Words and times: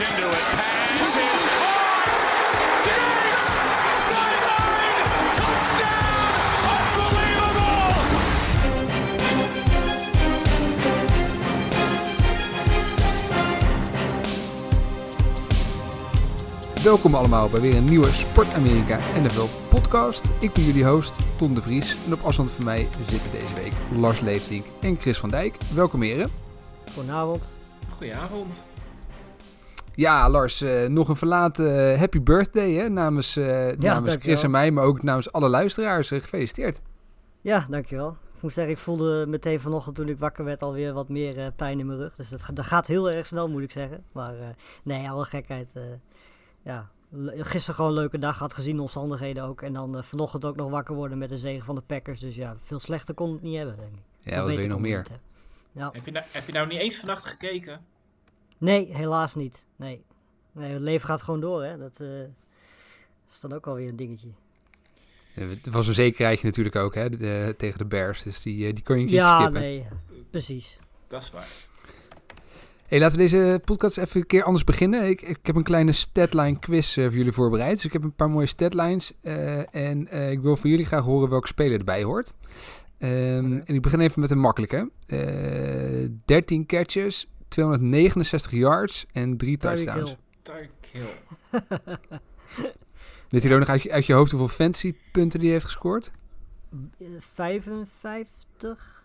into 0.00 0.28
it. 0.28 0.44
Pass 0.56 1.16
is 1.16 1.42
caught. 1.60 2.18
Diggs! 2.86 3.46
Sideline! 4.08 5.06
Touchdown! 5.36 6.32
Unbelievable! 7.04 7.94
Welkom 16.82 17.14
allemaal 17.14 17.48
bij 17.48 17.60
weer 17.60 17.76
een 17.76 17.84
nieuwe 17.84 18.10
Sport 18.10 18.54
Amerika 18.54 18.98
NFL 19.20 19.48
podcast. 19.68 20.28
Ik 20.38 20.52
ben 20.52 20.64
jullie 20.64 20.84
host 20.84 21.12
Tom 21.38 21.54
de 21.54 21.62
Vries 21.62 21.96
en 22.06 22.12
op 22.12 22.22
afstand 22.22 22.50
van 22.50 22.64
mij 22.64 22.88
zitten 23.08 23.30
deze 23.30 23.54
week 23.54 23.72
Lars 23.96 24.20
Leeftink 24.20 24.64
en 24.80 24.96
Chris 25.00 25.18
van 25.18 25.30
Dijk. 25.30 25.56
Welkom 25.74 26.02
heren. 26.02 26.30
Goedenavond. 26.94 27.48
Goedenavond. 27.90 28.64
Ja 30.00 30.28
Lars, 30.30 30.60
eh, 30.60 30.88
nog 30.88 31.08
een 31.08 31.16
verlaten 31.16 31.98
happy 31.98 32.20
birthday 32.22 32.72
hè, 32.72 32.88
namens, 32.88 33.36
eh, 33.36 33.76
namens. 33.78 34.16
Chris 34.18 34.42
en 34.42 34.50
mij, 34.50 34.70
maar 34.70 34.84
ook 34.84 35.02
namens 35.02 35.32
alle 35.32 35.48
luisteraars. 35.48 36.10
Eh, 36.10 36.20
gefeliciteerd. 36.20 36.80
Ja, 37.40 37.66
dankjewel. 37.70 38.16
Ik 38.36 38.42
moet 38.42 38.52
zeggen, 38.52 38.72
ik 38.72 38.78
voelde 38.78 39.26
meteen 39.28 39.60
vanochtend 39.60 39.96
toen 39.96 40.08
ik 40.08 40.18
wakker 40.18 40.44
werd 40.44 40.62
alweer 40.62 40.92
wat 40.92 41.08
meer 41.08 41.38
eh, 41.38 41.46
pijn 41.56 41.78
in 41.78 41.86
mijn 41.86 41.98
rug. 41.98 42.14
Dus 42.14 42.28
dat, 42.28 42.40
dat 42.54 42.64
gaat 42.64 42.86
heel 42.86 43.10
erg 43.10 43.26
snel, 43.26 43.48
moet 43.48 43.62
ik 43.62 43.70
zeggen. 43.70 44.04
Maar 44.12 44.34
eh, 44.38 44.46
nee, 44.84 45.10
alle 45.10 45.24
gekheid. 45.24 45.70
eh, 45.74 45.82
ja, 46.60 46.88
gisteren 47.36 47.74
gewoon 47.74 47.90
een 47.90 47.96
leuke 47.96 48.18
dag 48.18 48.38
had 48.38 48.52
gezien, 48.54 48.76
de 48.76 48.82
omstandigheden 48.82 49.44
ook. 49.44 49.62
En 49.62 49.72
dan 49.72 49.96
eh, 49.96 50.02
vanochtend 50.02 50.44
ook 50.44 50.56
nog 50.56 50.70
wakker 50.70 50.94
worden 50.94 51.18
met 51.18 51.28
de 51.28 51.38
zegen 51.38 51.64
van 51.64 51.74
de 51.74 51.80
Packers. 51.80 52.20
Dus 52.20 52.34
ja, 52.34 52.56
veel 52.62 52.80
slechter 52.80 53.14
kon 53.14 53.32
het 53.32 53.42
niet 53.42 53.56
hebben, 53.56 53.76
denk 53.76 53.92
ik. 53.92 54.02
Ja, 54.20 54.30
Veel 54.32 54.42
wat 54.42 54.50
wil 54.50 54.60
je 54.60 54.68
nog 54.68 54.80
meer? 54.80 55.06
Ja. 55.72 55.90
Heb 55.92 56.04
je, 56.04 56.10
nou, 56.10 56.24
heb 56.30 56.46
je 56.46 56.52
nou 56.52 56.66
niet 56.66 56.78
eens 56.78 56.96
vannacht 56.98 57.24
gekeken? 57.24 57.80
Nee, 58.60 58.94
helaas 58.96 59.34
niet. 59.34 59.64
Nee. 59.76 60.04
nee, 60.52 60.72
het 60.72 60.80
leven 60.82 61.06
gaat 61.06 61.22
gewoon 61.22 61.40
door, 61.40 61.64
hè. 61.64 61.78
Dat 61.78 62.00
eh, 62.00 62.20
is 63.30 63.40
dan 63.40 63.52
ook 63.52 63.66
alweer 63.66 63.88
een 63.88 63.96
dingetje. 63.96 64.28
Eh, 65.34 65.48
Het 65.48 65.72
was 65.74 65.86
een 65.88 65.94
zekerheidje 65.94 66.46
natuurlijk 66.46 66.76
ook 66.76 66.94
hè, 66.94 67.10
de- 67.10 67.54
tegen 67.56 67.78
de 67.78 67.84
Bears, 67.86 68.22
dus 68.22 68.42
die, 68.42 68.66
eh, 68.66 68.74
die 68.74 68.84
kon 68.84 68.94
je 68.96 69.00
keertje 69.02 69.20
Ja, 69.20 69.38
skippen. 69.40 69.60
nee, 69.60 69.86
precies. 70.30 70.78
Dat 71.06 71.22
is 71.22 71.30
waar. 71.30 71.48
Hey, 72.86 72.98
laten 73.00 73.16
we 73.16 73.22
deze 73.22 73.60
podcast 73.64 73.98
even 73.98 74.20
een 74.20 74.26
keer 74.26 74.42
anders 74.42 74.64
beginnen. 74.64 75.08
Ik, 75.08 75.22
ik 75.22 75.38
heb 75.42 75.56
een 75.56 75.62
kleine 75.62 75.92
statline 75.92 76.58
quiz 76.58 76.96
eh, 76.98 77.04
voor 77.04 77.14
jullie 77.16 77.32
voorbereid. 77.32 77.74
Dus 77.74 77.84
ik 77.84 77.92
heb 77.92 78.02
een 78.02 78.14
paar 78.14 78.30
mooie 78.30 78.46
statlines. 78.46 79.12
eh, 79.20 79.74
en 79.74 80.08
eh, 80.08 80.30
ik 80.30 80.40
wil 80.40 80.56
van 80.56 80.70
jullie 80.70 80.86
graag 80.86 81.04
horen 81.04 81.28
welke 81.28 81.46
speler 81.46 81.78
erbij 81.78 82.02
hoort. 82.02 82.34
Ehm, 82.98 83.44
Oké. 83.54 83.60
En 83.64 83.74
ik 83.74 83.82
begin 83.82 84.00
even 84.00 84.20
met 84.20 84.30
een 84.30 84.38
makkelijke. 84.38 84.90
Eh 85.06 86.08
13 86.24 86.66
catches, 86.66 87.26
269 87.50 88.50
yards 88.52 89.06
en 89.12 89.36
3 89.36 89.56
Tyreek 89.56 89.76
touchdowns. 89.76 90.16
Tyreek 90.42 90.70
Hill. 90.92 91.06
Weet 93.28 93.42
jullie 93.42 93.52
ook 93.52 93.58
nog 93.58 93.68
uit 93.68 93.82
je, 93.82 93.92
uit 93.92 94.06
je 94.06 94.12
hoofd 94.12 94.30
hoeveel 94.30 94.48
fancy 94.48 94.94
punten 95.12 95.40
die 95.40 95.50
heeft 95.50 95.64
gescoord? 95.64 96.10
Eh, 96.98 97.06
55, 97.18 99.04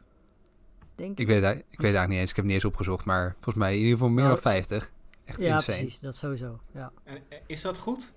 denk 0.95 1.11
ik. 1.11 1.19
Ik 1.19 1.27
weet, 1.27 1.35
het, 1.35 1.45
eigenlijk- 1.45 1.73
ik 1.73 1.79
weet 1.79 1.93
eigenlijk 1.95 2.09
niet 2.09 2.19
eens. 2.19 2.29
Ik 2.29 2.35
heb 2.35 2.45
het 2.45 2.53
niet 2.53 2.63
eens 2.63 2.71
opgezocht. 2.73 3.05
Maar 3.05 3.31
volgens 3.33 3.55
mij 3.55 3.71
in 3.73 3.77
ieder 3.79 3.91
geval 3.91 4.09
meer 4.09 4.23
Nou, 4.23 4.33
dan 4.33 4.41
50. 4.51 4.91
Echt 5.25 5.39
ja, 5.39 5.55
insane. 5.55 5.77
precies. 5.77 5.99
Dat 5.99 6.16
sowieso. 6.16 6.59
Ja. 6.73 6.91
En, 7.03 7.17
eh, 7.29 7.38
is 7.45 7.61
dat 7.61 7.77
goed? 7.77 8.11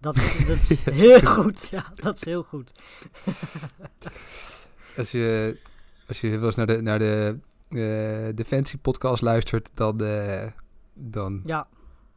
Dat, 0.00 0.16
is- 0.16 0.46
dat 0.46 0.56
is 0.70 0.84
heel 1.04 1.20
goed. 1.20 1.68
Ja, 1.70 1.92
dat 1.94 2.14
is 2.16 2.24
heel 2.24 2.42
goed. 2.42 2.72
Als 4.96 5.10
je, 5.10 5.58
als 6.08 6.20
je 6.20 6.30
wel 6.30 6.44
eens 6.46 6.54
naar 6.54 6.66
de, 6.66 6.80
naar 6.80 6.98
de, 6.98 7.38
de 8.34 8.44
Fancy 8.46 8.78
podcast 8.78 9.22
luistert, 9.22 9.70
dan, 9.74 10.00
eh, 10.00 10.46
dan 10.94 11.42
Ja. 11.44 11.66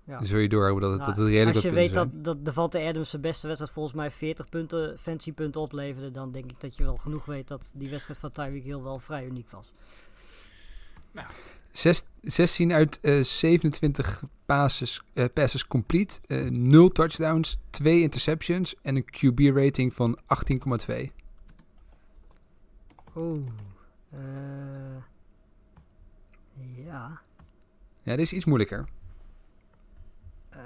ja. 0.06 0.24
zul 0.26 0.38
je 0.40 0.50
doorhebben 0.50 0.82
dat 0.82 0.92
het, 0.92 1.00
Nou, 1.00 1.14
dat 1.14 1.20
het 1.24 1.30
redelijk 1.34 1.56
Als 1.56 1.64
je 1.66 1.72
weet 1.72 1.94
zijn. 1.94 2.12
dat, 2.14 2.24
dat 2.26 2.46
Devante 2.46 2.80
Adams 2.80 3.10
zijn 3.10 3.22
beste 3.22 3.46
wedstrijd 3.48 3.74
volgens 3.74 3.96
mij 3.96 4.12
40 4.12 4.50
punten, 4.50 4.98
fancy 5.00 5.34
punten 5.34 5.62
opleverde, 5.62 6.12
dan 6.12 6.32
denk 6.32 6.52
ik 6.52 6.60
dat 6.60 6.76
je 6.76 6.84
wel 6.84 6.98
genoeg 6.98 7.26
weet 7.26 7.48
dat 7.48 7.72
die 7.74 7.90
wedstrijd 7.90 8.20
van 8.20 8.32
Tyreek 8.32 8.64
Hill 8.64 8.82
wel 8.82 9.00
vrij 9.00 9.26
uniek 9.26 9.50
was. 9.50 9.74
Zes- 11.72 12.06
16 12.22 12.74
uit 12.74 13.00
eh, 13.02 13.24
27 13.24 14.24
passes, 14.46 15.02
eh, 15.14 15.26
passes 15.34 15.68
complete, 15.68 16.20
eh 16.28 16.50
0 16.50 16.90
touchdowns, 16.90 17.58
2 17.70 18.02
interceptions 18.02 18.76
en 18.82 18.96
een 18.96 19.06
QB 19.06 19.40
rating 19.56 19.94
van 19.94 20.20
18,2. 20.28 21.12
Oeh. 23.16 23.38
Ja. 26.76 27.22
Ja, 28.02 28.12
dit 28.16 28.20
is 28.26 28.34
iets 28.34 28.46
moeilijker. 28.46 28.86
Eh, 30.50 30.60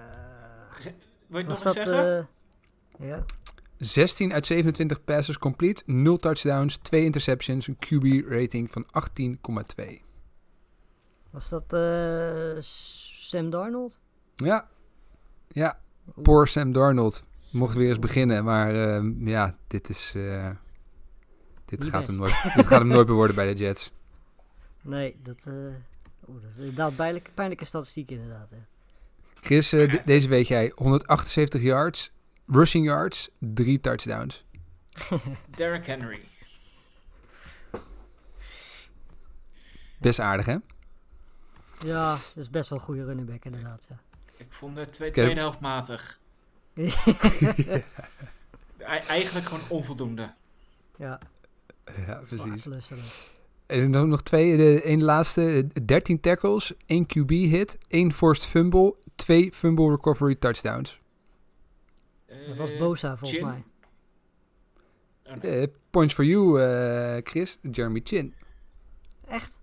Wil 1.28 1.40
je 1.40 1.46
nog 1.46 1.60
dat... 1.62 1.76
eens 1.76 1.86
zeggen? 1.86 2.28
eh, 3.00 3.08
ja. 3.08 3.26
16 3.78 4.34
uit 4.34 4.46
27 4.46 5.04
passes 5.04 5.38
complete, 5.38 5.84
0 5.86 6.18
touchdowns, 6.18 6.78
2 6.78 7.04
interceptions, 7.04 7.68
een 7.68 7.78
QB 7.78 8.28
rating 8.30 8.72
van 8.72 8.86
18,2. 8.86 10.02
Was 11.30 11.50
dat 11.50 11.74
eh, 11.74 12.62
Sam 12.62 13.50
Darnold? 13.50 14.00
Ja, 14.36 14.68
ja, 15.48 15.80
Oeh. 16.08 16.18
Poor 16.24 16.48
Sam 16.48 16.72
Darnold. 16.72 17.24
Mocht 17.52 17.76
weer 17.76 17.90
eens 17.90 18.00
beginnen, 18.00 18.44
maar 18.44 18.74
ja, 19.30 19.58
dit 19.68 19.90
is. 19.90 20.14
eh, 20.16 20.50
dit, 21.66 21.80
Niet 21.80 21.90
gaat 21.90 22.08
hem 22.08 22.16
nooit, 22.16 22.42
dit 22.56 22.68
gaat 22.68 22.80
hem 22.80 22.88
nooit 22.88 23.08
meer 23.08 23.16
worden 23.16 23.36
bij 23.36 23.54
de 23.54 23.60
Jets. 23.60 23.92
Nee, 24.82 25.20
dat, 25.24 25.38
eh 25.46 25.54
dat 26.28 26.52
is 26.52 26.58
inderdaad 26.58 26.96
pijnlijke, 26.96 27.32
pijnlijke 27.32 27.66
statistiek 27.66 28.12
inderdaad. 28.12 28.50
Hè. 28.50 28.58
Chris, 29.42 29.74
eh, 29.74 29.92
de- 29.92 30.02
deze 30.04 30.28
week 30.28 30.46
jij 30.48 30.72
178 30.76 31.62
yards, 31.62 32.12
rushing 32.48 32.86
yards, 32.86 33.30
3 33.38 33.80
touchdowns. 33.80 34.44
Derrick 35.56 35.86
Henry. 35.86 36.22
Best 40.00 40.20
aardig, 40.20 40.46
hè? 40.46 40.56
Ja, 41.86 42.12
dat 42.12 42.32
is 42.36 42.50
best 42.50 42.70
wel 42.70 42.80
een 42.80 42.86
goede 42.86 43.04
running 43.06 43.28
back 43.28 43.46
inderdaad. 43.46 43.86
Ja. 43.90 44.00
Ik 44.38 44.52
vond 44.52 44.76
de 44.76 44.90
twee, 44.90 45.10
Oké. 45.10 45.22
tweede 45.22 45.40
helft 45.40 45.60
matig. 45.60 46.20
Ei- 48.78 49.00
eigenlijk 49.08 49.46
gewoon 49.46 49.64
onvoldoende. 49.70 50.34
ja, 50.98 51.20
Ja, 52.08 52.22
precies. 52.28 52.66
En 53.70 53.92
dan 53.92 54.10
nog 54.10 54.22
twee, 54.22 54.58
de 54.58 54.82
één 54.82 55.04
laatste. 55.04 55.70
eh, 55.74 55.86
13 55.86 56.20
tackles, 56.20 56.74
1 56.86 57.06
QB 57.06 57.30
hit, 57.30 57.78
1 57.88 58.14
forced 58.14 58.46
fumble, 58.46 58.96
2 59.16 59.52
fumble 59.54 59.90
recovery 59.90 60.36
touchdowns. 60.36 61.02
Dat 62.48 62.58
was 62.58 62.70
Eh, 62.72 62.80
Bosa 62.80 63.18
volgens 63.18 63.40
Chin? 63.40 63.48
mij. 63.48 63.64
Oh, 65.36 65.42
nee. 65.42 65.62
Eh, 65.62 65.68
points 65.90 66.14
for 66.14 66.24
you, 66.26 66.62
eh, 66.62 67.22
Chris. 67.24 67.58
Jeremy 67.72 68.02
Chin. 68.04 68.34
Echt? 69.28 69.60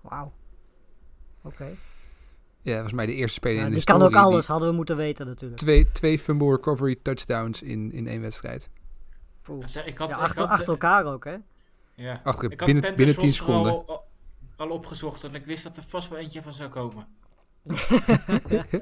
Wauw. 0.00 0.32
Oké. 1.42 1.66
Ja, 2.62 2.72
volgens 2.72 2.92
mij 2.94 3.06
de 3.06 3.14
eerste 3.14 3.34
speler 3.34 3.58
Ja, 3.58 3.62
in 3.64 3.68
de 3.70 3.74
die 3.76 3.84
kan 3.84 3.94
ook 3.96 4.00
historie 4.02 4.24
die- 4.26 4.32
alles, 4.34 4.46
hadden 4.46 4.68
we 4.68 4.74
moeten 4.74 4.96
weten 4.96 5.26
natuurlijk. 5.26 5.60
Twee, 5.60 5.90
twee 5.92 6.18
fumble 6.18 6.50
recovery 6.50 6.96
touchdowns 7.02 7.62
in, 7.62 7.92
in 7.92 8.06
één 8.06 8.20
wedstrijd. 8.20 8.68
Ik 9.42 9.48
had, 9.48 9.74
Ja, 9.74 9.84
ik 9.84 9.98
achter, 10.00 10.40
had, 10.40 10.48
achter 10.50 10.62
eh, 10.64 10.68
elkaar 10.68 11.04
ook, 11.06 11.24
hè? 11.24 11.36
Ja. 11.98 12.20
Achter, 12.24 12.52
Ik 12.52 12.60
had 12.60 12.72
binnen, 12.72 12.96
binnen 12.96 13.14
10 13.14 13.24
roster 13.24 13.46
seconden. 13.46 13.72
Al, 13.72 13.86
al, 13.86 14.04
al 14.56 14.70
opgezocht 14.70 15.24
en 15.24 15.34
ik 15.34 15.44
wist 15.44 15.62
dat 15.62 15.76
er 15.76 15.82
vast 15.82 16.08
wel 16.08 16.18
eentje 16.18 16.42
van 16.42 16.52
zou 16.52 16.70
komen. 16.70 17.06
Ja, 18.48 18.66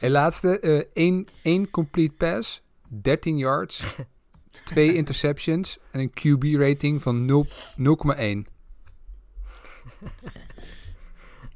En 0.00 0.10
laatste, 0.10 0.60
eh 0.60 0.84
één, 0.92 1.26
één 1.42 1.70
complete 1.70 2.14
pass, 2.14 2.62
13 2.88 3.38
yards, 3.38 3.84
twee 4.64 4.94
interceptions 4.94 5.78
en 5.90 6.00
een 6.00 6.10
QB 6.10 6.60
rating 6.60 7.02
van 7.02 7.24
0 7.24 7.46
0,1. 7.46 7.50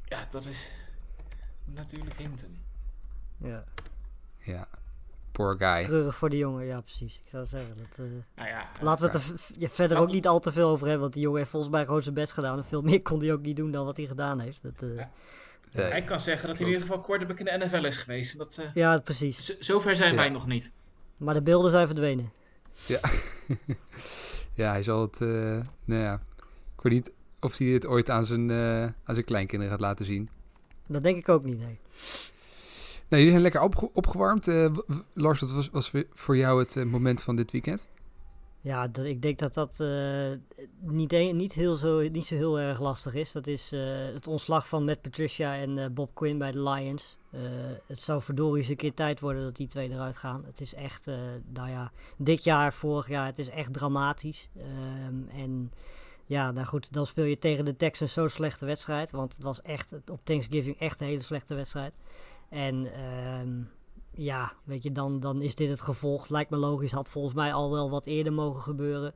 Ja, 0.04 0.28
dat 0.30 0.46
is 0.46 0.70
natuurlijk 1.64 2.18
Hinton. 2.18 2.58
ja. 3.38 3.64
Ja, 4.44 4.68
poor 5.32 5.56
guy. 5.58 5.82
Treurig 5.84 6.16
voor 6.16 6.30
die 6.30 6.38
jongen, 6.38 6.64
ja 6.66 6.80
precies. 6.80 7.14
Ik 7.24 7.30
zou 7.30 7.44
zeggen, 7.46 7.74
dat, 7.76 8.06
eh, 8.06 8.12
Nou 8.36 8.48
ja, 8.48 8.68
laten 8.80 9.06
we 9.06 9.12
het 9.18 9.22
er 9.28 9.34
ja, 9.58 9.68
verder 9.68 9.98
ook 9.98 10.10
niet 10.12 10.26
al 10.26 10.40
te 10.40 10.52
veel 10.52 10.68
over 10.68 10.82
hebben. 10.82 11.00
Want 11.02 11.12
die 11.12 11.22
jongen 11.22 11.38
heeft 11.38 11.50
volgens 11.50 11.72
mij 11.72 11.84
gewoon 11.84 12.02
zijn 12.02 12.14
best 12.14 12.32
gedaan. 12.32 12.58
En 12.58 12.64
veel 12.64 12.82
meer 12.82 13.02
kon 13.02 13.20
hij 13.20 13.32
ook 13.32 13.40
niet 13.42 13.56
doen 13.56 13.70
dan 13.70 13.84
wat 13.84 13.96
hij 13.96 14.06
gedaan 14.06 14.40
heeft. 14.40 14.62
Dat, 14.62 14.72
eh, 14.90 14.96
Ja. 14.96 15.10
Nee. 15.72 15.90
hij 15.90 16.02
kan 16.02 16.20
zeggen 16.20 16.48
dat 16.48 16.56
hij 16.58 16.66
in 16.66 16.72
ieder 16.72 16.86
geval 16.88 17.02
quarterback 17.04 17.38
in 17.38 17.44
de 17.44 17.64
NFL 17.66 17.84
is 17.84 17.96
geweest. 17.96 18.32
En 18.32 18.38
Dat, 18.38 18.56
eh, 18.56 18.74
ja, 18.74 18.98
precies. 18.98 19.44
z- 19.46 19.58
zover 19.58 19.96
zijn 19.96 20.10
Ja. 20.10 20.16
wij 20.16 20.28
nog 20.28 20.46
niet. 20.46 20.74
Maar 21.16 21.34
de 21.34 21.42
beelden 21.42 21.70
zijn 21.70 21.86
verdwenen. 21.86 22.32
Ja, 24.54 24.70
hij 24.70 24.82
zal 24.82 25.00
het, 25.00 25.20
eh, 25.20 25.28
nou 25.84 26.00
ja, 26.02 26.14
ik 26.76 26.82
weet 26.82 26.92
niet 26.92 27.10
of 27.40 27.58
hij 27.58 27.66
het 27.66 27.86
ooit 27.86 28.10
aan 28.10 28.24
zijn, 28.24 28.50
eh, 28.50 28.82
aan 28.82 28.94
zijn 29.14 29.24
kleinkinderen 29.24 29.72
gaat 29.72 29.82
laten 29.82 30.04
zien. 30.04 30.28
Dat 30.88 31.02
denk 31.02 31.16
ik 31.16 31.28
ook 31.28 31.44
niet, 31.44 31.58
nee. 31.58 31.78
Nee, 33.12 33.28
zijn 33.28 33.40
lekker 33.40 33.60
opge- 33.60 33.90
opgewarmd. 33.92 34.48
Eh, 34.48 34.74
Lars, 35.12 35.40
wat 35.40 35.52
was, 35.52 35.70
was 35.70 35.92
voor 36.12 36.36
jou 36.36 36.60
het 36.60 36.76
eh, 36.76 36.84
moment 36.84 37.22
van 37.22 37.36
dit 37.36 37.50
weekend? 37.50 37.88
Ja, 38.60 38.88
dat, 38.88 39.04
ik 39.04 39.22
denk 39.22 39.38
dat 39.38 39.54
dat 39.54 39.80
eh, 39.80 40.30
niet, 40.80 41.12
niet, 41.32 41.52
heel 41.52 41.74
zo, 41.74 42.08
niet 42.08 42.26
zo 42.26 42.34
heel 42.34 42.60
erg 42.60 42.80
lastig 42.80 43.14
is. 43.14 43.32
Dat 43.32 43.46
is 43.46 43.70
het 44.14 44.26
ontslag 44.26 44.68
van 44.68 44.84
Matt 44.84 45.02
Patricia 45.02 45.54
en 45.56 45.94
Bob 45.94 46.14
Quinn 46.14 46.38
bij 46.38 46.52
de 46.52 46.62
Lions. 46.62 47.18
Het 47.86 48.00
zou 48.00 48.22
verdorie 48.22 48.58
eens 48.60 48.68
een 48.68 48.76
keer 48.76 48.94
tijd 48.94 49.20
worden 49.20 49.42
dat 49.42 49.56
die 49.56 49.66
twee 49.66 49.90
eruit 49.90 50.16
gaan. 50.16 50.44
Het 50.46 50.60
is 50.60 50.74
echt, 50.74 51.06
nou 51.52 51.70
ja, 51.70 51.92
dit 52.16 52.44
jaar, 52.44 52.72
vorig 52.72 53.08
jaar, 53.08 53.26
het 53.26 53.38
is 53.38 53.48
echt 53.48 53.72
dramatisch. 53.72 54.48
Ehm, 54.56 55.40
en 55.40 55.72
ja, 56.26 56.50
nou 56.50 56.66
goed, 56.66 56.92
dan 56.92 57.06
speel 57.06 57.24
je 57.24 57.38
tegen 57.38 57.64
de 57.64 57.76
Texans 57.76 58.12
zo'n 58.12 58.28
slechte 58.28 58.64
wedstrijd. 58.66 59.12
Want 59.12 59.34
het 59.34 59.44
was 59.44 59.62
echt 59.62 59.94
op 60.10 60.20
Thanksgiving 60.24 60.78
echt 60.78 61.00
een 61.00 61.06
hele 61.06 61.22
slechte 61.22 61.54
wedstrijd. 61.54 61.92
En 62.52 62.92
ehm, 62.94 63.62
ja, 64.14 64.52
weet 64.64 64.82
je, 64.82 64.92
dan, 64.92 65.20
dan 65.20 65.42
is 65.42 65.54
dit 65.54 65.68
het 65.68 65.80
gevolg. 65.80 66.28
Lijkt 66.28 66.50
me 66.50 66.56
logisch, 66.56 66.92
had 66.92 67.08
volgens 67.08 67.34
mij 67.34 67.52
al 67.52 67.70
wel 67.70 67.90
wat 67.90 68.06
eerder 68.06 68.32
mogen 68.32 68.62
gebeuren. 68.62 69.14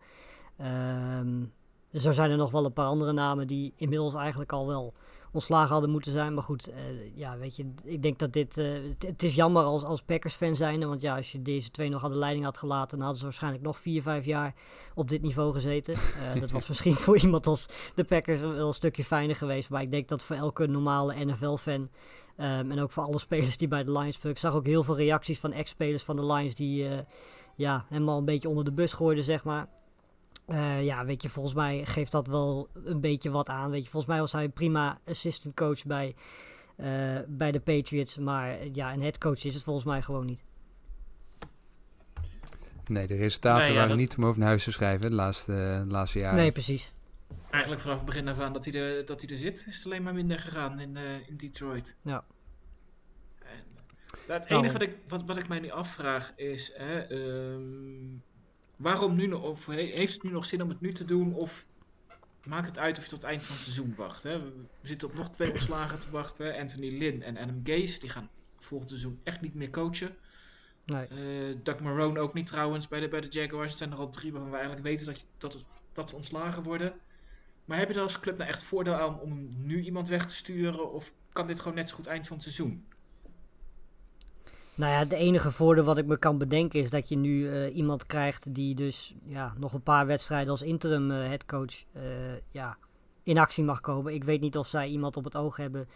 Ehm, 0.56 1.44
zo 1.92 2.12
zijn 2.12 2.30
er 2.30 2.36
nog 2.36 2.50
wel 2.50 2.64
een 2.64 2.72
paar 2.72 2.86
andere 2.86 3.12
namen 3.12 3.46
die 3.46 3.72
inmiddels 3.76 4.14
eigenlijk 4.14 4.52
al 4.52 4.66
wel 4.66 4.94
ontslagen 5.32 5.72
hadden 5.72 5.90
moeten 5.90 6.12
zijn. 6.12 6.34
Maar 6.34 6.42
goed, 6.42 6.68
eh, 6.70 6.76
ja, 7.14 7.38
weet 7.38 7.56
je, 7.56 7.72
ik 7.84 8.02
denk 8.02 8.18
dat 8.18 8.32
dit... 8.32 8.58
eh, 8.58 8.72
het, 8.72 9.06
het 9.06 9.22
is 9.22 9.34
jammer 9.34 9.62
als, 9.62 9.82
als 9.82 10.02
Packers-fan 10.02 10.56
zijnde, 10.56 10.86
want 10.86 11.00
ja, 11.00 11.16
als 11.16 11.32
je 11.32 11.42
deze 11.42 11.70
twee 11.70 11.88
nog 11.88 12.04
aan 12.04 12.10
de 12.10 12.16
leiding 12.16 12.44
had 12.44 12.58
gelaten, 12.58 12.90
dan 12.90 13.00
hadden 13.00 13.18
ze 13.18 13.24
waarschijnlijk 13.24 13.62
nog 13.62 13.78
vier, 13.78 14.02
vijf 14.02 14.24
jaar 14.24 14.54
op 14.94 15.08
dit 15.08 15.22
niveau 15.22 15.52
gezeten. 15.52 15.94
Eh, 16.16 16.40
dat 16.40 16.50
was 16.50 16.68
misschien 16.68 16.94
voor 16.94 17.18
iemand 17.18 17.46
als 17.46 17.66
de 17.94 18.04
Packers 18.04 18.40
wel 18.40 18.66
een 18.66 18.74
stukje 18.74 19.04
fijner 19.04 19.36
geweest. 19.36 19.70
Maar 19.70 19.82
ik 19.82 19.90
denk 19.90 20.08
dat 20.08 20.22
voor 20.22 20.36
elke 20.36 20.66
normale 20.66 21.24
NFL-fan 21.24 21.88
Ehm, 22.36 22.70
en 22.70 22.80
ook 22.80 22.92
voor 22.92 23.02
alle 23.02 23.18
spelers 23.18 23.56
die 23.56 23.68
bij 23.68 23.84
de 23.84 23.92
Lions 23.92 24.14
spelen. 24.14 24.32
Ik 24.34 24.40
zag 24.40 24.54
ook 24.54 24.66
heel 24.66 24.84
veel 24.84 24.96
reacties 24.96 25.38
van 25.38 25.52
ex-spelers 25.52 26.02
van 26.02 26.16
de 26.16 26.26
Lions 26.26 26.54
die 26.54 26.88
eh, 26.88 26.98
ja, 27.54 27.84
helemaal 27.88 28.18
een 28.18 28.24
beetje 28.24 28.48
onder 28.48 28.64
de 28.64 28.72
bus 28.72 28.92
gooiden, 28.92 29.24
zeg 29.24 29.44
maar. 29.44 29.66
Eh, 30.46 30.84
ja, 30.84 31.04
weet 31.04 31.22
je, 31.22 31.28
volgens 31.28 31.54
mij 31.54 31.84
geeft 31.84 32.12
dat 32.12 32.26
wel 32.26 32.68
een 32.84 33.00
beetje 33.00 33.30
wat 33.30 33.48
aan. 33.48 33.70
Weet 33.70 33.84
je, 33.84 33.90
volgens 33.90 34.12
mij 34.12 34.20
was 34.20 34.32
hij 34.32 34.44
een 34.44 34.52
prima 34.52 34.98
assistant 35.06 35.54
coach 35.54 35.84
bij, 35.84 36.14
eh, 36.76 36.88
bij 37.28 37.52
de 37.52 37.60
Patriots. 37.60 38.18
Maar 38.18 38.66
ja, 38.72 38.92
een 38.92 39.02
head 39.02 39.18
coach 39.18 39.44
is 39.44 39.54
het 39.54 39.62
volgens 39.62 39.86
mij 39.86 40.02
gewoon 40.02 40.26
niet. 40.26 40.44
Nee, 42.86 43.06
de 43.06 43.14
resultaten 43.16 43.60
Nee, 43.62 43.68
ja, 43.70 43.74
waren 43.74 43.88
dat- 43.88 43.98
niet 43.98 44.16
om 44.16 44.24
over 44.24 44.38
naar 44.38 44.48
huis 44.48 44.64
te 44.64 44.72
schrijven 44.72 45.10
de 45.10 45.16
laatste, 45.16 45.52
de 45.86 45.92
laatste 45.92 46.18
jaren. 46.18 46.36
Nee, 46.36 46.52
precies. 46.52 46.92
Eigenlijk 47.56 47.82
vanaf 47.82 47.96
het 47.96 48.06
begin 48.06 48.28
af 48.28 48.38
aan 48.38 48.52
dat 48.52 48.64
hij 48.64 48.74
er, 48.74 49.06
dat 49.06 49.20
hij 49.20 49.30
er 49.30 49.36
zit, 49.36 49.64
is 49.66 49.76
het 49.76 49.84
alleen 49.86 50.02
maar 50.02 50.14
minder 50.14 50.38
gegaan 50.38 50.80
in, 50.80 50.96
eh, 50.96 51.28
in 51.28 51.36
Detroit. 51.36 51.98
Ja. 52.02 52.24
En, 53.38 53.64
nou, 54.28 54.40
het 54.40 54.50
enige 54.50 54.72
wat 54.72 54.82
ik, 54.82 54.96
wat, 55.08 55.24
wat 55.24 55.36
ik 55.36 55.48
mij 55.48 55.60
nu 55.60 55.70
afvraag 55.70 56.32
is, 56.36 56.72
hè, 56.74 57.00
ehm, 57.00 58.18
waarom 58.76 59.16
nu 59.16 59.26
nog, 59.26 59.42
of 59.42 59.66
he- 59.66 59.72
heeft 59.74 60.12
het 60.12 60.22
nu 60.22 60.30
nog 60.30 60.44
zin 60.44 60.62
om 60.62 60.68
het 60.68 60.80
nu 60.80 60.92
te 60.92 61.04
doen, 61.04 61.34
of 61.34 61.66
maakt 62.46 62.66
het 62.66 62.78
uit 62.78 62.98
of 62.98 63.04
je 63.04 63.10
tot 63.10 63.22
het 63.22 63.30
eind 63.30 63.46
van 63.46 63.54
het 63.54 63.64
seizoen 63.64 63.94
wacht? 63.96 64.22
Hè? 64.22 64.42
We 64.42 64.52
zitten 64.82 65.08
op 65.08 65.14
nog 65.14 65.30
twee 65.30 65.52
ontslagen 65.52 65.98
te 65.98 66.10
wachten, 66.10 66.56
Anthony 66.58 66.98
Lynn 66.98 67.22
en 67.22 67.36
Adam 67.36 67.60
Gase, 67.64 68.00
die 68.00 68.08
gaan 68.10 68.30
volgend 68.58 68.90
seizoen 68.90 69.20
echt 69.24 69.40
niet 69.40 69.54
meer 69.54 69.70
coachen. 69.70 70.16
Nee. 70.84 71.06
Eh 71.06 71.56
Doug 71.62 71.80
Marone 71.80 72.20
ook 72.20 72.34
niet 72.34 72.46
trouwens 72.46 72.88
bij 72.88 73.00
de, 73.00 73.08
bij 73.08 73.20
de 73.20 73.28
Jaguars. 73.28 73.68
Het 73.68 73.78
zijn 73.78 73.92
er 73.92 73.98
al 73.98 74.10
drie 74.10 74.32
waarvan 74.32 74.50
we 74.50 74.56
eigenlijk 74.56 74.86
weten 74.86 75.06
dat, 75.06 75.20
je, 75.20 75.26
dat, 75.38 75.52
het, 75.52 75.66
dat 75.92 76.10
ze 76.10 76.16
ontslagen 76.16 76.62
worden. 76.62 76.94
Maar 77.66 77.78
heb 77.78 77.88
je 77.88 77.94
er 77.94 78.00
als 78.00 78.20
club 78.20 78.36
nou 78.38 78.50
echt 78.50 78.62
voordeel 78.62 78.94
aan 78.94 79.20
om 79.20 79.48
nu 79.56 79.80
iemand 79.80 80.08
weg 80.08 80.26
te 80.26 80.34
sturen? 80.34 80.92
Of 80.92 81.12
kan 81.32 81.46
dit 81.46 81.60
gewoon 81.60 81.76
net 81.76 81.88
zo 81.88 81.94
goed 81.94 82.06
eind 82.06 82.26
van 82.26 82.36
het 82.36 82.44
seizoen? 82.44 82.84
Nou 84.74 84.92
ja, 84.92 84.98
het 84.98 85.12
enige 85.12 85.52
voordeel 85.52 85.84
wat 85.84 85.98
ik 85.98 86.06
me 86.06 86.16
kan 86.16 86.38
bedenken 86.38 86.80
is 86.80 86.90
dat 86.90 87.08
je 87.08 87.16
nu 87.16 87.50
eh, 87.50 87.76
iemand 87.76 88.06
krijgt 88.06 88.54
die 88.54 88.74
dus 88.74 89.14
ja, 89.24 89.54
nog 89.58 89.72
een 89.72 89.82
paar 89.82 90.06
wedstrijden 90.06 90.50
als 90.50 90.62
interim 90.62 91.10
eh 91.10 91.26
headcoach 91.26 91.84
eh, 91.92 92.02
ja, 92.50 92.76
in 93.22 93.38
actie 93.38 93.64
mag 93.64 93.80
komen. 93.80 94.14
Ik 94.14 94.24
weet 94.24 94.40
niet 94.40 94.56
of 94.56 94.66
zij 94.66 94.88
iemand 94.88 95.16
op 95.16 95.24
het 95.24 95.36
oog 95.36 95.56
hebben. 95.56 95.88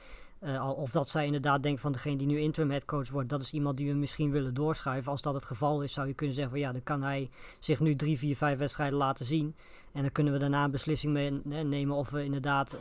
of 0.77 0.91
dat 0.91 1.09
zij 1.09 1.27
inderdaad 1.27 1.63
denken 1.63 1.81
van 1.81 1.93
degene 1.93 2.17
die 2.17 2.27
nu 2.27 2.39
interim 2.39 2.71
headcoach 2.71 3.11
wordt, 3.11 3.29
dat 3.29 3.43
is 3.43 3.53
iemand 3.53 3.77
die 3.77 3.93
we 3.93 3.99
misschien 3.99 4.31
willen 4.31 4.55
doorschuiven. 4.55 5.11
Als 5.11 5.23
dat 5.23 5.35
het 5.35 5.45
geval 5.45 5.83
is, 5.83 5.93
zou 5.93 6.07
je 6.07 6.15
kunnen 6.15 6.35
zeggen 6.35 6.53
van 6.53 6.63
ja, 6.63 6.73
dan 6.73 6.83
kan 6.83 7.03
hij 7.03 7.31
zich 7.59 7.81
nu 7.81 7.97
drie, 7.97 8.19
vier, 8.19 8.37
vijf 8.37 8.59
wedstrijden 8.59 8.99
laten 8.99 9.25
zien. 9.25 9.55
En 9.93 10.03
dan 10.03 10.13
kunnen 10.13 10.33
we 10.33 10.39
daarna 10.39 10.65
een 10.65 10.71
beslissing 10.71 11.13
mee, 11.13 11.31
nemen 11.65 11.97
of 11.97 12.11
we 12.11 12.25
inderdaad 12.25 12.73
eh, 12.73 12.81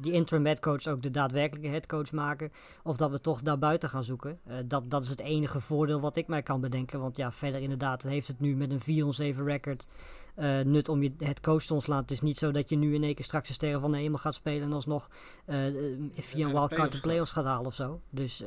die 0.00 0.12
interim 0.12 0.46
headcoach 0.46 0.86
ook 0.86 1.02
de 1.02 1.10
daadwerkelijke 1.10 1.68
headcoach 1.68 2.12
maken. 2.12 2.50
Of 2.82 2.96
dat 2.96 3.10
we 3.10 3.20
toch 3.20 3.42
daarbuiten 3.42 3.88
gaan 3.88 4.04
zoeken. 4.04 4.38
Eh, 4.44 4.56
dat, 4.64 4.90
dat 4.90 5.02
is 5.02 5.08
het 5.08 5.20
enige 5.20 5.60
voordeel 5.60 6.00
wat 6.00 6.16
ik 6.16 6.26
mij 6.26 6.42
kan 6.42 6.60
bedenken. 6.60 7.00
Want 7.00 7.16
ja, 7.16 7.32
verder 7.32 7.60
inderdaad 7.60 8.02
heeft 8.02 8.28
het 8.28 8.40
nu 8.40 8.56
met 8.56 8.70
een 8.70 9.34
4-7 9.34 9.42
record 9.44 9.86
eh, 10.34 10.60
nut 10.60 10.88
om 10.88 11.02
je 11.02 11.12
het 11.18 11.40
coach 11.40 11.64
te 11.64 11.74
ontslaan. 11.74 12.00
Het 12.00 12.10
is 12.10 12.20
niet 12.20 12.38
zo 12.38 12.50
dat 12.50 12.68
je 12.68 12.76
nu 12.76 12.94
in 12.94 13.02
één 13.02 13.14
keer 13.14 13.24
straks 13.24 13.48
een 13.48 13.54
sterren 13.54 13.80
van 13.80 13.92
de 13.92 13.98
hemel 13.98 14.18
gaat 14.18 14.34
spelen 14.34 14.62
en 14.62 14.72
alsnog 14.72 15.10
via 15.46 15.56
een 15.56 16.12
de 16.16 16.52
wildcard 16.52 16.70
play-offs 16.70 16.94
de 16.94 17.00
play-offs 17.00 17.30
gaat 17.30 17.44
halen 17.44 17.66
of 17.66 17.74
zo. 17.74 18.00
Dus 18.10 18.42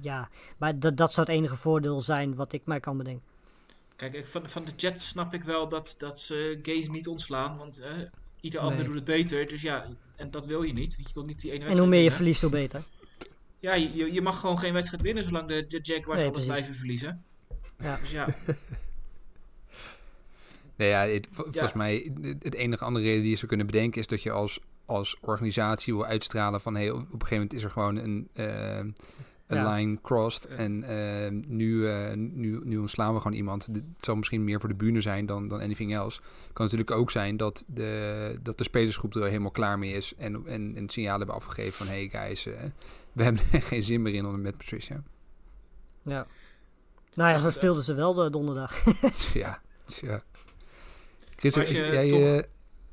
ja, 0.00 0.28
maar 0.56 0.78
dat, 0.78 0.96
dat 0.96 1.12
zou 1.12 1.26
het 1.26 1.36
enige 1.36 1.56
voordeel 1.56 2.00
zijn 2.00 2.34
wat 2.34 2.52
ik 2.52 2.62
mij 2.64 2.80
kan 2.80 2.96
bedenken. 2.96 3.35
Kijk, 3.96 4.14
ik, 4.14 4.26
van, 4.26 4.48
van 4.48 4.64
de 4.64 4.72
Jets 4.76 5.08
snap 5.08 5.34
ik 5.34 5.42
wel 5.42 5.68
dat, 5.68 5.94
dat 5.98 6.20
ze 6.20 6.58
Gaze 6.62 6.90
niet 6.90 7.08
ontslaan. 7.08 7.56
Want 7.56 7.78
eh, 7.80 7.90
ieder 8.40 8.60
Nee. 8.60 8.70
ander 8.70 8.84
doet 8.84 8.94
het 8.94 9.04
beter. 9.04 9.46
Dus 9.46 9.62
ja, 9.62 9.86
en 10.16 10.30
dat 10.30 10.46
wil 10.46 10.62
je 10.62 10.72
niet. 10.72 10.96
Want 10.96 11.08
je 11.08 11.14
wil 11.14 11.24
niet 11.24 11.40
die 11.40 11.50
ene 11.50 11.60
En 11.60 11.64
wedstrijd 11.66 11.78
hoe 11.78 11.88
meer 11.88 12.04
je 12.04 12.10
winnen. 12.10 12.16
verliest, 12.16 12.40
hoe 12.40 12.50
beter. 12.50 12.82
Ja, 13.58 13.74
je, 13.74 14.12
je- 14.12 14.22
mag 14.22 14.40
gewoon 14.40 14.58
geen 14.58 14.72
wedstrijd 14.72 15.02
winnen 15.02 15.24
zolang 15.24 15.48
de, 15.48 15.66
de 15.66 15.78
Jaguars 15.82 16.20
Nee, 16.20 16.30
alles 16.30 16.44
blijven 16.44 16.74
verliezen. 16.74 17.24
Ja. 17.78 17.96
Dus 18.00 18.10
ja, 18.10 18.26
Nee, 20.76 20.88
ja, 20.88 21.06
het- 21.06 21.28
volgens 21.30 21.72
mij, 21.72 22.10
het- 22.22 22.42
het 22.42 22.54
enige 22.54 22.84
andere 22.84 23.04
reden 23.04 23.20
die 23.20 23.30
je 23.30 23.36
zou 23.36 23.46
kunnen 23.48 23.66
bedenken 23.66 24.00
is 24.00 24.06
dat 24.06 24.22
je 24.22 24.30
als, 24.30 24.60
als 24.84 25.16
organisatie 25.20 25.94
wil 25.94 26.04
uitstralen 26.06 26.60
van 26.60 26.74
hey, 26.74 26.90
op 26.90 26.96
op 27.00 27.02
een 27.04 27.10
gegeven 27.12 27.36
moment 27.36 27.52
is 27.52 27.62
er 27.62 27.70
gewoon 27.70 27.96
een, 27.96 28.28
eh, 28.32 28.84
een 29.46 29.56
Ja. 29.56 29.74
line 29.74 29.98
crossed 30.02 30.46
Ja. 30.50 30.56
en 30.56 30.82
eh, 30.82 31.30
nu, 31.46 31.88
eh, 31.88 32.16
nu, 32.16 32.60
nu 32.64 32.78
ontslaan 32.78 33.14
we 33.14 33.20
gewoon 33.20 33.36
iemand. 33.36 33.66
Het 33.66 33.82
zal 34.00 34.16
misschien 34.16 34.44
meer 34.44 34.60
voor 34.60 34.68
de 34.68 34.74
bühne 34.74 35.00
zijn 35.00 35.26
dan, 35.26 35.48
dan 35.48 35.60
anything 35.60 35.94
else. 35.94 36.20
Het 36.20 36.52
kan 36.52 36.64
natuurlijk 36.64 36.90
ook 36.90 37.10
zijn 37.10 37.36
dat 37.36 37.64
de, 37.66 38.38
dat 38.42 38.58
de 38.58 38.64
spelersgroep 38.64 39.14
er 39.14 39.22
helemaal 39.24 39.50
klaar 39.50 39.78
mee 39.78 39.92
is 39.92 40.14
en, 40.16 40.46
en 40.46 40.76
een 40.76 40.88
signaal 40.88 41.16
hebben 41.18 41.36
afgegeven 41.36 41.72
van 41.72 41.86
hey 41.86 42.08
guys, 42.08 42.46
eh, 42.46 42.62
we 43.12 43.22
hebben 43.22 43.42
er 43.52 43.62
geen 43.62 43.82
zin 43.82 44.02
meer 44.02 44.14
in 44.14 44.24
onder 44.24 44.40
met 44.40 44.56
Patricia. 44.56 45.02
Ja. 46.02 46.26
Nou 47.14 47.30
ja, 47.30 47.38
zo 47.38 47.46
eh. 47.46 47.52
speelden 47.52 47.84
ze 47.84 47.94
wel 47.94 48.14
de 48.14 48.30
donderdag. 48.30 48.84
ja, 49.34 49.60
ja. 50.00 50.22
Chris, 51.36 51.54
jij, 51.70 52.08
toch- 52.08 52.42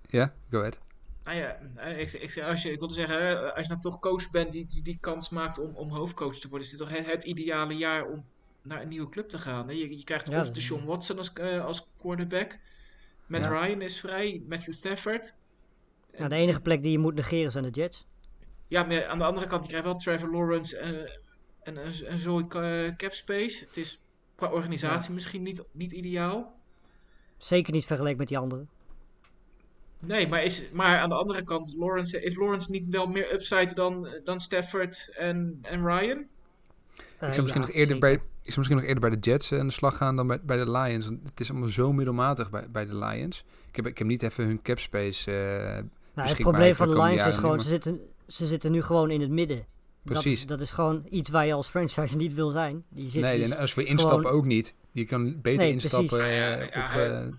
ja, 0.09 0.33
go 0.49 0.57
ahead. 0.57 0.79
Nou 1.23 1.37
ja, 1.37 1.59
eh, 1.75 1.99
ik, 1.99 2.11
ik, 2.11 2.37
als 2.43 2.61
je, 2.61 2.71
ik 2.71 2.79
wilde 2.79 2.93
zeggen, 2.93 3.25
hè, 3.25 3.53
als 3.53 3.61
je 3.61 3.69
nou 3.69 3.81
toch 3.81 3.99
coach 3.99 4.29
bent 4.29 4.51
die 4.51 4.67
die, 4.67 4.81
die 4.81 4.97
kans 5.01 5.29
maakt 5.29 5.59
om, 5.59 5.75
om 5.75 5.89
hoofdcoach 5.89 6.35
te 6.35 6.47
worden, 6.49 6.67
is 6.67 6.77
dit 6.77 6.87
toch 6.87 6.97
het, 6.97 7.11
het 7.11 7.23
ideale 7.23 7.73
jaar 7.73 8.07
om 8.07 8.25
naar 8.61 8.81
een 8.81 8.87
nieuwe 8.87 9.09
club 9.09 9.29
te 9.29 9.39
gaan. 9.39 9.67
Hè? 9.67 9.73
Je, 9.73 9.97
je 9.97 10.03
krijgt 10.03 10.29
Ja, 10.29 10.39
of 10.39 10.51
de 10.51 10.61
Sean 10.61 10.85
Watson 10.85 11.17
als, 11.17 11.33
eh, 11.33 11.65
als 11.65 11.87
quarterback, 11.97 12.59
Matt 13.25 13.45
Ja. 13.45 13.61
Ryan 13.61 13.81
is 13.81 13.99
vrij, 13.99 14.43
Matthew 14.47 14.73
Stafford. 14.73 15.35
Nou, 16.17 16.29
de 16.29 16.35
enige 16.35 16.61
plek 16.61 16.81
die 16.81 16.91
je 16.91 16.99
moet 16.99 17.15
negeren 17.15 17.51
zijn 17.51 17.63
de 17.63 17.69
Jets. 17.69 18.05
Ja, 18.67 18.83
maar 18.83 19.05
aan 19.05 19.17
de 19.17 19.23
andere 19.23 19.47
kant, 19.47 19.63
je 19.63 19.69
krijgt 19.69 19.87
wel 19.87 19.95
Trevor 19.95 20.31
Lawrence 20.31 20.77
eh, 20.77 20.89
en 21.63 21.75
een, 21.75 22.11
een 22.11 22.17
zooi 22.17 22.45
eh, 22.49 22.95
cap 22.95 23.13
space. 23.13 23.65
Het 23.65 23.77
is 23.77 23.99
qua 24.35 24.51
organisatie 24.51 25.13
misschien 25.13 25.43
niet, 25.43 25.63
niet 25.73 25.91
ideaal. 25.91 26.55
Zeker 27.37 27.73
niet 27.73 27.85
vergeleken 27.85 28.17
met 28.17 28.27
die 28.27 28.37
anderen. 28.37 28.69
Nee, 30.05 30.27
maar, 30.27 30.43
is, 30.43 30.63
maar 30.71 30.97
aan 30.99 31.09
de 31.09 31.15
andere 31.15 31.43
kant, 31.43 31.75
Lawrence, 31.77 32.21
is 32.23 32.35
Lawrence 32.35 32.71
niet 32.71 32.85
wel 32.89 33.07
meer 33.07 33.33
upside 33.33 33.73
dan, 33.75 34.07
dan 34.23 34.39
Stafford 34.39 35.09
en, 35.17 35.59
en 35.61 35.85
Ryan? 35.87 36.27
Ik 37.19 37.33
zou 37.33 37.41
misschien, 37.41 37.61
ja, 37.61 37.67
nog 37.67 37.75
eerder 37.75 37.99
bij, 37.99 38.13
ik 38.13 38.21
zou 38.43 38.57
misschien 38.57 38.75
nog 38.77 38.85
eerder 38.85 38.99
bij 39.01 39.09
de 39.09 39.29
Jets 39.29 39.51
eh, 39.51 39.59
aan 39.59 39.67
de 39.67 39.73
slag 39.73 39.97
gaan 39.97 40.15
dan 40.15 40.27
bij, 40.27 40.39
bij 40.43 40.57
de 40.57 40.71
Lions. 40.71 41.05
Want 41.05 41.19
het 41.29 41.39
is 41.39 41.49
allemaal 41.51 41.69
zo 41.69 41.93
middelmatig 41.93 42.49
bij, 42.49 42.67
bij 42.71 42.85
de 42.85 42.95
Lions. 42.95 43.45
Ik 43.69 43.75
heb, 43.75 43.87
ik 43.87 43.97
heb 43.97 44.07
niet 44.07 44.23
even 44.23 44.45
hun 44.45 44.61
cap 44.61 44.79
space. 44.79 45.31
eh, 45.31 45.83
Nou, 46.13 46.27
het 46.29 46.37
probleem 46.37 46.73
van 46.75 46.87
de 46.87 47.01
Lions 47.03 47.25
is 47.25 47.35
gewoon, 47.35 47.61
ze 47.61 47.67
zitten, 47.67 47.99
ze 48.27 48.47
zitten 48.47 48.71
nu 48.71 48.81
gewoon 48.81 49.11
in 49.11 49.21
het 49.21 49.29
midden. 49.29 49.65
Precies. 50.03 50.23
Dat 50.23 50.33
is, 50.33 50.45
dat 50.45 50.61
is 50.61 50.71
gewoon 50.71 51.05
iets 51.09 51.29
waar 51.29 51.45
je 51.45 51.53
als 51.53 51.67
franchise 51.67 52.17
niet 52.17 52.33
wil 52.33 52.49
zijn. 52.49 52.83
Die 52.89 53.09
zit 53.09 53.21
nee, 53.21 53.39
dus- 53.39 53.49
en 53.51 53.57
als 53.57 53.73
we 53.73 53.83
instappen 53.83 54.19
gewoon- 54.19 54.35
ook 54.37 54.45
niet. 54.45 54.75
Je 54.91 55.05
kan 55.05 55.41
beter 55.41 55.63
Nee, 55.63 55.71
instappen 55.71 56.19
eh, 56.25 56.37
ja, 56.37 56.65
op 56.65 56.73
ja. 56.73 57.29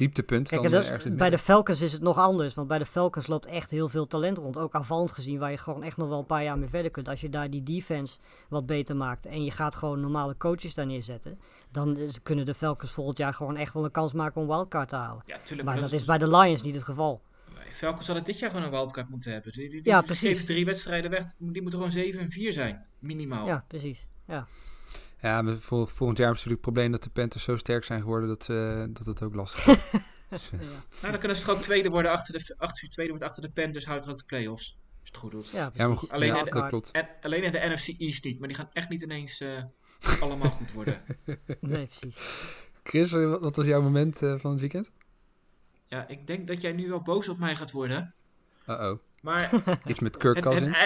Dieptepunt 0.00 0.48
Kijk, 0.48 0.62
dan 0.62 0.70
en 0.70 0.76
dat- 0.76 0.86
ergens 0.86 1.04
in 1.04 1.10
het 1.10 1.18
bij 1.20 1.30
de. 1.30 1.38
Falcons 1.38 1.80
is 1.80 1.92
het 1.92 2.02
nog 2.02 2.18
anders. 2.18 2.54
Want 2.54 2.68
bij 2.68 2.78
de 2.78 2.86
Falcons 2.86 3.26
loopt 3.26 3.46
echt 3.46 3.70
heel 3.70 3.88
veel 3.88 4.06
talent 4.06 4.38
rond. 4.38 4.56
Ook 4.56 4.74
aanvallend 4.74 5.12
gezien, 5.12 5.38
waar 5.38 5.50
je 5.50 5.56
gewoon 5.58 5.82
echt 5.82 5.96
nog 5.96 6.08
wel 6.08 6.18
een 6.18 6.26
paar 6.26 6.42
jaar 6.42 6.58
mee 6.58 6.68
verder 6.68 6.90
kunt. 6.90 7.08
Als 7.08 7.20
je 7.20 7.28
daar 7.28 7.50
die 7.50 7.62
defense 7.62 8.18
wat 8.48 8.66
beter 8.66 8.96
maakt 8.96 9.26
en 9.26 9.44
je 9.44 9.50
gaat 9.50 9.76
gewoon 9.76 10.00
normale 10.00 10.36
coaches 10.36 10.74
daar 10.74 10.86
neerzetten. 10.86 11.38
Dan 11.70 11.96
is- 11.96 12.22
kunnen 12.22 12.46
de 12.46 12.54
Falcons 12.54 12.92
volgend 12.92 13.18
jaar 13.18 13.34
gewoon 13.34 13.56
echt 13.56 13.72
wel 13.74 13.84
een 13.84 13.90
kans 13.90 14.12
maken 14.12 14.40
om 14.40 14.46
wildcard 14.46 14.88
te 14.88 14.96
halen. 14.96 15.22
Ja, 15.26 15.38
tuurlijk. 15.42 15.68
Maar 15.68 15.80
dat 15.80 15.92
is 15.92 16.04
bij 16.04 16.18
de 16.18 16.36
Lions 16.36 16.62
niet 16.62 16.74
het 16.74 16.84
geval. 16.84 17.20
Nee, 17.54 17.72
Falcons 17.72 18.06
hadden 18.06 18.24
dit 18.24 18.38
jaar 18.38 18.50
gewoon 18.50 18.64
een 18.64 18.70
wildcard 18.70 19.08
moeten 19.08 19.32
hebben. 19.32 19.52
Die, 19.52 19.70
die, 19.70 19.82
die, 19.82 19.92
Ja, 19.92 19.98
die 19.98 20.06
precies. 20.06 20.28
geven 20.28 20.44
drie 20.46 20.64
wedstrijden 20.64 21.10
weg. 21.10 21.24
Die 21.38 21.62
moeten 21.62 21.78
gewoon 21.78 21.90
7 21.94 22.20
en 22.20 22.30
4 22.30 22.52
zijn. 22.52 22.86
Minimaal. 22.98 23.46
Ja, 23.46 23.64
precies. 23.68 24.06
Ja. 24.26 24.46
Ja, 25.20 25.42
maar 25.42 25.56
vol- 25.58 25.86
volgend 25.86 26.18
jaar 26.18 26.26
hebben 26.26 26.42
ze 26.42 26.48
natuurlijk 26.48 26.50
het 26.50 26.60
probleem 26.60 26.90
dat 26.92 27.02
de 27.02 27.10
Panthers 27.10 27.44
zo 27.44 27.56
sterk 27.56 27.84
zijn 27.84 28.00
geworden 28.00 28.28
dat, 28.28 28.44
ze, 28.44 28.86
dat 28.90 29.06
het 29.06 29.22
ook 29.22 29.34
lastig 29.34 29.66
is. 29.66 29.78
Dus, 30.30 30.50
eh, 30.52 30.60
Ja, 30.60 30.66
Nou, 31.00 31.10
dan 31.10 31.18
kunnen 31.18 31.36
ze 31.36 31.44
toch 31.44 31.54
ook 31.54 31.62
tweede 31.62 31.88
worden 31.88 32.10
achter 32.10 32.32
de, 32.38 32.54
achter, 32.58 32.88
tweede 32.88 33.12
wordt 33.12 33.26
achter 33.26 33.42
de 33.42 33.50
Panthers, 33.50 33.84
houdt 33.86 34.04
er 34.04 34.10
ook 34.10 34.18
de 34.18 34.24
playoffs. 34.24 34.76
Als 34.78 34.98
je 35.02 35.08
het 35.12 35.16
goed 35.16 35.30
doet. 35.30 35.48
ja, 35.48 35.70
ja, 35.74 35.88
maar 35.88 35.96
goed, 35.96 36.10
Alleen 36.10 36.28
ja, 36.28 36.38
in 36.38 36.44
de- 36.44 36.50
dat 36.50 36.68
klopt. 36.68 36.90
En 36.90 37.08
alleen 37.22 37.42
in 37.42 37.52
de 37.52 37.58
NFC 37.74 37.88
East 38.00 38.24
niet, 38.24 38.38
maar 38.38 38.48
die 38.48 38.56
gaan 38.56 38.70
echt 38.72 38.88
niet 38.88 39.02
ineens 39.02 39.40
eh, 39.40 39.62
allemaal 40.22 40.50
goed 40.50 40.72
worden. 40.72 41.02
Nee, 41.60 41.86
precies. 41.86 42.16
Chris, 42.82 43.12
eh, 43.12 43.28
wat 43.28 43.40
wat 43.40 43.56
was 43.56 43.66
jouw 43.66 43.82
moment 43.82 44.22
eh, 44.22 44.34
van 44.38 44.50
het 44.50 44.60
weekend? 44.60 44.92
Ja, 45.86 46.08
ik 46.08 46.26
denk 46.26 46.46
dat 46.46 46.60
jij 46.60 46.72
nu 46.72 46.88
wel 46.88 47.02
boos 47.02 47.28
op 47.28 47.38
mij 47.38 47.56
gaat 47.56 47.70
worden. 47.70 48.14
Uh-oh. 48.68 48.98
Maar 49.20 49.50
Iets 49.86 49.98
met 49.98 50.16
Kirk 50.16 50.36
het, 50.36 50.44
het, 50.44 50.54
Cousins? 50.54 50.78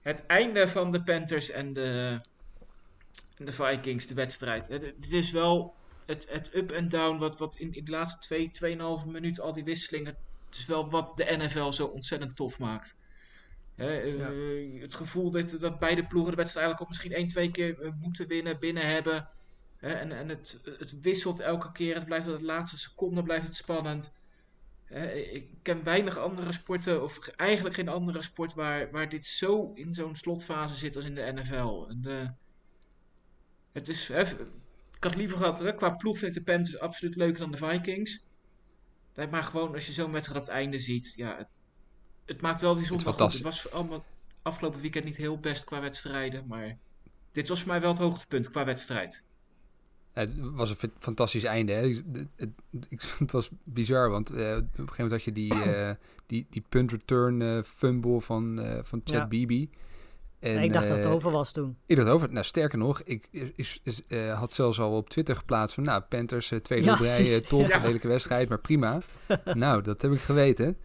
het 0.00 0.26
einde 0.26 0.68
van 0.68 0.92
de 0.92 1.02
Panthers 1.02 1.50
en 1.50 1.72
de, 1.72 2.20
en 3.40 3.46
de 3.46 3.52
Vikings, 3.52 4.06
de 4.06 4.14
wedstrijd. 4.14 4.68
Het, 4.68 5.12
is 5.12 5.30
wel 5.30 5.74
het, 6.06 6.28
het 6.30 6.54
up 6.54 6.70
en 6.70 6.88
down 6.88 7.18
wat, 7.18 7.38
wat 7.38 7.56
in, 7.56 7.72
in 7.72 7.84
de 7.84 7.90
laatste 7.90 8.18
twee, 8.18 8.50
tweeënhalve 8.50 9.08
minuut, 9.08 9.40
al 9.40 9.52
die 9.52 9.64
wisselingen. 9.64 10.16
Het 10.46 10.56
is 10.56 10.66
wel 10.66 10.90
wat 10.90 11.12
de 11.16 11.36
NFL 11.38 11.70
zo 11.70 11.86
ontzettend 11.86 12.36
tof 12.36 12.58
maakt. 12.58 12.98
Hè, 13.74 13.98
eh, 13.98 14.80
Het 14.80 14.94
gevoel 14.94 15.30
dat, 15.30 15.56
dat 15.60 15.78
beide 15.78 16.06
ploegen 16.06 16.30
de 16.30 16.36
wedstrijd 16.36 16.66
eigenlijk 16.66 16.80
ook 16.80 16.88
misschien 16.88 17.12
één, 17.12 17.28
twee 17.28 17.50
keer 17.50 17.80
eh, 17.80 17.92
moeten 18.00 18.28
winnen, 18.28 18.58
binnen 18.58 18.86
hebben. 18.86 19.28
Hè, 19.76 19.92
en 19.92 20.12
en 20.12 20.28
het, 20.28 20.60
het 20.78 21.00
wisselt 21.00 21.40
elke 21.40 21.72
keer. 21.72 21.94
Het 21.94 22.04
blijft 22.04 22.26
tot 22.26 22.38
de 22.38 22.44
laatste 22.44 22.78
seconde 22.78 23.22
blijft 23.22 23.46
het 23.46 23.56
spannend. 23.56 24.12
Hè, 24.84 25.12
ik 25.12 25.48
ken 25.62 25.84
weinig 25.84 26.16
andere 26.18 26.52
sporten, 26.52 27.02
of 27.02 27.28
eigenlijk 27.28 27.74
geen 27.74 27.88
andere 27.88 28.22
sport, 28.22 28.54
waar, 28.54 28.90
waar 28.90 29.08
dit 29.08 29.26
zo 29.26 29.72
in 29.74 29.94
zo'n 29.94 30.16
slotfase 30.16 30.74
zit 30.76 30.96
als 30.96 31.04
in 31.04 31.14
de 31.14 31.32
NFL. 31.34 31.86
En 31.88 32.00
de, 32.00 32.30
het 33.72 33.88
is, 33.88 34.08
hè, 34.08 34.22
ik 34.96 35.04
had 35.04 35.16
liever 35.16 35.38
gehad, 35.38 35.58
hè, 35.58 35.74
qua 35.74 35.90
ploeg 35.90 36.18
vind 36.18 36.36
ik 36.36 36.46
de 36.46 36.52
Panthers 36.52 36.78
absoluut 36.78 37.16
leuker 37.16 37.38
dan 37.38 37.50
de 37.50 37.56
Vikings. 37.56 38.28
Maar 39.30 39.42
gewoon 39.42 39.74
als 39.74 39.86
je 39.86 39.92
zo'n 39.92 40.12
wedstrijd 40.12 40.40
op 40.40 40.46
het 40.46 40.54
einde 40.56 40.78
ziet, 40.78 41.12
ja, 41.16 41.36
het, 41.36 41.62
het 42.24 42.40
maakt 42.40 42.60
wel 42.60 42.74
die 42.74 42.84
zondag 42.84 43.04
goed. 43.16 43.32
Het 43.32 43.42
was 43.42 43.70
allemaal 43.70 44.04
afgelopen 44.42 44.80
weekend 44.80 45.04
niet 45.04 45.16
heel 45.16 45.38
best 45.38 45.64
qua 45.64 45.80
wedstrijden, 45.80 46.46
maar 46.46 46.78
dit 47.32 47.48
was 47.48 47.58
voor 47.60 47.68
mij 47.68 47.80
wel 47.80 47.90
het 47.90 47.98
hoogtepunt 47.98 48.48
qua 48.50 48.64
wedstrijd. 48.64 49.24
Het 50.12 50.32
was 50.38 50.70
een 50.70 50.76
fa- 50.76 50.88
fantastisch 50.98 51.44
einde. 51.44 51.72
Hè. 51.72 51.88
Het, 51.88 52.26
het, 52.36 52.50
ik- 52.88 53.02
het 53.18 53.32
was 53.32 53.50
bizar, 53.64 54.10
want 54.10 54.30
eh, 54.30 54.36
op 54.36 54.38
een 54.62 54.68
gegeven 54.72 54.94
moment 54.96 55.10
had 55.12 55.22
je 55.22 55.32
die, 55.32 55.54
eh, 55.62 55.94
die, 56.26 56.46
die 56.50 56.64
punt 56.68 56.90
return 56.90 57.42
eh, 57.42 57.62
fumble 57.62 58.20
van, 58.20 58.60
eh 58.60 58.78
van 58.84 59.00
Chad 59.04 59.16
Ja. 59.18 59.26
Beebe. 59.28 59.68
En, 60.40 60.62
ik 60.62 60.72
dacht 60.72 60.88
dat 60.88 60.96
het 60.96 61.04
eh, 61.06 61.12
over 61.12 61.30
was 61.30 61.52
toen. 61.52 61.76
Ik 61.86 61.96
dacht 61.96 62.08
over. 62.08 62.32
Nou, 62.32 62.44
sterker 62.44 62.78
nog, 62.78 63.02
ik 63.04 63.28
is, 63.56 63.80
is, 63.82 64.06
eh, 64.08 64.38
had 64.38 64.52
zelfs 64.52 64.78
al 64.80 64.96
op 64.96 65.10
Twitter 65.10 65.36
geplaatst 65.36 65.74
van, 65.74 65.84
nou, 65.84 66.02
Panthers, 66.02 66.50
eh, 66.50 66.58
tweede 66.58 66.86
Ja, 66.86 67.40
top, 67.48 67.66
Ja. 67.66 67.78
lelijke 67.82 68.08
wedstrijd, 68.08 68.48
maar 68.48 68.58
prima. 68.58 68.98
nou, 69.44 69.82
dat 69.82 70.02
heb 70.02 70.12
ik 70.12 70.20
geweten. 70.20 70.76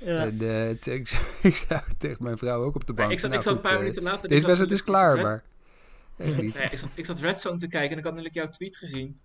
Ja. 0.00 0.16
En 0.24 0.40
eh, 0.40 0.66
het- 0.68 0.86
ik, 1.00 1.20
ik 1.42 1.56
zei 1.56 1.80
tegen 1.98 2.24
mijn 2.24 2.38
vrouw 2.38 2.62
ook 2.64 2.74
op 2.74 2.86
de 2.86 2.92
bank. 2.92 3.10
ik 3.10 3.18
zat, 3.20 3.30
nou, 3.30 3.42
ik 3.42 3.48
zat 3.48 3.56
een 3.56 3.62
paar 3.70 3.78
minuten 3.78 4.02
later... 4.02 4.28
Deze 4.28 4.34
ik 4.34 4.40
zat 4.40 4.48
wedstrijd 4.48 4.80
is 4.80 4.82
klaar, 4.84 5.16
maar... 5.22 5.42
Echt 6.16 6.36
niet. 6.42 6.54
Nee, 6.54 6.68
ik, 6.70 6.78
zat, 6.78 6.90
ik 6.94 7.06
zat 7.06 7.20
Red 7.20 7.40
Zone 7.40 7.58
te 7.58 7.68
kijken 7.68 7.90
en 7.90 7.98
ik 7.98 8.04
had 8.04 8.12
natuurlijk 8.14 8.34
jouw 8.34 8.48
tweet 8.48 8.76
gezien. 8.76 9.20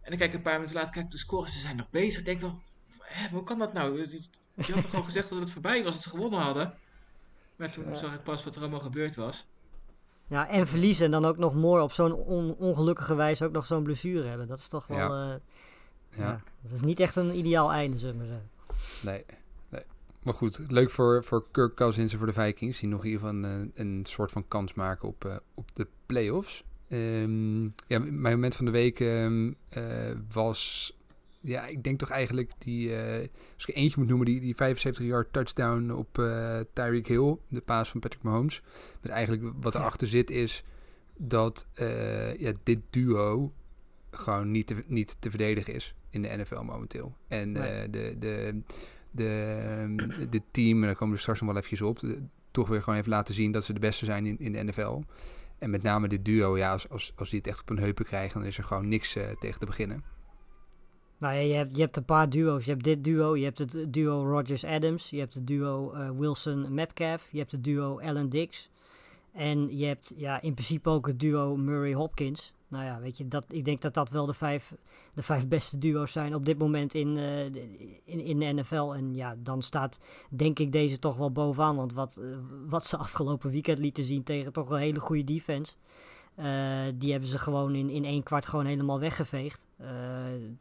En 0.00 0.12
ik 0.12 0.18
kijk 0.18 0.34
een 0.34 0.42
paar 0.42 0.54
minuten 0.54 0.74
later, 0.74 0.92
kijk 0.92 1.10
de 1.10 1.18
scores, 1.18 1.52
ze 1.52 1.58
zijn 1.58 1.76
nog 1.76 1.90
bezig. 1.90 2.18
Ik 2.18 2.24
denk 2.24 2.40
wel, 2.40 2.60
hè, 3.00 3.28
hoe 3.28 3.44
kan 3.44 3.58
dat 3.58 3.72
nou? 3.72 3.96
Je 4.00 4.72
had 4.72 4.80
toch 4.80 4.90
gewoon 4.90 5.04
gezegd 5.04 5.28
dat 5.30 5.38
het 5.38 5.50
voorbij 5.50 5.84
was, 5.84 5.94
dat 5.94 6.02
ze 6.02 6.08
gewonnen 6.08 6.40
hadden? 6.40 6.74
Maar 7.60 7.72
toen 7.72 7.84
Ja. 7.88 7.94
zag 7.94 8.14
ik 8.14 8.22
pas 8.22 8.44
wat 8.44 8.54
er 8.54 8.60
allemaal 8.60 8.80
gebeurd 8.80 9.16
was. 9.16 9.46
Ja, 10.26 10.48
en 10.48 10.66
verliezen 10.66 11.04
en 11.04 11.10
dan 11.10 11.24
ook 11.24 11.36
nog 11.36 11.54
mooi 11.54 11.82
op 11.82 11.92
zo'n 11.92 12.12
on- 12.12 12.54
ongelukkige 12.56 13.14
wijze 13.14 13.44
ook 13.44 13.52
nog 13.52 13.66
zo'n 13.66 13.82
blessure 13.82 14.28
hebben. 14.28 14.46
Dat 14.48 14.58
is 14.58 14.68
toch 14.68 14.86
wel... 14.86 14.98
Ja. 14.98 15.26
Ja. 15.28 15.40
Ja. 16.10 16.22
ja. 16.22 16.42
Dat 16.62 16.72
is 16.72 16.80
niet 16.80 17.00
echt 17.00 17.16
een 17.16 17.36
ideaal 17.36 17.72
einde, 17.72 17.98
zullen 17.98 18.14
we 18.14 18.20
maar 18.20 18.28
zeggen. 18.32 18.48
Nee, 19.02 19.24
nee. 19.68 19.82
Maar 20.22 20.34
goed, 20.34 20.64
leuk 20.68 20.90
voor, 20.90 21.24
voor 21.24 21.46
Kirk 21.50 21.74
Cousins 21.74 22.12
en 22.12 22.18
voor 22.18 22.26
de 22.26 22.32
Vikings. 22.32 22.80
Die 22.80 22.88
nog 22.88 23.04
in 23.04 23.10
ieder 23.10 23.20
geval 23.28 23.42
een, 23.50 23.70
een 23.74 24.00
soort 24.06 24.30
van 24.30 24.48
kans 24.48 24.74
maken 24.74 25.08
op, 25.08 25.24
eh, 25.24 25.36
op 25.54 25.74
de 25.74 25.86
playoffs. 26.06 26.64
Ehm 26.88 27.64
ja, 27.64 27.98
mijn 27.98 28.20
moment 28.34 28.56
van 28.56 28.64
de 28.64 28.70
week 28.70 29.00
ehm, 29.00 29.52
eh, 29.68 30.12
was... 30.32 30.92
Ja, 31.42 31.66
ik 31.66 31.82
denk 31.82 31.98
toch 31.98 32.10
eigenlijk 32.10 32.50
die... 32.58 32.96
eh, 32.96 33.28
als 33.54 33.64
ik 33.66 33.74
eentje 33.76 33.94
moet 33.98 34.08
noemen, 34.08 34.26
die, 34.26 34.40
die 34.40 34.54
75-yard 34.54 35.32
touchdown 35.32 35.90
op 35.90 36.18
eh 36.18 36.60
Tyreek 36.72 37.06
Hill. 37.06 37.36
De 37.48 37.60
paas 37.60 37.90
van 37.90 38.00
Patrick 38.00 38.22
Mahomes. 38.22 38.62
Met 39.00 39.12
eigenlijk 39.12 39.52
wat 39.60 39.74
erachter 39.74 40.06
zit 40.08 40.30
is 40.30 40.64
dat 41.16 41.66
eh, 41.74 42.36
ja, 42.38 42.52
dit 42.62 42.80
duo 42.90 43.52
gewoon 44.10 44.50
niet 44.50 44.66
te, 44.66 44.84
niet 44.86 45.16
te 45.18 45.30
verdedigen 45.30 45.74
is 45.74 45.94
in 46.10 46.22
de 46.22 46.28
NFL 46.36 46.60
momenteel. 46.62 47.16
En 47.28 47.52
Nee. 47.52 47.90
de, 47.90 48.16
de, 48.18 48.60
de, 49.10 50.26
de 50.30 50.42
team, 50.50 50.80
en 50.80 50.86
daar 50.86 50.96
komen 50.96 51.14
we 51.14 51.20
straks 51.20 51.40
nog 51.40 51.48
wel 51.48 51.58
eventjes 51.58 51.82
op, 51.88 51.98
de- 51.98 52.22
toch 52.50 52.68
weer 52.68 52.82
gewoon 52.82 52.98
even 52.98 53.10
laten 53.10 53.34
zien 53.34 53.52
dat 53.52 53.64
ze 53.64 53.72
de 53.72 53.80
beste 53.80 54.04
zijn 54.04 54.26
in, 54.26 54.38
in 54.38 54.52
de 54.52 54.62
NFL. 54.64 55.00
En 55.58 55.70
met 55.70 55.82
name 55.82 56.08
dit 56.08 56.24
duo, 56.24 56.56
ja, 56.58 56.72
als, 56.72 56.88
als, 56.88 57.12
als 57.16 57.30
die 57.30 57.38
het 57.38 57.48
echt 57.48 57.60
op 57.60 57.68
hun 57.68 57.78
heupen 57.78 58.04
krijgen, 58.04 58.38
dan 58.40 58.48
is 58.48 58.58
er 58.58 58.64
gewoon 58.64 58.88
niks 58.88 59.12
tegen 59.38 59.60
te 59.60 59.66
beginnen. 59.66 60.04
Nou 61.20 61.34
ja, 61.34 61.40
je 61.40 61.54
hebt, 61.54 61.76
je 61.76 61.82
hebt 61.82 61.96
een 61.96 62.04
paar 62.04 62.30
duo's. 62.30 62.64
Je 62.64 62.70
hebt 62.70 62.84
dit 62.84 63.04
duo, 63.04 63.36
je 63.36 63.44
hebt 63.44 63.58
het 63.58 63.92
duo 63.92 64.24
Rodgers-Adams, 64.24 65.10
je 65.10 65.18
hebt 65.18 65.34
het 65.34 65.46
duo 65.46 65.92
eh, 65.92 66.10
Wilson-Metcalf, 66.10 67.28
je 67.32 67.38
hebt 67.38 67.52
het 67.52 67.64
duo 67.64 68.00
Allen-Dix. 68.00 68.70
En 69.32 69.76
je 69.76 69.86
hebt 69.86 70.12
ja, 70.16 70.40
in 70.40 70.54
principe 70.54 70.88
ook 70.88 71.06
het 71.06 71.20
duo 71.20 71.56
Murray-Hopkins. 71.56 72.52
Nou 72.68 72.84
ja, 72.84 73.00
weet 73.00 73.18
je, 73.18 73.28
dat, 73.28 73.44
ik 73.48 73.64
denk 73.64 73.80
dat 73.80 73.94
dat 73.94 74.10
wel 74.10 74.26
de 74.26 74.32
vijf, 74.32 74.74
de 75.14 75.22
vijf 75.22 75.48
beste 75.56 75.78
duo's 75.78 76.12
zijn 76.12 76.34
op 76.34 76.44
dit 76.44 76.58
moment 76.58 76.94
in, 76.94 77.16
eh, 77.16 77.44
in, 78.04 78.20
in 78.20 78.38
de 78.38 78.52
NFL. 78.52 78.92
En 78.94 79.14
ja, 79.14 79.36
dan 79.38 79.62
staat 79.62 79.98
denk 80.30 80.58
ik 80.58 80.72
deze 80.72 80.98
toch 80.98 81.16
wel 81.16 81.32
bovenaan. 81.32 81.76
Want 81.76 81.92
wat, 81.92 82.16
eh, 82.16 82.24
wat 82.66 82.86
ze 82.86 82.96
afgelopen 83.06 83.50
weekend 83.50 83.78
lieten 83.78 84.04
zien 84.04 84.22
tegen 84.22 84.52
toch 84.52 84.70
een 84.70 84.78
hele 84.78 85.00
goede 85.00 85.24
defense. 85.24 85.74
Eh, 86.34 86.46
die 86.94 87.10
hebben 87.10 87.28
ze 87.28 87.38
gewoon 87.38 87.74
in, 87.74 87.90
in 87.90 88.04
één 88.04 88.22
kwart 88.22 88.46
gewoon 88.46 88.66
helemaal 88.66 89.00
weggeveegd. 89.00 89.66
Eh, 89.76 89.88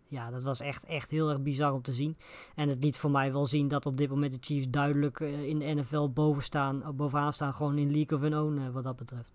ja, 0.07 0.29
dat 0.31 0.43
was 0.43 0.59
echt, 0.59 0.85
echt 0.85 1.11
heel 1.11 1.29
erg 1.29 1.41
bizar 1.41 1.73
om 1.73 1.81
te 1.81 1.93
zien. 1.93 2.17
En 2.55 2.69
het 2.69 2.83
liet 2.83 2.97
voor 2.97 3.11
mij 3.11 3.31
wel 3.31 3.45
zien 3.45 3.67
dat 3.67 3.85
op 3.85 3.97
dit 3.97 4.09
moment 4.09 4.31
de 4.31 4.37
Chiefs 4.41 4.69
duidelijk 4.69 5.19
eh, 5.19 5.43
in 5.43 5.59
de 5.59 5.65
NFL 5.65 6.07
boven 6.09 6.43
staan, 6.43 6.83
bovenaan 6.95 7.33
staan. 7.33 7.53
Gewoon 7.53 7.77
in 7.77 7.91
League 7.91 8.17
of 8.17 8.23
Their 8.23 8.41
Own 8.41 8.71
wat 8.71 8.83
dat 8.83 8.95
betreft. 8.95 9.31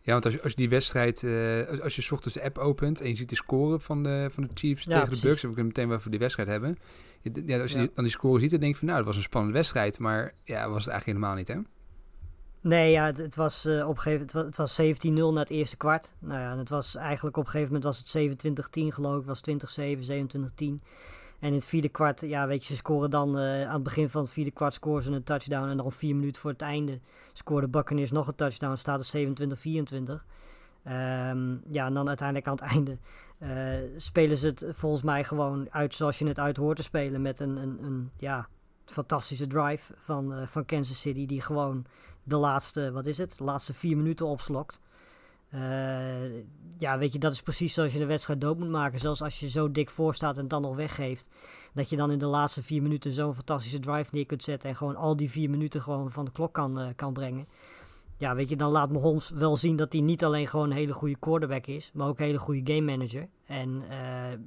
Ja, 0.00 0.12
want 0.12 0.24
als 0.24 0.34
je, 0.34 0.42
als 0.42 0.50
je 0.50 0.56
die 0.58 0.68
wedstrijd, 0.68 1.14
als, 1.82 1.96
je 1.96 2.02
's 2.02 2.10
ochtends 2.10 2.34
de 2.36 2.42
app 2.44 2.58
opent 2.58 3.00
en 3.00 3.08
je 3.08 3.16
ziet 3.16 3.28
de 3.28 3.34
score 3.36 3.80
van 3.80 4.02
de, 4.02 4.28
van 4.32 4.42
de 4.42 4.48
Chiefs 4.54 4.84
Ja, 4.84 5.00
tegen 5.00 5.14
de. 5.14 5.20
Bucks, 5.28 5.40
dan 5.42 5.50
kunnen 5.54 5.56
we 5.58 5.62
meteen 5.62 5.88
wel 5.88 6.00
voor 6.00 6.10
die 6.10 6.20
wedstrijd 6.20 6.48
hebben. 6.48 6.78
Ja, 7.22 7.60
als 7.60 7.70
je 7.72 7.76
Ja. 7.78 7.84
die- 7.84 7.92
dan 7.94 8.04
die 8.04 8.12
score 8.12 8.40
ziet, 8.40 8.50
dan 8.50 8.60
denk 8.60 8.72
je 8.72 8.78
van 8.78 8.86
nou, 8.88 8.98
dat 8.98 9.06
was 9.06 9.16
een 9.16 9.22
spannende 9.22 9.54
wedstrijd, 9.56 9.98
maar 9.98 10.32
ja, 10.42 10.68
was 10.68 10.84
het 10.84 10.92
eigenlijk 10.92 11.04
helemaal 11.06 11.34
niet, 11.34 11.48
hè? 11.48 11.58
Nee, 12.66 12.90
ja, 12.90 13.12
het, 13.12 13.34
was 13.34 13.64
eh, 13.64 13.88
op 13.88 13.98
gegeven 13.98 14.22
het 14.22 14.32
was, 14.32 14.44
het 14.44 14.56
was 14.56 14.80
17-0 15.06 15.12
na 15.12 15.32
het 15.32 15.50
eerste 15.50 15.76
kwart. 15.76 16.14
Nou 16.18 16.40
ja, 16.40 16.58
het 16.58 16.68
was 16.68 16.94
eigenlijk 16.94 17.36
op 17.36 17.44
een 17.44 17.50
gegeven 17.50 17.72
moment 17.72 17.84
was 17.84 18.12
het 18.12 18.48
27-10 18.54 18.94
geloof 18.94 19.20
ik, 19.20 19.26
was 19.26 19.40
20-7, 19.50 19.52
27-10. 19.82 20.82
En 21.38 21.48
in 21.48 21.54
het 21.54 21.66
vierde 21.66 21.88
kwart, 21.88 22.20
ja, 22.20 22.46
weet 22.46 22.64
je, 22.64 22.72
ze 22.72 22.76
scoren 22.76 23.10
dan 23.10 23.38
eh, 23.38 23.66
aan 23.66 23.74
het 23.74 23.82
begin 23.82 24.08
van 24.10 24.22
het 24.22 24.30
vierde 24.30 24.50
kwart 24.50 24.74
scoren 24.74 25.02
ze 25.02 25.10
een 25.10 25.22
touchdown 25.22 25.68
en 25.68 25.76
dan 25.76 25.92
vier 25.92 26.16
minuten 26.16 26.40
voor 26.40 26.50
het 26.50 26.62
einde 26.62 27.00
scoorde 27.32 27.68
Buccaneers 27.68 28.10
nog 28.10 28.26
een 28.26 28.34
touchdown, 28.34 28.76
staat 28.76 28.98
het 28.98 29.08
27-24. 29.08 30.24
Ehm, 30.82 31.56
ja, 31.68 31.86
en 31.86 31.94
dan 31.94 32.08
uiteindelijk 32.08 32.46
aan 32.46 32.56
het 32.56 32.74
einde 32.74 32.98
eh, 33.38 33.90
spelen 33.96 34.36
ze 34.36 34.46
het 34.46 34.66
volgens 34.68 35.02
mij 35.02 35.24
gewoon 35.24 35.66
uit 35.70 35.94
zoals 35.94 36.18
je 36.18 36.26
het 36.26 36.38
uit 36.38 36.56
hoort 36.56 36.76
te 36.76 36.82
spelen 36.82 37.22
met 37.22 37.40
een, 37.40 37.56
een, 37.56 37.78
een 37.84 38.10
ja, 38.18 38.48
fantastische 38.84 39.46
drive 39.46 39.94
van, 39.96 40.34
eh, 40.34 40.46
van 40.46 40.64
Kansas 40.64 41.00
City 41.00 41.26
die 41.26 41.40
gewoon 41.40 41.86
de 42.26 42.36
laatste, 42.36 42.92
wat 42.92 43.06
is 43.06 43.18
het, 43.18 43.40
laatste 43.40 43.74
vier 43.74 43.96
minuten 43.96 44.26
opslokt. 44.26 44.80
Eh, 45.48 46.34
ja, 46.78 46.98
weet 46.98 47.12
je, 47.12 47.18
dat 47.18 47.32
is 47.32 47.42
precies 47.42 47.74
zoals 47.74 47.92
je 47.92 47.98
de 47.98 48.06
wedstrijd 48.06 48.40
dood 48.40 48.58
moet 48.58 48.68
maken. 48.68 48.98
Zelfs 48.98 49.22
als 49.22 49.40
je 49.40 49.48
zo 49.48 49.70
dik 49.72 49.90
voor 49.90 50.14
staat 50.14 50.38
en 50.38 50.48
dan 50.48 50.62
nog 50.62 50.76
weggeeft. 50.76 51.28
Dat 51.74 51.90
je 51.90 51.96
dan 51.96 52.10
in 52.10 52.18
de 52.18 52.26
laatste 52.26 52.62
vier 52.62 52.82
minuten 52.82 53.12
zo'n 53.12 53.34
fantastische 53.34 53.78
drive 53.78 54.10
neer 54.12 54.26
kunt 54.26 54.42
zetten. 54.42 54.68
En 54.68 54.76
gewoon 54.76 54.96
al 54.96 55.16
die 55.16 55.30
vier 55.30 55.50
minuten 55.50 55.82
gewoon 55.82 56.12
van 56.12 56.24
de 56.24 56.32
klok 56.32 56.52
kan, 56.52 56.80
eh, 56.80 56.86
kan 56.96 57.12
brengen. 57.12 57.48
Ja, 58.18 58.34
weet 58.34 58.48
je, 58.48 58.56
dan 58.56 58.70
laat 58.70 58.90
Mahomes 58.90 59.30
wel 59.30 59.56
zien 59.56 59.76
dat 59.76 59.92
hij 59.92 60.02
niet 60.02 60.24
alleen 60.24 60.46
gewoon 60.46 60.70
een 60.70 60.76
hele 60.76 60.92
goede 60.92 61.16
quarterback 61.18 61.66
is. 61.66 61.90
Maar 61.94 62.08
ook 62.08 62.18
een 62.18 62.24
hele 62.24 62.38
goede 62.38 62.72
game 62.72 62.96
manager. 62.96 63.28
En 63.46 63.82
eh, 63.88 64.38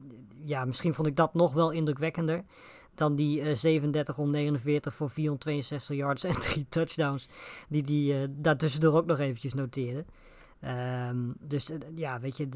ja, 0.43 0.65
misschien 0.65 0.93
vond 0.93 1.07
ik 1.07 1.15
dat 1.15 1.33
nog 1.33 1.53
wel 1.53 1.71
indrukwekkender 1.71 2.43
dan 2.99 3.15
die 3.15 3.41
eh 3.41 3.55
37 3.55 4.17
om 4.17 4.29
49 4.29 4.95
voor 4.95 5.09
462 5.09 5.95
yards 5.97 6.23
en 6.23 6.39
drie 6.49 6.65
touchdowns. 6.69 7.27
Die 7.69 7.83
die 7.83 8.13
eh 8.13 8.27
daartussendoor 8.29 8.93
ook 8.93 9.05
nog 9.05 9.19
eventjes 9.19 9.53
noteerde. 9.53 10.05
Ehm, 10.59 11.17
dus 11.39 11.69
eh, 11.69 11.77
ja, 11.95 12.19
weet 12.19 12.37
je, 12.37 12.47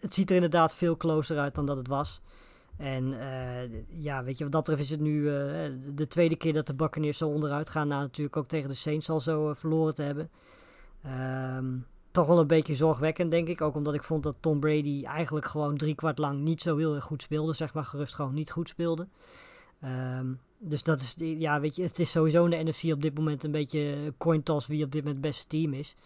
het, 0.00 0.14
ziet 0.14 0.28
er 0.30 0.34
inderdaad 0.34 0.74
veel 0.74 0.96
closer 0.96 1.38
uit 1.38 1.54
dan 1.54 1.66
dat 1.66 1.76
het 1.76 1.88
was. 1.88 2.20
En 2.76 3.20
eh, 3.20 3.82
ja, 3.88 4.24
weet 4.24 4.38
je, 4.38 4.44
wat 4.44 4.52
dat 4.52 4.64
betreft 4.64 4.82
is 4.82 4.90
het 4.90 5.00
nu 5.00 5.24
de 5.94 6.06
tweede 6.08 6.36
keer 6.36 6.52
dat 6.52 6.66
de 6.66 6.74
Buccaneers 6.74 7.18
zo 7.18 7.28
onderuit 7.28 7.70
gaan. 7.70 7.88
Na 7.88 8.00
natuurlijk 8.00 8.36
ook 8.36 8.48
tegen 8.48 8.68
de 8.68 8.74
Saints 8.74 9.10
al 9.10 9.20
zo 9.20 9.52
verloren 9.54 9.94
te 9.94 10.02
hebben. 10.02 10.30
Ehm, 11.02 11.66
toch 12.10 12.26
wel 12.26 12.38
een 12.38 12.46
beetje 12.46 12.74
zorgwekkend, 12.74 13.30
denk 13.30 13.48
ik. 13.48 13.60
Ook 13.60 13.74
omdat 13.74 13.94
ik 13.94 14.02
vond 14.02 14.22
dat 14.22 14.36
Tom 14.40 14.60
Brady 14.60 15.04
eigenlijk 15.04 15.46
gewoon 15.46 15.76
drie 15.76 15.94
kwart 15.94 16.18
lang 16.18 16.40
niet 16.40 16.62
zo 16.62 16.76
heel 16.76 16.94
erg 16.94 17.04
goed 17.04 17.22
speelde. 17.22 17.52
Zeg 17.52 17.74
maar 17.74 17.84
gerust 17.84 18.14
gewoon 18.14 18.34
niet 18.34 18.50
goed 18.50 18.68
speelde. 18.68 19.08
Ehm, 19.80 20.26
dus 20.58 20.82
dat 20.82 21.00
is, 21.00 21.14
ja, 21.18 21.60
weet 21.60 21.76
je, 21.76 21.82
het 21.82 21.98
is 21.98 22.10
sowieso 22.10 22.44
in 22.44 22.50
de 22.50 22.70
NFC 22.70 22.92
op 22.92 23.02
dit 23.02 23.14
moment 23.14 23.44
een 23.44 23.50
beetje 23.50 24.14
coin 24.18 24.42
toss 24.42 24.66
wie 24.66 24.84
op 24.84 24.92
dit 24.92 25.04
moment 25.04 25.24
het 25.24 25.32
beste 25.32 25.46
team 25.46 25.72
is. 25.72 25.96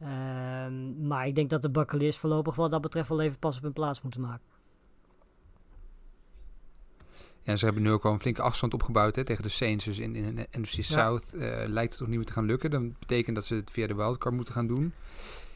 Ehm, 0.00 1.06
maar 1.06 1.26
ik 1.26 1.34
denk 1.34 1.50
dat 1.50 1.62
de 1.62 1.70
Buccaneers 1.70 2.16
voorlopig 2.16 2.54
wat 2.54 2.70
dat 2.70 2.80
betreft 2.80 3.08
wel 3.08 3.20
even 3.20 3.38
pas 3.38 3.56
op 3.56 3.62
hun 3.62 3.72
plaats 3.72 4.02
moeten 4.02 4.20
maken. 4.20 4.50
Ja, 7.42 7.56
ze 7.56 7.64
hebben 7.64 7.82
nu 7.82 7.90
ook 7.90 8.04
al 8.04 8.12
een 8.12 8.20
flinke 8.20 8.42
afstand 8.42 8.74
opgebouwd 8.74 9.16
hè, 9.16 9.24
tegen 9.24 9.42
de 9.42 9.48
Saints. 9.48 9.84
Dus 9.84 9.98
in, 9.98 10.14
in 10.14 10.34
de 10.34 10.48
NFC 10.50 10.82
South 10.82 11.34
uh, 11.34 11.40
lijkt 11.66 11.90
het 11.90 11.98
toch 11.98 12.08
niet 12.08 12.16
meer 12.16 12.26
te 12.26 12.32
gaan 12.32 12.44
lukken. 12.44 12.70
Dan 12.70 12.96
betekent 12.98 13.36
dat 13.36 13.44
ze 13.44 13.54
het 13.54 13.70
via 13.70 13.86
de 13.86 13.94
wildcard 13.94 14.34
moeten 14.34 14.54
gaan 14.54 14.66
doen. 14.66 14.92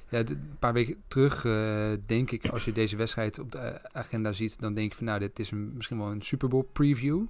Ja, 0.09 0.19
een 0.19 0.57
paar 0.59 0.73
weken 0.73 0.97
terug 1.09 1.45
uh, 1.45 1.93
denk 2.07 2.31
ik, 2.31 2.49
als 2.49 2.65
je 2.65 2.73
deze 2.73 2.97
wedstrijd 2.97 3.39
op 3.39 3.53
de 3.53 3.93
agenda 3.93 4.33
ziet, 4.33 4.61
dan 4.61 4.75
denk 4.75 4.91
ik 4.91 4.97
van 4.97 5.07
nou, 5.07 5.19
dit 5.19 5.39
is 5.39 5.51
een, 5.51 5.73
misschien 5.75 5.99
wel 5.99 6.11
een 6.11 6.23
Super 6.23 6.49
Bowl 6.49 6.69
preview. 6.73 7.25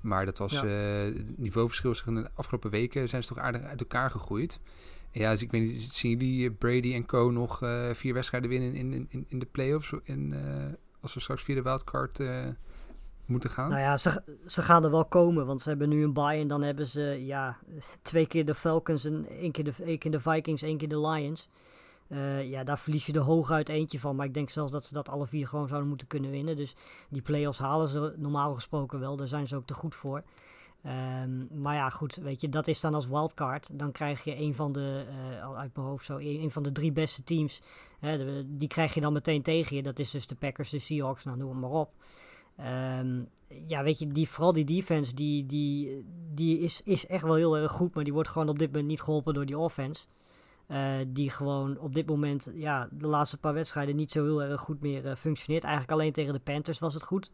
Maar 0.00 0.24
dat 0.24 0.38
was 0.38 0.52
ja. 0.52 0.64
uh, 0.64 1.16
het 1.16 1.38
niveauverschil 1.38 1.94
in 2.06 2.14
de 2.14 2.30
afgelopen 2.34 2.70
weken 2.70 3.08
zijn 3.08 3.22
ze 3.22 3.28
toch 3.28 3.38
aardig 3.38 3.62
uit 3.62 3.80
elkaar 3.80 4.10
gegroeid. 4.10 4.60
Ja, 5.10 5.30
dus 5.30 5.42
ik 5.42 5.50
weet 5.50 5.60
niet, 5.62 5.82
zien 5.92 6.10
jullie 6.10 6.50
Brady 6.50 6.94
en 6.94 7.06
Co 7.06 7.30
nog 7.30 7.62
uh, 7.62 7.90
vier 7.92 8.14
wedstrijden 8.14 8.50
winnen 8.50 8.74
in, 8.74 9.06
in, 9.08 9.24
in, 9.28 9.38
de 9.38 9.46
playoffs? 9.46 9.92
In, 10.02 10.34
als 11.00 11.14
we 11.14 11.20
straks 11.20 11.42
via 11.42 11.54
de 11.54 11.62
wildcard 11.62 12.20
moeten 13.26 13.50
gaan? 13.50 13.70
Nou 13.70 13.80
ja, 13.80 13.96
ze, 13.96 14.22
ze 14.46 14.62
gaan 14.62 14.84
er 14.84 14.90
wel 14.90 15.04
komen, 15.04 15.46
want 15.46 15.60
ze 15.60 15.68
hebben 15.68 15.88
nu 15.88 16.04
een 16.04 16.12
bye 16.12 16.38
en 16.38 16.48
dan 16.48 16.62
hebben 16.62 16.86
ze 16.86 17.24
ja, 17.24 17.58
twee 18.02 18.26
keer 18.26 18.44
de 18.44 18.54
Falcons 18.54 19.04
en 19.04 19.26
één 19.28 19.52
keer 19.52 19.64
de, 19.64 19.72
één 19.84 19.98
keer 19.98 20.10
de 20.10 20.20
Vikings, 20.20 20.62
één 20.62 20.76
keer 20.76 20.88
de 20.88 21.00
Lions. 21.00 21.48
Uh, 22.08 22.50
ja, 22.50 22.64
daar 22.64 22.78
verlies 22.78 23.06
je 23.06 23.12
er 23.12 23.20
hooguit 23.20 23.68
eentje 23.68 24.00
van. 24.00 24.16
Maar 24.16 24.26
ik 24.26 24.34
denk 24.34 24.50
zelfs 24.50 24.72
dat 24.72 24.84
ze 24.84 24.94
dat 24.94 25.08
alle 25.08 25.26
vier 25.26 25.48
gewoon 25.48 25.68
zouden 25.68 25.88
moeten 25.88 26.06
kunnen 26.06 26.30
winnen. 26.30 26.56
Dus 26.56 26.74
die 27.08 27.22
play-offs 27.22 27.58
halen 27.58 27.88
ze 27.88 28.14
normaal 28.16 28.52
gesproken 28.52 29.00
wel. 29.00 29.16
Daar 29.16 29.28
zijn 29.28 29.46
ze 29.46 29.56
ook 29.56 29.66
te 29.66 29.74
goed 29.74 29.94
voor. 29.94 30.22
Um, 31.22 31.48
maar 31.52 31.74
ja, 31.74 31.90
goed, 31.90 32.14
weet 32.14 32.40
je, 32.40 32.48
dat 32.48 32.66
is 32.66 32.80
dan 32.80 32.94
als 32.94 33.08
wildcard. 33.08 33.68
Dan 33.72 33.92
krijg 33.92 34.24
je 34.24 34.36
een 34.36 34.54
van 34.54 34.72
de, 34.72 35.06
uh, 35.38 35.56
uit 35.56 35.76
mijn 35.76 35.86
hoofd 35.86 36.04
zo, 36.04 36.18
een, 36.18 36.50
van 36.50 36.62
de 36.62 36.72
drie 36.72 36.92
beste 36.92 37.24
teams. 37.24 37.62
Hè, 37.98 38.16
de, 38.16 38.44
die 38.46 38.68
krijg 38.68 38.94
je 38.94 39.00
dan 39.00 39.12
meteen 39.12 39.42
tegen 39.42 39.76
je. 39.76 39.82
Dat 39.82 39.98
is 39.98 40.10
dus 40.10 40.26
de 40.26 40.34
Packers, 40.34 40.70
de 40.70 40.78
Seahawks, 40.78 41.24
nou 41.24 41.38
noem 41.38 41.58
maar 41.58 41.70
op. 41.70 41.92
Um, 43.00 43.28
ja, 43.66 43.82
weet 43.82 43.98
je, 43.98 44.08
die, 44.08 44.28
vooral 44.28 44.52
die 44.52 44.64
defense, 44.64 45.14
die, 45.14 45.46
die, 45.46 46.04
die 46.34 46.58
is, 46.58 46.80
is 46.84 47.06
echt 47.06 47.22
wel 47.22 47.34
heel 47.34 47.56
erg 47.56 47.72
goed. 47.72 47.94
Maar 47.94 48.04
die 48.04 48.12
wordt 48.12 48.28
gewoon 48.28 48.48
op 48.48 48.58
dit 48.58 48.68
moment 48.68 48.86
niet 48.86 49.00
geholpen 49.02 49.34
door 49.34 49.46
die 49.46 49.58
offense. 49.58 50.06
Uh, 50.74 50.80
die 51.06 51.30
gewoon 51.30 51.78
op 51.78 51.94
dit 51.94 52.06
moment, 52.06 52.50
ja, 52.54 52.88
de 52.90 53.06
laatste 53.06 53.38
paar 53.38 53.54
wedstrijden 53.54 53.96
niet 53.96 54.12
zo 54.12 54.24
heel 54.24 54.42
erg 54.42 54.60
goed 54.60 54.80
meer 54.80 55.04
uh, 55.04 55.14
functioneert. 55.14 55.64
Eigenlijk 55.64 55.92
alleen 55.92 56.12
tegen 56.12 56.32
de 56.32 56.38
Panthers 56.38 56.78
was 56.78 56.94
het 56.94 57.02
goed. 57.02 57.30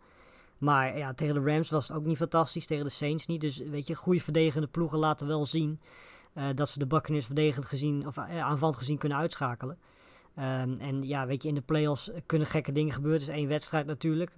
Maar 0.59 0.99
ja, 0.99 1.15
tegen 1.15 1.35
de 1.35 1.53
Rams 1.53 1.71
was 1.71 1.89
het 1.89 1.97
ook 1.97 2.05
niet 2.05 2.17
fantastisch, 2.17 2.67
tegen 2.67 2.85
de 2.85 2.91
Saints 2.91 3.27
niet. 3.27 3.41
Dus 3.41 3.59
weet 3.59 3.87
je, 3.87 3.95
goede 3.95 4.21
verdedigende 4.21 4.67
ploegen 4.67 4.99
laten 4.99 5.27
wel 5.27 5.47
zien 5.47 5.81
uh, 6.35 6.45
dat 6.55 6.69
ze 6.69 6.79
de 6.79 6.87
Buccaneers 6.87 7.27
verdedigend 7.27 7.67
gezien, 7.67 8.07
of 8.07 8.19
aanvallend 8.19 8.79
gezien 8.79 8.99
kunnen 8.99 9.19
uitschakelen. 9.19 9.79
Um, 10.39 10.79
en 10.81 11.03
ja, 11.03 11.27
weet 11.27 11.43
je, 11.43 11.49
in 11.49 11.55
de 11.55 11.61
playoffs 11.61 12.11
kunnen 12.27 12.47
gekke 12.47 12.73
dingen 12.73 12.93
gebeuren. 12.93 13.21
Het 13.21 13.29
is 13.29 13.37
één 13.37 13.49
wedstrijd 13.49 13.87
natuurlijk. 13.87 14.31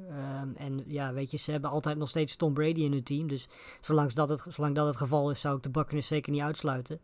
Um, 0.42 0.52
en 0.56 0.82
ja, 0.86 1.12
weet 1.12 1.30
je, 1.30 1.36
ze 1.36 1.50
hebben 1.50 1.70
altijd 1.70 1.98
nog 1.98 2.08
steeds 2.08 2.36
Tom 2.36 2.54
Brady 2.54 2.80
in 2.80 2.92
hun 2.92 3.02
team. 3.02 3.28
Dus 3.28 3.48
zolang 3.80 4.12
dat 4.12 4.28
het, 4.28 4.44
zolang 4.48 4.74
dat 4.74 4.86
het 4.86 4.96
geval 4.96 5.30
is, 5.30 5.40
zou 5.40 5.56
ik 5.56 5.62
de 5.62 5.70
Buccaneers 5.70 6.06
zeker 6.06 6.32
niet 6.32 6.42
uitsluiten. 6.42 7.00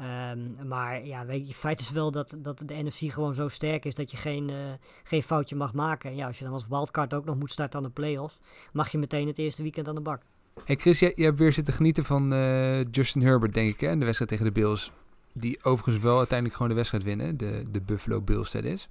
Um, 0.00 0.68
maar 0.68 1.06
ja, 1.06 1.26
weet 1.26 1.48
je, 1.48 1.54
feit 1.54 1.80
is 1.80 1.90
wel 1.90 2.10
dat, 2.10 2.34
dat 2.38 2.62
de 2.66 2.82
NFC 2.82 3.12
gewoon 3.12 3.34
zo 3.34 3.48
sterk 3.48 3.84
is 3.84 3.94
dat 3.94 4.10
je 4.10 4.16
geen, 4.16 4.48
uh, 4.48 4.56
geen 5.02 5.22
foutje 5.22 5.56
mag 5.56 5.74
maken. 5.74 6.10
En 6.10 6.16
ja, 6.16 6.26
als 6.26 6.38
je 6.38 6.44
dan 6.44 6.52
als 6.52 6.68
wildcard 6.68 7.14
ook 7.14 7.24
nog 7.24 7.36
moet 7.36 7.50
starten 7.50 7.78
aan 7.78 7.84
de 7.84 7.90
playoffs, 7.90 8.38
mag 8.72 8.88
je 8.88 8.98
meteen 8.98 9.26
het 9.26 9.38
eerste 9.38 9.62
weekend 9.62 9.88
aan 9.88 9.94
de 9.94 10.00
bak. 10.00 10.22
Hey 10.64 10.76
Chris, 10.76 10.98
jij, 10.98 11.12
jij 11.14 11.26
hebt 11.26 11.38
weer 11.38 11.52
zitten 11.52 11.74
genieten 11.74 12.04
van 12.04 12.32
uh, 12.32 12.84
Justin 12.90 13.22
Herbert, 13.22 13.54
denk 13.54 13.74
ik, 13.74 13.80
hè, 13.80 13.98
de 13.98 14.04
wedstrijd 14.04 14.30
tegen 14.30 14.46
de 14.46 14.52
Bills. 14.52 14.92
Die 15.32 15.64
overigens 15.64 16.04
wel 16.04 16.16
uiteindelijk 16.16 16.56
gewoon 16.56 16.70
de 16.70 16.76
wedstrijd 16.78 17.04
winnen, 17.04 17.36
de, 17.36 17.64
de 17.70 17.80
Buffalo 17.80 18.20
Bills, 18.20 18.50
dat 18.50 18.64
is. 18.64 18.88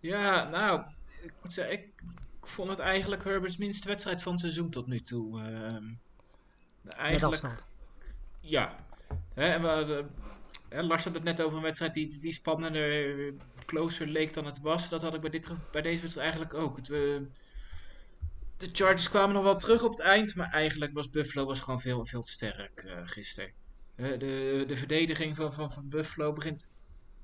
Ja, 0.00 0.48
nou, 0.48 0.80
ik 1.22 1.32
moet 1.42 1.52
zeggen, 1.52 1.74
ik 1.74 1.88
vond 2.40 2.70
het 2.70 2.78
eigenlijk 2.78 3.24
Herbert's 3.24 3.56
minste 3.56 3.88
wedstrijd 3.88 4.22
van 4.22 4.32
het 4.32 4.40
seizoen 4.40 4.70
tot 4.70 4.86
nu 4.86 5.00
toe. 5.00 5.38
Uh, 5.38 5.44
eigenlijk, 6.96 7.20
Met 7.20 7.22
afstand. 7.24 7.66
Ja, 8.40 8.76
Hè, 9.36 9.52
en 9.52 9.62
we, 9.62 10.04
uh, 10.72 10.82
Lars 10.82 11.04
had 11.04 11.14
het 11.14 11.22
net 11.22 11.42
over 11.42 11.56
een 11.56 11.62
wedstrijd 11.62 11.94
die, 11.94 12.18
die 12.18 12.32
spannender, 12.32 13.34
closer 13.66 14.06
leek 14.06 14.32
dan 14.32 14.44
het 14.44 14.60
was. 14.60 14.88
Dat 14.88 15.02
had 15.02 15.14
ik 15.14 15.20
bij, 15.20 15.30
dit, 15.30 15.50
bij 15.72 15.82
deze 15.82 16.00
wedstrijd 16.00 16.32
eigenlijk 16.32 16.64
ook. 16.64 16.76
Het, 16.76 16.86
de 18.56 18.68
Chargers 18.72 19.08
kwamen 19.08 19.34
nog 19.34 19.42
wel 19.42 19.56
terug 19.56 19.82
op 19.82 19.90
het 19.90 20.00
eind, 20.00 20.34
maar 20.34 20.50
eigenlijk 20.50 20.92
was 20.92 21.10
Buffalo 21.10 21.46
was 21.46 21.60
gewoon 21.60 21.80
veel, 21.80 22.06
veel 22.06 22.22
te 22.22 22.30
sterk 22.30 22.84
uh, 22.86 22.98
gisteren. 23.04 23.52
de, 23.94 24.64
de 24.66 24.76
verdediging 24.76 25.36
van, 25.36 25.52
van, 25.52 25.88
Buffalo 25.88 26.32
begint 26.32 26.68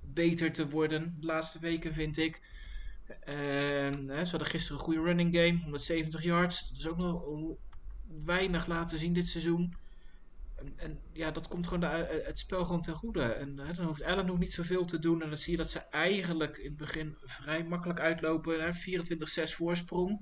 beter 0.01 0.53
te 0.53 0.69
worden 0.69 1.17
de 1.21 1.27
laatste 1.27 1.59
weken, 1.59 1.93
vind 1.93 2.17
ik. 2.17 2.41
Ze 3.25 4.29
hadden 4.31 4.47
gisteren 4.47 4.79
een 4.79 4.85
goede 4.85 5.03
running 5.03 5.37
game, 5.37 5.59
170 5.63 6.23
yards. 6.23 6.69
Dat 6.69 6.79
is 6.79 6.87
ook 6.87 6.97
nog 6.97 7.25
weinig 8.25 8.67
laten 8.67 8.99
zien 8.99 9.13
dit 9.13 9.27
seizoen. 9.27 9.75
En, 10.63 10.73
en, 10.77 11.01
ja, 11.13 11.31
dat 11.31 11.49
komt 11.49 11.67
gewoon 11.67 11.81
de, 11.81 12.23
het 12.25 12.39
spel 12.39 12.65
gewoon 12.65 12.83
ten 12.83 12.95
goede. 12.95 13.23
En 13.23 13.59
hè, 13.59 13.73
dan 13.73 13.85
hoeft 13.85 14.03
Allen 14.03 14.27
nog 14.27 14.39
niet 14.39 14.53
zoveel 14.53 14.85
te 14.85 14.99
doen. 14.99 15.23
En 15.23 15.29
dan 15.29 15.39
zie 15.39 15.53
je 15.53 15.59
dat 15.59 15.71
ze 15.71 15.79
eigenlijk 15.79 16.57
in 16.57 16.69
het 16.69 16.77
begin 16.77 17.17
vrij 17.25 17.65
makkelijk 17.65 18.01
uitlopen. 18.01 18.75
24-6 18.75 18.75
voorsprong. 19.43 20.21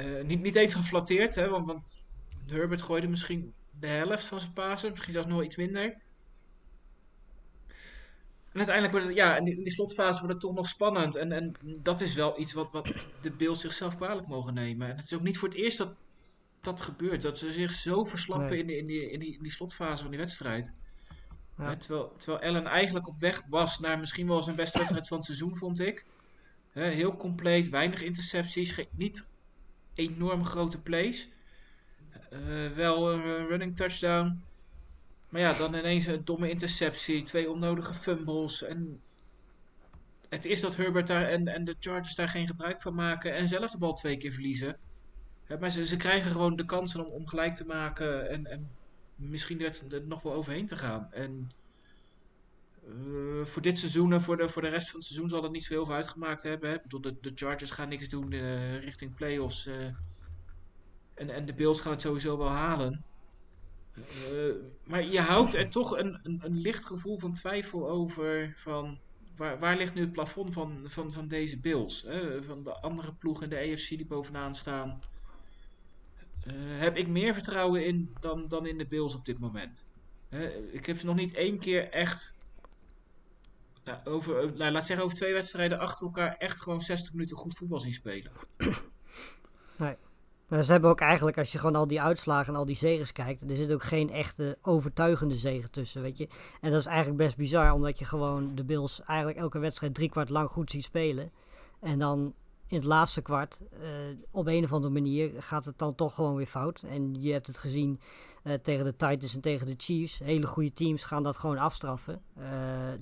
Uh, 0.00 0.24
niet, 0.24 0.40
niet 0.40 0.56
eens 0.56 0.74
geflatteerd, 0.74 1.34
hè, 1.34 1.48
want, 1.48 1.66
want 1.66 2.04
Herbert 2.44 2.82
gooide 2.82 3.08
misschien 3.08 3.52
de 3.80 3.86
helft 3.86 4.24
van 4.24 4.40
zijn 4.40 4.52
pasen. 4.52 4.90
Misschien 4.90 5.12
zelfs 5.12 5.28
nog 5.28 5.44
iets 5.44 5.56
minder. 5.56 5.84
En 8.52 8.62
uiteindelijk 8.62 8.92
wordt 8.92 9.06
het, 9.06 9.16
ja, 9.16 9.36
in 9.36 9.44
die, 9.44 9.70
slotfase 9.70 10.18
wordt 10.18 10.32
het 10.32 10.40
toch 10.40 10.54
nog 10.54 10.68
spannend. 10.68 11.14
En, 11.16 11.32
en 11.32 11.56
dat 11.82 12.00
is 12.00 12.14
wel 12.14 12.40
iets 12.40 12.52
wat, 12.52 12.72
wat 12.72 12.92
de 13.20 13.32
Bills 13.32 13.60
zichzelf 13.60 13.96
kwalijk 13.96 14.26
mogen 14.26 14.54
nemen. 14.54 14.88
En 14.88 14.96
het 14.96 15.04
is 15.04 15.14
ook 15.14 15.22
niet 15.22 15.38
voor 15.38 15.48
het 15.48 15.56
eerst 15.56 15.78
dat 15.78 15.94
dat 16.66 16.80
gebeurt. 16.80 17.22
Dat 17.22 17.38
ze 17.38 17.52
zich 17.52 17.72
zo 17.72 18.04
verslappen 18.04 18.48
nee. 18.48 18.58
in, 18.58 18.66
de, 18.66 18.76
in, 18.76 18.86
die, 18.86 19.10
in, 19.10 19.20
die, 19.20 19.36
in 19.36 19.42
die 19.42 19.52
slotfase 19.52 20.02
van 20.02 20.10
die 20.10 20.20
wedstrijd. 20.20 20.72
Ja. 21.58 21.76
Terwijl, 21.76 22.14
terwijl 22.16 22.42
Allen 22.42 22.66
eigenlijk 22.66 23.06
op 23.06 23.20
weg 23.20 23.42
was 23.48 23.78
naar 23.78 23.98
misschien 23.98 24.26
wel 24.26 24.42
zijn 24.42 24.56
beste 24.56 24.78
wedstrijd 24.78 25.08
van 25.08 25.16
het 25.16 25.26
seizoen, 25.26 25.56
vond 25.56 25.80
ik. 25.80 26.04
He, 26.72 26.88
heel 26.88 27.16
compleet, 27.16 27.68
weinig 27.68 28.02
intercepties, 28.02 28.86
niet 28.90 29.26
enorm 29.94 30.44
grote 30.44 30.80
plays. 30.80 31.28
Uh, 32.32 32.70
wel 32.70 33.12
een 33.12 33.46
running 33.46 33.76
touchdown. 33.76 34.42
Maar 35.28 35.40
ja, 35.40 35.52
dan 35.52 35.74
ineens 35.74 36.06
een 36.06 36.24
domme 36.24 36.50
interceptie, 36.50 37.22
twee 37.22 37.50
onnodige 37.50 37.94
fumbles. 37.94 38.62
En 38.62 39.00
het 40.28 40.44
is 40.44 40.60
dat 40.60 40.76
Herbert 40.76 41.06
daar 41.06 41.28
en, 41.28 41.48
en 41.48 41.64
de 41.64 41.76
Chargers 41.80 42.14
daar 42.14 42.28
geen 42.28 42.46
gebruik 42.46 42.82
van 42.82 42.94
maken 42.94 43.34
en 43.34 43.48
zelf 43.48 43.70
de 43.70 43.78
bal 43.78 43.94
twee 43.94 44.16
keer 44.16 44.32
verliezen. 44.32 44.78
Maar 45.60 45.70
ze, 45.70 45.96
krijgen 45.96 46.30
gewoon 46.30 46.56
de 46.56 46.64
kansen 46.64 47.06
om, 47.06 47.12
om 47.12 47.26
gelijk 47.26 47.54
te 47.54 47.66
maken 47.66 48.28
en, 48.28 48.46
en 48.46 48.70
misschien 49.14 49.60
er 49.60 50.06
nog 50.06 50.22
wel 50.22 50.32
overheen 50.32 50.66
te 50.66 50.76
gaan. 50.76 51.12
En 51.12 51.50
uh, 52.88 53.44
voor 53.44 53.62
dit 53.62 53.78
seizoen 53.78 54.12
en 54.12 54.20
voor 54.20 54.36
de, 54.36 54.48
voor 54.48 54.62
de 54.62 54.68
rest 54.68 54.90
van 54.90 54.98
het 54.98 55.08
seizoen 55.08 55.28
zal 55.28 55.40
dat 55.40 55.52
niet 55.52 55.64
zo 55.64 55.72
heel 55.72 55.84
veel 55.84 55.94
uitgemaakt 55.94 56.42
hebben. 56.42 56.70
Hè? 56.70 56.76
De, 57.00 57.16
de 57.20 57.32
Chargers 57.34 57.70
gaan 57.70 57.88
niks 57.88 58.08
doen 58.08 58.32
uh, 58.32 58.78
richting 58.78 59.14
playoffs. 59.14 59.66
Uh, 59.66 59.74
en, 61.14 61.30
en 61.30 61.46
de 61.46 61.54
Bills 61.54 61.80
gaan 61.80 61.92
het 61.92 62.00
sowieso 62.00 62.38
wel 62.38 62.48
halen. 62.48 63.04
maar 64.84 65.04
je 65.04 65.20
houdt 65.20 65.54
er 65.54 65.68
toch 65.68 65.98
een, 65.98 66.20
een, 66.22 66.40
een 66.42 66.58
licht 66.60 66.84
gevoel 66.84 67.18
van 67.18 67.34
twijfel 67.34 67.88
over 67.88 68.52
van 68.56 68.98
waar, 69.36 69.58
waar 69.58 69.76
ligt 69.76 69.94
nu 69.94 70.00
het 70.00 70.12
plafond 70.12 70.52
van, 70.52 70.82
van, 70.84 71.12
van 71.12 71.28
deze 71.28 71.58
Bills? 71.58 72.02
Hè? 72.02 72.42
Van 72.42 72.62
de 72.62 72.80
andere 72.80 73.14
ploegen 73.14 73.44
in 73.44 73.50
de 73.50 73.72
AFC 73.72 73.88
die 73.88 74.06
bovenaan 74.06 74.54
staan. 74.54 75.00
Uh, 76.46 76.52
heb 76.56 76.96
ik 76.96 77.08
meer 77.08 77.34
vertrouwen 77.34 77.86
in 77.86 78.14
dan, 78.20 78.48
dan 78.48 78.66
in 78.66 78.78
de 78.78 78.86
Bills 78.86 79.14
op 79.14 79.24
dit 79.24 79.38
moment. 79.38 79.86
Ik 80.70 80.86
heb 80.86 80.96
ze 80.96 81.06
nog 81.06 81.16
niet 81.16 81.34
één 81.34 81.58
keer 81.58 81.90
echt. 81.90 82.38
Nou, 83.84 83.98
over, 84.04 84.52
nou, 84.56 84.72
laat 84.72 84.86
zeggen, 84.86 85.04
over 85.04 85.16
twee 85.16 85.32
wedstrijden 85.32 85.78
achter 85.78 86.06
elkaar 86.06 86.36
echt 86.36 86.62
gewoon 86.62 86.80
60 86.80 87.12
minuten 87.12 87.36
goed 87.36 87.56
voetbal 87.56 87.80
zien 87.80 87.92
spelen. 87.92 88.32
Nee. 89.78 89.96
Maar 90.48 90.62
ze 90.62 90.72
hebben 90.72 90.90
ook 90.90 91.00
eigenlijk, 91.00 91.38
als 91.38 91.52
je 91.52 91.58
gewoon 91.58 91.76
al 91.76 91.86
die 91.86 92.00
uitslagen 92.00 92.52
en 92.52 92.58
al 92.58 92.66
die 92.66 92.76
zegens 92.76 93.12
kijkt, 93.12 93.50
er 93.50 93.56
zit 93.56 93.72
ook 93.72 93.82
geen 93.82 94.10
echte 94.10 94.58
overtuigende 94.62 95.36
zegen 95.36 95.70
tussen, 95.70 96.02
weet 96.02 96.16
je. 96.16 96.28
En 96.60 96.70
dat 96.70 96.80
is 96.80 96.86
eigenlijk 96.86 97.18
best 97.18 97.36
bizar, 97.36 97.72
omdat 97.72 97.98
je 97.98 98.04
gewoon 98.04 98.54
de 98.54 98.64
Bills 98.64 99.02
eigenlijk 99.02 99.38
elke 99.38 99.58
wedstrijd 99.58 99.94
drie 99.94 100.08
kwart 100.08 100.28
lang 100.28 100.50
goed 100.50 100.70
ziet 100.70 100.84
spelen. 100.84 101.30
En 101.80 101.98
dan 101.98 102.34
in 102.68 102.76
het 102.76 102.84
laatste 102.86 103.22
kwart, 103.22 103.60
uh, 103.82 103.88
op 104.30 104.46
een 104.46 104.64
of 104.64 104.72
andere 104.72 104.92
manier, 104.92 105.30
gaat 105.38 105.64
het 105.64 105.78
dan 105.78 105.94
toch 105.94 106.14
gewoon 106.14 106.36
weer 106.36 106.46
fout. 106.46 106.84
En 106.88 107.14
je 107.22 107.32
hebt 107.32 107.46
het 107.46 107.58
gezien 107.58 108.00
uh, 108.44 108.54
tegen 108.54 108.84
de 108.84 108.96
Titans 108.96 109.34
en 109.34 109.40
tegen 109.40 109.66
de 109.66 109.74
Chiefs. 109.76 110.18
Hele 110.18 110.46
goede 110.46 110.72
teams 110.72 111.04
gaan 111.04 111.22
dat 111.22 111.36
gewoon 111.36 111.58
afstraffen. 111.58 112.22
Uh, 112.38 112.44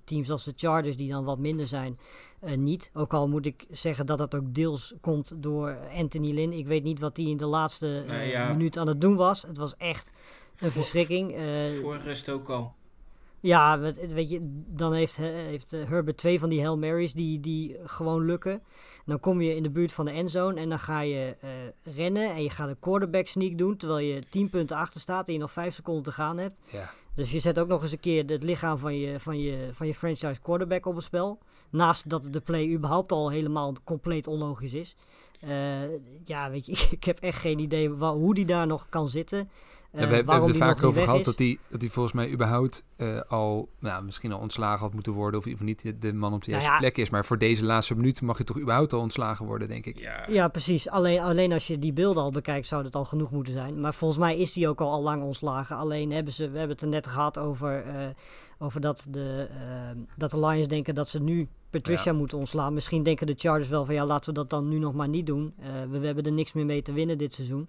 teams 0.05 0.31
als 0.31 0.45
de 0.45 0.53
Chargers, 0.57 0.97
die 0.97 1.11
dan 1.11 1.25
wat 1.25 1.39
minder 1.39 1.67
zijn, 1.67 1.99
eh, 2.41 2.57
niet. 2.57 2.91
Ook 2.95 3.13
al 3.15 3.29
moet 3.29 3.47
ik 3.47 3.67
zeggen 3.71 4.07
dat 4.07 4.19
dat 4.19 4.35
ook 4.35 4.55
deels 4.55 4.95
komt 5.01 5.33
door 5.37 5.79
Anthony 5.97 6.33
Lynn. 6.33 6.53
Ik 6.53 6.67
weet 6.67 6.83
niet 6.83 6.99
wat 7.01 7.17
hij 7.17 7.27
in 7.27 7.37
de 7.37 7.47
laatste 7.47 8.01
eh, 8.01 8.09
Nou 8.09 8.23
ja. 8.23 8.49
minuut 8.53 8.79
aan 8.79 8.89
het 8.89 9.01
doen 9.01 9.17
was. 9.17 9.43
Het 9.43 9.57
was 9.57 9.77
echt 9.77 10.09
een 10.09 10.15
Voor- 10.53 10.71
verschrikking. 10.71 11.35
Eh, 11.35 11.67
Voor 11.81 11.97
rust 11.97 12.29
ook 12.31 12.49
al. 12.49 12.75
Ja, 13.45 13.79
weet, 14.09 14.31
je, 14.31 14.63
dan 14.67 14.93
heeft, 14.93 15.19
eh, 15.19 15.25
heeft 15.25 15.73
eh, 15.73 15.89
Herbert 15.89 16.17
twee 16.17 16.39
van 16.39 16.49
die 16.49 16.61
Hail 16.61 16.79
Marys 16.79 17.13
die, 17.13 17.41
die 17.41 17.77
gewoon 17.85 18.25
lukken. 18.25 18.63
Dan 19.07 19.21
kom 19.21 19.41
je 19.41 19.57
in 19.57 19.63
de 19.63 19.71
buurt 19.71 19.93
van 19.93 20.05
de 20.05 20.11
endzone 20.11 20.61
en 20.61 20.69
dan 20.69 20.79
ga 20.79 21.01
je 21.01 21.37
eh, 21.41 21.51
rennen 21.97 22.31
en 22.31 22.43
je 22.43 22.51
gaat 22.51 22.69
een 22.69 22.79
quarterback 22.81 23.27
sneak 23.27 23.59
doen 23.59 23.77
terwijl 23.77 24.07
je 24.07 24.23
10 24.31 24.51
punten 24.51 24.77
achter 24.77 25.01
staat 25.01 25.27
en 25.27 25.33
je 25.33 25.39
nog 25.39 25.53
5 25.53 25.75
seconden 25.75 26.03
te 26.03 26.13
gaan 26.13 26.39
hebt. 26.39 26.55
Ja. 26.71 26.91
Dus 27.15 27.31
je 27.31 27.41
zet 27.41 27.59
ook 27.59 27.69
nog 27.69 27.83
eens 27.83 27.93
een 27.93 28.01
keer 28.01 28.25
het 28.27 28.43
lichaam 28.43 28.79
van 28.79 28.99
je, 28.99 29.21
van 29.21 29.41
je, 29.41 29.69
van 29.73 29.87
je 29.87 29.95
franchise 29.95 30.41
quarterback 30.43 30.87
op 30.87 30.95
het 30.95 31.05
spel. 31.05 31.39
Naast 31.71 32.09
dat 32.09 32.33
de 32.33 32.41
play 32.41 32.69
überhaupt 32.69 33.13
al 33.13 33.31
helemaal 33.31 33.75
compleet 33.85 34.27
onlogisch 34.27 34.75
is. 34.75 34.97
Ja, 36.25 36.51
weet 36.51 36.67
je, 36.67 36.73
ik 36.97 37.05
heb 37.05 37.19
echt 37.19 37.39
geen 37.39 37.59
idee 37.59 37.89
hoe 37.89 38.35
die 38.35 38.47
daar 38.47 38.67
nog 38.67 38.89
kan 38.89 39.09
zitten. 39.09 39.49
Ja, 39.95 40.01
Eh, 40.01 40.09
we, 40.09 40.15
hebben 40.15 40.25
waarom 40.25 40.47
het 40.47 40.61
er 40.61 40.67
vaak 40.67 40.83
over 40.83 41.03
gehad 41.03 41.25
dat 41.25 41.39
hij 41.39 41.59
dat 41.69 41.81
hij 41.81 41.91
volgens 41.91 42.15
mij 42.15 42.31
überhaupt 42.31 42.85
eh, 42.97 43.21
al 43.21 43.69
nou, 43.79 44.05
misschien 44.05 44.33
al 44.33 44.39
ontslagen 44.39 44.81
had 44.81 44.95
moeten 44.95 45.13
worden. 45.13 45.41
Of 45.41 45.47
in 45.47 45.53
ieder 45.53 45.67
geval 45.67 45.91
niet 45.91 46.03
de, 46.03 46.13
man 46.13 46.33
op 46.33 46.45
de 46.45 46.51
Nou 46.51 46.63
juiste 46.63 46.85
ja. 46.85 46.91
plek 46.91 47.05
is. 47.05 47.11
Maar 47.11 47.25
voor 47.25 47.39
deze 47.39 47.65
laatste 47.65 47.97
minuut 47.97 48.23
mag 48.23 48.39
je 48.39 48.45
toch 48.45 48.61
überhaupt 48.61 48.93
al 48.93 49.01
ontslagen 49.01 49.47
worden, 49.47 49.69
denk 49.69 49.87
ik. 49.87 49.99
Ja. 49.99 50.25
Ja, 50.29 50.49
precies. 50.49 50.89
Alleen, 50.89 51.21
alleen 51.21 51.53
als 51.53 51.67
je 51.67 51.79
die 51.79 51.93
beelden 51.93 52.23
al 52.23 52.31
bekijkt, 52.31 52.67
zou 52.67 52.83
dat 52.83 52.95
al 52.95 53.05
genoeg 53.05 53.31
moeten 53.31 53.53
zijn. 53.53 53.81
Maar 53.81 53.95
volgens 53.95 54.21
mij 54.21 54.39
is 54.39 54.53
die 54.53 54.69
ook 54.69 54.81
al, 54.81 54.91
al 54.91 55.03
lang 55.03 55.23
ontslagen. 55.23 55.77
Alleen 55.77 56.13
hebben 56.13 56.33
ze, 56.33 56.51
we 56.51 56.59
hebben 56.59 56.77
het 56.77 56.85
er 56.85 56.91
net 56.91 57.07
gehad 57.07 57.39
over, 57.39 57.83
eh, 57.83 58.07
over 58.59 58.81
dat, 58.81 59.07
de, 59.09 59.49
dat 60.17 60.31
de 60.31 60.47
Lions 60.47 60.69
denken 60.69 60.95
dat 60.95 61.09
ze 61.09 61.21
nu 61.21 61.49
Patricia 61.81 62.13
moeten 62.13 62.39
ontslaan. 62.39 62.75
Misschien 62.75 63.03
denken 63.03 63.27
de 63.27 63.35
Chargers 63.37 63.69
wel 63.69 63.85
van 63.85 63.95
ja, 63.95 64.07
laten 64.07 64.29
we 64.29 64.39
dat 64.41 64.51
dan 64.51 64.69
nu 64.69 64.79
nog 64.79 64.95
maar 64.95 65.09
niet 65.09 65.27
doen. 65.27 65.55
Eh, 65.59 65.67
we, 65.91 65.99
we 65.99 66.07
hebben 66.07 66.25
er 66.25 66.33
niks 66.33 66.53
meer 66.53 66.65
mee 66.65 66.83
te 66.83 66.93
winnen 66.93 67.19
dit 67.19 67.35
seizoen. 67.35 67.69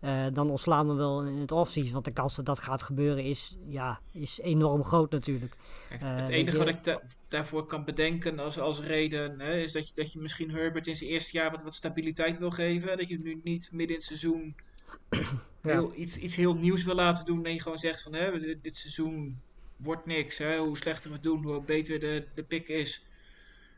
Eh, 0.00 0.26
dan 0.32 0.50
ontslaan 0.50 0.88
we 0.88 0.94
wel 0.94 1.22
in 1.24 1.36
het 1.38 1.52
offseason. 1.52 1.92
Want 1.92 2.04
de 2.04 2.12
kans 2.12 2.36
dat 2.36 2.44
dat 2.46 2.58
gaat 2.58 2.82
gebeuren 2.82 3.24
is, 3.24 3.56
ja, 3.68 4.00
is 4.12 4.38
enorm 4.40 4.84
groot 4.84 5.10
natuurlijk. 5.10 5.56
Kijk, 5.88 6.02
Eh, 6.02 6.08
het 6.16 6.28
weet 6.28 6.36
enige 6.36 6.52
je- 6.58 6.64
wat 6.64 6.68
ik 6.74 6.84
da- 6.84 7.02
daarvoor 7.28 7.66
kan 7.66 7.84
bedenken 7.84 8.38
als, 8.38 8.58
als 8.58 8.80
reden 8.80 9.40
hè, 9.40 9.56
is 9.56 9.72
dat 9.72 9.88
je, 9.88 9.94
dat 9.94 10.12
je 10.12 10.18
misschien 10.18 10.50
Herbert 10.50 10.86
in 10.86 10.96
zijn 10.96 11.10
eerste 11.10 11.36
jaar 11.36 11.50
wat, 11.50 11.62
wat 11.62 11.74
stabiliteit 11.74 12.38
wil 12.38 12.50
geven. 12.50 12.98
Dat 12.98 13.08
je 13.08 13.14
hem 13.14 13.24
nu 13.24 13.40
niet 13.44 13.68
midden 13.72 13.88
in 13.96 14.02
het 14.02 14.04
seizoen 14.04 14.54
heel, 15.62 15.92
iets, 15.94 16.16
iets 16.16 16.36
heel 16.36 16.54
nieuws 16.56 16.84
wil 16.84 16.94
laten 16.94 17.24
doen. 17.24 17.44
En 17.44 17.52
je 17.52 17.60
gewoon 17.62 17.78
zegt 17.78 18.02
van 18.02 18.14
hè, 18.14 18.40
dit, 18.40 18.62
dit 18.64 18.76
seizoen 18.76 19.40
wordt 19.76 20.06
niks. 20.06 20.38
Hè, 20.38 20.58
hoe 20.58 20.76
slechter 20.76 21.08
we 21.10 21.14
het 21.14 21.24
doen, 21.24 21.44
hoe 21.44 21.62
beter 21.62 21.98
de, 22.00 22.26
de 22.34 22.44
pick 22.44 22.68
is. 22.68 23.06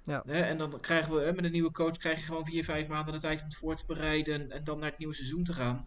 Ja. 0.04 0.22
Hè, 0.26 0.40
en 0.40 0.58
dan 0.58 0.80
krijgen 0.80 1.14
we 1.14 1.20
hè, 1.20 1.32
met 1.32 1.44
een 1.44 1.52
nieuwe 1.52 1.70
coach 1.72 1.96
krijg 1.96 2.18
je 2.18 2.24
gewoon 2.24 2.44
vier, 2.46 2.64
vijf 2.64 2.86
maanden 2.88 3.14
de 3.14 3.20
tijd 3.20 3.38
om 3.40 3.44
het 3.46 3.56
voor 3.56 3.76
te 3.76 3.84
bereiden. 3.86 4.50
En 4.50 4.64
dan 4.64 4.78
naar 4.78 4.88
het 4.90 4.98
nieuwe 4.98 5.14
seizoen 5.14 5.44
te 5.44 5.52
gaan. 5.52 5.86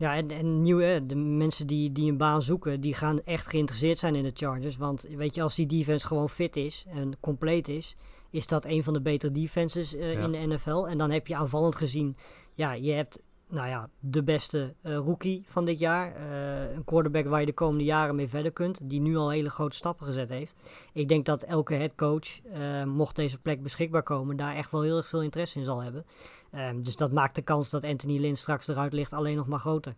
Ja, 0.00 0.14
en, 0.16 0.30
en 0.30 0.62
nieuw, 0.62 0.78
hè, 0.78 1.06
de 1.06 1.14
mensen 1.14 1.66
die, 1.66 1.92
die 1.92 2.10
een 2.10 2.16
baan 2.16 2.42
zoeken, 2.42 2.80
die 2.80 2.94
gaan 2.94 3.22
echt 3.22 3.48
geïnteresseerd 3.48 3.98
zijn 3.98 4.14
in 4.14 4.22
de 4.22 4.30
Chargers. 4.34 4.76
Want 4.76 5.06
weet 5.16 5.34
je, 5.34 5.42
als 5.42 5.54
die 5.54 5.66
defense 5.66 6.06
gewoon 6.06 6.28
fit 6.30 6.56
is 6.56 6.84
en 6.88 7.16
compleet 7.20 7.68
is, 7.68 7.96
is 8.30 8.46
dat 8.46 8.64
een 8.64 8.84
van 8.84 8.92
de 8.92 9.00
betere 9.00 9.32
defenses 9.32 9.94
eh, 9.94 10.12
Ja. 10.12 10.20
in 10.24 10.32
de 10.32 10.54
NFL. 10.54 10.86
En 10.86 10.98
dan 10.98 11.10
heb 11.10 11.26
je 11.26 11.36
aanvallend 11.36 11.74
gezien, 11.76 12.16
ja, 12.54 12.72
je 12.72 12.92
hebt 12.92 13.20
nou 13.48 13.68
ja, 13.68 13.88
de 13.98 14.22
beste 14.22 14.74
eh, 14.82 14.96
rookie 14.96 15.44
van 15.48 15.64
dit 15.64 15.78
jaar. 15.78 16.14
Eh, 16.14 16.74
een 16.74 16.84
quarterback 16.84 17.26
waar 17.26 17.40
je 17.40 17.46
de 17.46 17.52
komende 17.52 17.84
jaren 17.84 18.14
mee 18.14 18.28
verder 18.28 18.52
kunt, 18.52 18.80
die 18.82 19.00
nu 19.00 19.16
al 19.16 19.30
hele 19.30 19.50
grote 19.50 19.76
stappen 19.76 20.06
gezet 20.06 20.28
heeft. 20.28 20.54
Ik 20.92 21.08
denk 21.08 21.24
dat 21.24 21.42
elke 21.42 21.74
headcoach, 21.74 22.40
eh 22.52 22.84
mocht 22.84 23.16
deze 23.16 23.38
plek 23.38 23.62
beschikbaar 23.62 24.02
komen, 24.02 24.36
daar 24.36 24.54
echt 24.54 24.70
wel 24.70 24.82
heel 24.82 24.96
erg 24.96 25.08
veel 25.08 25.22
interesse 25.22 25.58
in 25.58 25.64
zal 25.64 25.82
hebben. 25.82 26.04
Ehm, 26.50 26.82
dus 26.82 26.96
dat 26.96 27.12
maakt 27.12 27.34
de 27.34 27.42
kans 27.42 27.70
dat 27.70 27.84
Anthony 27.84 28.18
Lynn 28.18 28.36
straks 28.36 28.68
eruit 28.68 28.92
ligt 28.92 29.12
alleen 29.12 29.36
nog 29.36 29.46
maar 29.46 29.58
groter. 29.58 29.94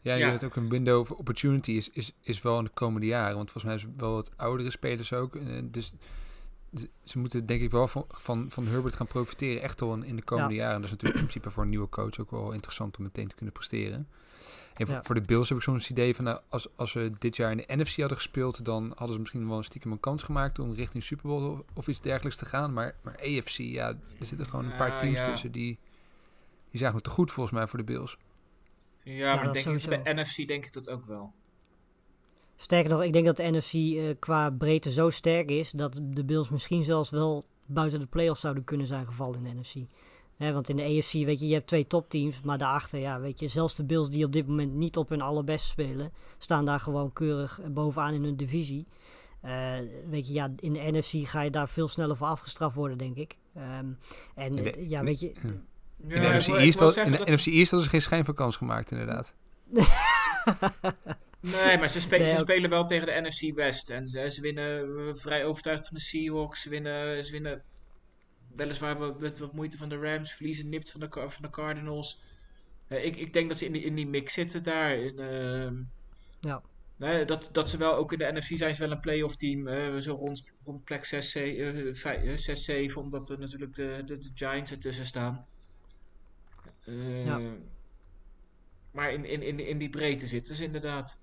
Ja, 0.00 0.12
ik 0.14 0.18
Ja. 0.20 0.26
denk 0.28 0.40
dat 0.40 0.50
ook 0.50 0.56
een 0.56 0.68
window 0.68 1.00
of 1.00 1.10
opportunity 1.10 1.70
is, 1.72 1.88
is, 1.90 2.12
is 2.20 2.42
wel 2.42 2.58
in 2.58 2.64
de 2.64 2.70
komende 2.74 3.06
jaren. 3.06 3.36
Want 3.36 3.50
volgens 3.50 3.72
mij 3.72 3.78
zijn 3.82 3.94
wel 3.98 4.12
wat 4.12 4.30
oudere 4.36 4.70
spelers 4.70 5.12
ook. 5.12 5.36
eh, 5.36 5.62
Dus 5.64 5.92
ze- 7.04 7.18
moeten 7.18 7.46
denk 7.46 7.60
ik 7.62 7.70
wel 7.70 7.88
van, 7.88 8.04
van, 8.08 8.50
van 8.50 8.66
Herbert 8.66 8.94
gaan 8.94 9.06
profiteren. 9.06 9.62
Echt 9.62 9.82
al 9.82 9.94
in, 9.94 10.02
in 10.04 10.16
de 10.16 10.22
komende 10.22 10.54
jaren. 10.54 10.74
En 10.74 10.80
dat 10.80 10.84
is 10.84 10.90
natuurlijk 10.90 11.20
in 11.20 11.26
principe 11.26 11.50
voor 11.54 11.62
een 11.62 11.68
nieuwe 11.68 11.88
coach 11.88 12.18
ook 12.20 12.30
wel 12.30 12.52
interessant 12.52 12.96
om 12.96 13.02
meteen 13.02 13.28
te 13.28 13.34
kunnen 13.34 13.54
presteren. 13.54 14.08
En 14.74 14.86
voor, 14.86 14.94
Ja. 14.94 15.02
voor 15.02 15.14
de 15.14 15.20
Bills 15.20 15.48
heb 15.48 15.58
ik 15.58 15.64
soms 15.64 15.80
het 15.80 15.90
idee 15.90 16.14
van... 16.14 16.24
Nou, 16.24 16.40
als, 16.48 16.68
als 16.76 16.90
ze 16.90 17.12
dit 17.18 17.36
jaar 17.36 17.50
in 17.50 17.56
de 17.56 17.76
NFC 17.76 17.96
hadden 17.96 18.16
gespeeld... 18.16 18.64
dan 18.64 18.92
hadden 18.96 19.12
ze 19.14 19.18
misschien 19.20 19.48
wel 19.48 19.56
een 19.56 19.64
stiekem 19.64 19.92
een 19.92 20.00
kans 20.00 20.22
gemaakt... 20.22 20.58
om 20.58 20.74
richting 20.74 21.02
Super 21.02 21.26
Bowl 21.26 21.50
of, 21.50 21.60
of 21.74 21.88
iets 21.88 22.00
dergelijks 22.00 22.38
te 22.38 22.44
gaan. 22.44 22.72
Maar, 22.72 22.94
maar 23.02 23.14
AFC, 23.14 23.56
ja, 23.58 23.88
er 23.88 24.26
zitten 24.26 24.46
gewoon 24.46 24.64
een 24.64 24.76
paar 24.76 24.90
Ah, 24.92 24.98
teams 24.98 25.18
ja. 25.18 25.30
tussen... 25.30 25.52
die, 25.52 25.78
die 26.70 26.78
zijn 26.78 26.86
gewoon 26.86 27.02
te 27.02 27.10
goed 27.10 27.30
volgens 27.30 27.56
mij 27.56 27.66
voor 27.66 27.78
de 27.78 27.84
Bills. 27.84 28.18
Ja, 29.02 29.34
maar 29.34 29.52
denk 29.52 29.66
ik, 29.66 30.02
bij 30.02 30.14
NFC 30.14 30.48
denk 30.48 30.64
ik 30.66 30.72
dat 30.72 30.88
ook 30.90 31.06
wel. 31.06 31.32
Sterker 32.56 32.90
nog, 32.90 33.02
ik 33.02 33.12
denk 33.12 33.26
dat 33.26 33.36
de 33.36 33.50
NFC 33.50 33.72
eh, 33.72 34.14
qua 34.18 34.50
breedte 34.50 34.92
zo 34.92 35.10
sterk 35.10 35.50
is 35.50 35.70
dat 35.70 36.00
de 36.02 36.24
Bills 36.24 36.50
misschien 36.50 36.84
zelfs 36.84 37.10
wel 37.10 37.46
buiten 37.66 38.00
de 38.00 38.06
playoffs 38.06 38.40
zouden 38.40 38.64
kunnen 38.64 38.86
zijn 38.86 39.06
gevallen 39.06 39.44
in 39.44 39.54
de 39.54 39.60
NFC. 39.60 39.74
Want 40.38 40.68
in 40.68 40.76
de 40.76 40.82
AFC, 40.82 41.12
weet 41.12 41.40
je, 41.40 41.46
je 41.46 41.54
hebt 41.54 41.66
twee 41.66 41.86
topteams, 41.86 42.40
maar 42.40 42.58
daarachter, 42.58 42.98
ja, 42.98 43.20
weet 43.20 43.40
je, 43.40 43.48
zelfs 43.48 43.74
de 43.74 43.84
Bills 43.84 44.10
die 44.10 44.24
op 44.24 44.32
dit 44.32 44.46
moment 44.46 44.74
niet 44.74 44.96
op 44.96 45.08
hun 45.08 45.20
allerbest 45.20 45.68
spelen, 45.68 46.12
staan 46.38 46.64
daar 46.64 46.80
gewoon 46.80 47.12
keurig 47.12 47.60
bovenaan 47.68 48.12
in 48.14 48.24
hun 48.24 48.36
divisie. 48.36 48.86
Eh, 49.40 49.74
weet 50.10 50.26
je, 50.26 50.32
ja, 50.32 50.52
in 50.56 50.72
de 50.72 50.80
NFC 50.92 51.28
ga 51.28 51.40
je 51.42 51.50
daar 51.50 51.68
veel 51.68 51.88
sneller 51.88 52.16
voor 52.16 52.26
afgestraft 52.26 52.74
worden, 52.74 52.98
denk 52.98 53.16
ik. 53.16 53.36
Ehm, 53.54 53.86
en 54.34 54.56
In 54.56 54.62
de- 54.64 54.70
eh, 54.72 54.90
ja, 54.90 55.02
weet 55.04 55.20
je, 55.20 55.32
Ja, 56.08 56.14
In 56.14 56.20
de 56.20 56.38
NFC 56.38 56.48
East 56.48 56.78
had- 56.78 56.96
in 56.96 57.12
de 57.12 57.18
dat 57.18 57.26
NFC 57.28 57.46
East 57.46 57.70
hadden 57.70 57.82
ze 57.88 57.88
geen 57.94 58.02
schijn 58.02 58.24
van 58.24 58.34
kans 58.34 58.56
gemaakt, 58.56 58.90
inderdaad. 58.90 59.34
Nee, 61.40 61.78
maar 61.78 61.88
ze, 61.88 62.00
spe- 62.00 62.16
Nee, 62.18 62.26
ze 62.26 62.32
ook- 62.34 62.38
spelen 62.50 62.70
wel 62.70 62.84
tegen 62.84 63.06
de 63.06 63.20
NFC 63.28 63.54
West. 63.54 63.90
En 63.90 64.08
ze, 64.08 64.30
ze 64.30 64.40
winnen 64.40 64.80
eh, 64.98 65.14
vrij 65.14 65.44
overtuigd 65.44 65.86
van 65.86 65.96
de 65.96 66.02
Seahawks. 66.02 66.62
Ze 66.62 66.68
winnen, 66.70 67.24
ze 67.24 67.32
winnen 67.32 67.62
weliswaar 68.56 68.98
wat, 68.98 69.20
met 69.20 69.38
wat 69.38 69.52
moeite 69.52 69.76
van 69.76 69.88
de 69.88 69.96
Rams. 69.96 70.32
Verliezen 70.32 70.68
nipt 70.68 70.90
van 70.90 71.00
de, 71.00 71.08
van 71.10 71.42
de 71.42 71.50
Cardinals. 71.50 72.22
Eh, 72.88 73.04
ik, 73.04 73.16
ik 73.16 73.32
denk 73.32 73.48
dat 73.48 73.58
ze 73.58 73.64
in 73.64 73.72
die, 73.72 73.82
in 73.82 73.94
die 73.94 74.06
mix 74.06 74.32
zitten 74.32 74.62
daar. 74.62 74.96
In, 74.96 75.18
ehm, 75.18 75.74
Ja. 76.40 76.62
nee, 76.96 77.24
dat, 77.24 77.48
dat 77.52 77.70
ze 77.70 77.76
wel, 77.76 77.94
ook 77.94 78.12
in 78.12 78.18
de 78.18 78.32
NFC 78.32 78.56
zijn 78.56 78.74
ze 78.74 78.80
wel 78.82 78.90
een 78.90 79.00
playoff 79.00 79.36
team. 79.36 79.66
eh, 79.66 79.96
zo 79.96 80.14
rond, 80.14 80.44
rond 80.64 80.84
plek 80.84 81.04
6, 81.04 81.30
7, 82.64 83.00
omdat 83.00 83.28
er 83.28 83.38
natuurlijk 83.38 83.74
de, 83.74 84.02
de, 84.06 84.18
de 84.18 84.30
Giants 84.34 84.70
ertussen 84.70 85.06
staan. 85.06 85.46
Eh, 86.84 87.24
Ja. 87.24 87.40
Maar 88.90 89.12
in, 89.12 89.24
in, 89.24 89.42
in, 89.42 89.60
in 89.60 89.78
die 89.78 89.90
breedte 89.90 90.26
zitten 90.26 90.54
ze 90.54 90.64
inderdaad. 90.64 91.20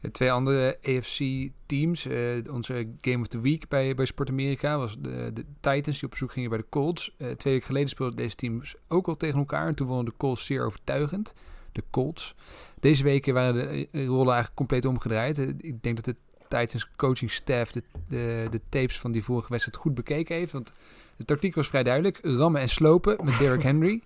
De 0.00 0.10
twee 0.10 0.32
andere 0.32 0.78
AFC-teams, 0.82 2.06
eh, 2.06 2.52
onze 2.52 2.88
Game 3.00 3.20
of 3.20 3.26
the 3.26 3.40
Week 3.40 3.68
bij, 3.68 3.94
bij 3.94 4.06
Sport 4.06 4.28
Amerika, 4.28 4.78
was 4.78 4.96
de, 4.98 5.30
de 5.34 5.44
Titans 5.60 5.96
die 5.98 6.04
op 6.04 6.10
bezoek 6.10 6.32
gingen 6.32 6.50
bij 6.50 6.58
de 6.58 6.66
Colts. 6.68 7.14
Eh, 7.16 7.30
twee 7.30 7.52
weken 7.52 7.66
geleden 7.66 7.88
speelden 7.88 8.16
deze 8.16 8.34
teams 8.34 8.74
ook 8.88 9.08
al 9.08 9.16
tegen 9.16 9.38
elkaar 9.38 9.66
en 9.66 9.74
toen 9.74 9.86
wonnen 9.86 10.04
de 10.04 10.12
Colts 10.16 10.46
zeer 10.46 10.64
overtuigend. 10.64 11.34
De 11.72 11.82
Colts. 11.90 12.34
Deze 12.80 13.02
weken 13.02 13.34
waren 13.34 13.54
de 13.54 13.88
eh, 13.90 14.06
rollen 14.06 14.26
eigenlijk 14.26 14.54
compleet 14.54 14.84
omgedraaid. 14.84 15.38
Eh, 15.38 15.48
ik 15.48 15.82
denk 15.82 15.96
dat 15.96 16.04
de 16.04 16.16
Titans 16.48 16.90
coaching 16.96 17.30
staff 17.30 17.72
de, 17.72 17.82
de, 18.08 18.46
de 18.50 18.60
tapes 18.68 18.98
van 18.98 19.12
die 19.12 19.24
vorige 19.24 19.48
wedstrijd 19.48 19.78
goed 19.78 19.94
bekeken 19.94 20.36
heeft, 20.36 20.52
want 20.52 20.72
de 21.16 21.24
tactiek 21.24 21.54
was 21.54 21.68
vrij 21.68 21.82
duidelijk. 21.82 22.18
Rammen 22.22 22.60
en 22.60 22.68
slopen 22.68 23.24
met 23.24 23.38
Derrick 23.38 23.62
Henry. 23.70 24.02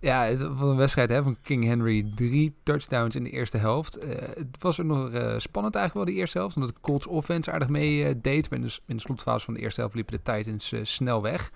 Ja, 0.00 0.24
het 0.24 0.40
was 0.40 0.68
een 0.68 0.76
wedstrijd 0.76 1.08
hè, 1.08 1.22
van 1.22 1.36
King 1.42 1.64
Henry. 1.64 2.12
Drie 2.14 2.54
touchdowns 2.62 3.16
in 3.16 3.24
de 3.24 3.30
eerste 3.30 3.56
helft. 3.56 3.98
Eh, 3.98 4.28
het 4.34 4.56
was 4.62 4.80
ook 4.80 4.86
nog 4.86 5.10
eh, 5.10 5.34
spannend 5.38 5.74
eigenlijk 5.74 5.94
wel, 5.94 6.04
die 6.04 6.14
eerste 6.14 6.38
helft. 6.38 6.56
Omdat 6.56 6.74
de 6.74 6.80
Colts 6.80 7.06
offense 7.06 7.52
aardig 7.52 7.68
mee 7.68 8.04
eh, 8.04 8.14
deed. 8.22 8.50
Maar 8.50 8.58
in 8.58 8.64
de, 8.66 8.78
in 8.86 8.96
de 8.96 9.02
slotfase 9.02 9.44
van 9.44 9.54
de 9.54 9.60
eerste 9.60 9.80
helft 9.80 9.94
liepen 9.94 10.20
de 10.22 10.32
Titans 10.32 10.74
snel 10.82 11.22
weg. 11.22 11.52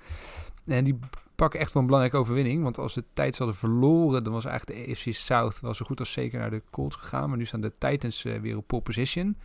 En 0.67 0.85
die 0.85 0.99
pakken 1.35 1.61
echt 1.61 1.73
wel 1.73 1.83
een 1.83 1.89
belangrijke 1.89 2.21
overwinning. 2.21 2.63
Want 2.63 2.79
als 2.79 2.95
de 2.95 3.03
Titans 3.03 3.39
hadden 3.39 3.57
verloren, 3.57 4.25
dan 4.25 4.33
was 4.33 4.45
eigenlijk 4.45 4.87
de 4.87 4.93
AFC 4.93 5.15
South 5.15 5.61
wel 5.61 5.75
zo 5.75 5.87
goed 5.87 5.99
als 5.99 6.13
zeker 6.13 6.39
naar 6.39 6.51
de 6.51 6.63
Colts 6.71 6.97
gegaan. 6.97 7.29
Maar 7.29 7.39
nu 7.39 7.45
staan 7.45 7.61
de 7.61 7.73
Titans 7.79 8.23
weer 8.23 8.57
op 8.57 8.67
pole 8.67 8.83
position. 8.83 9.37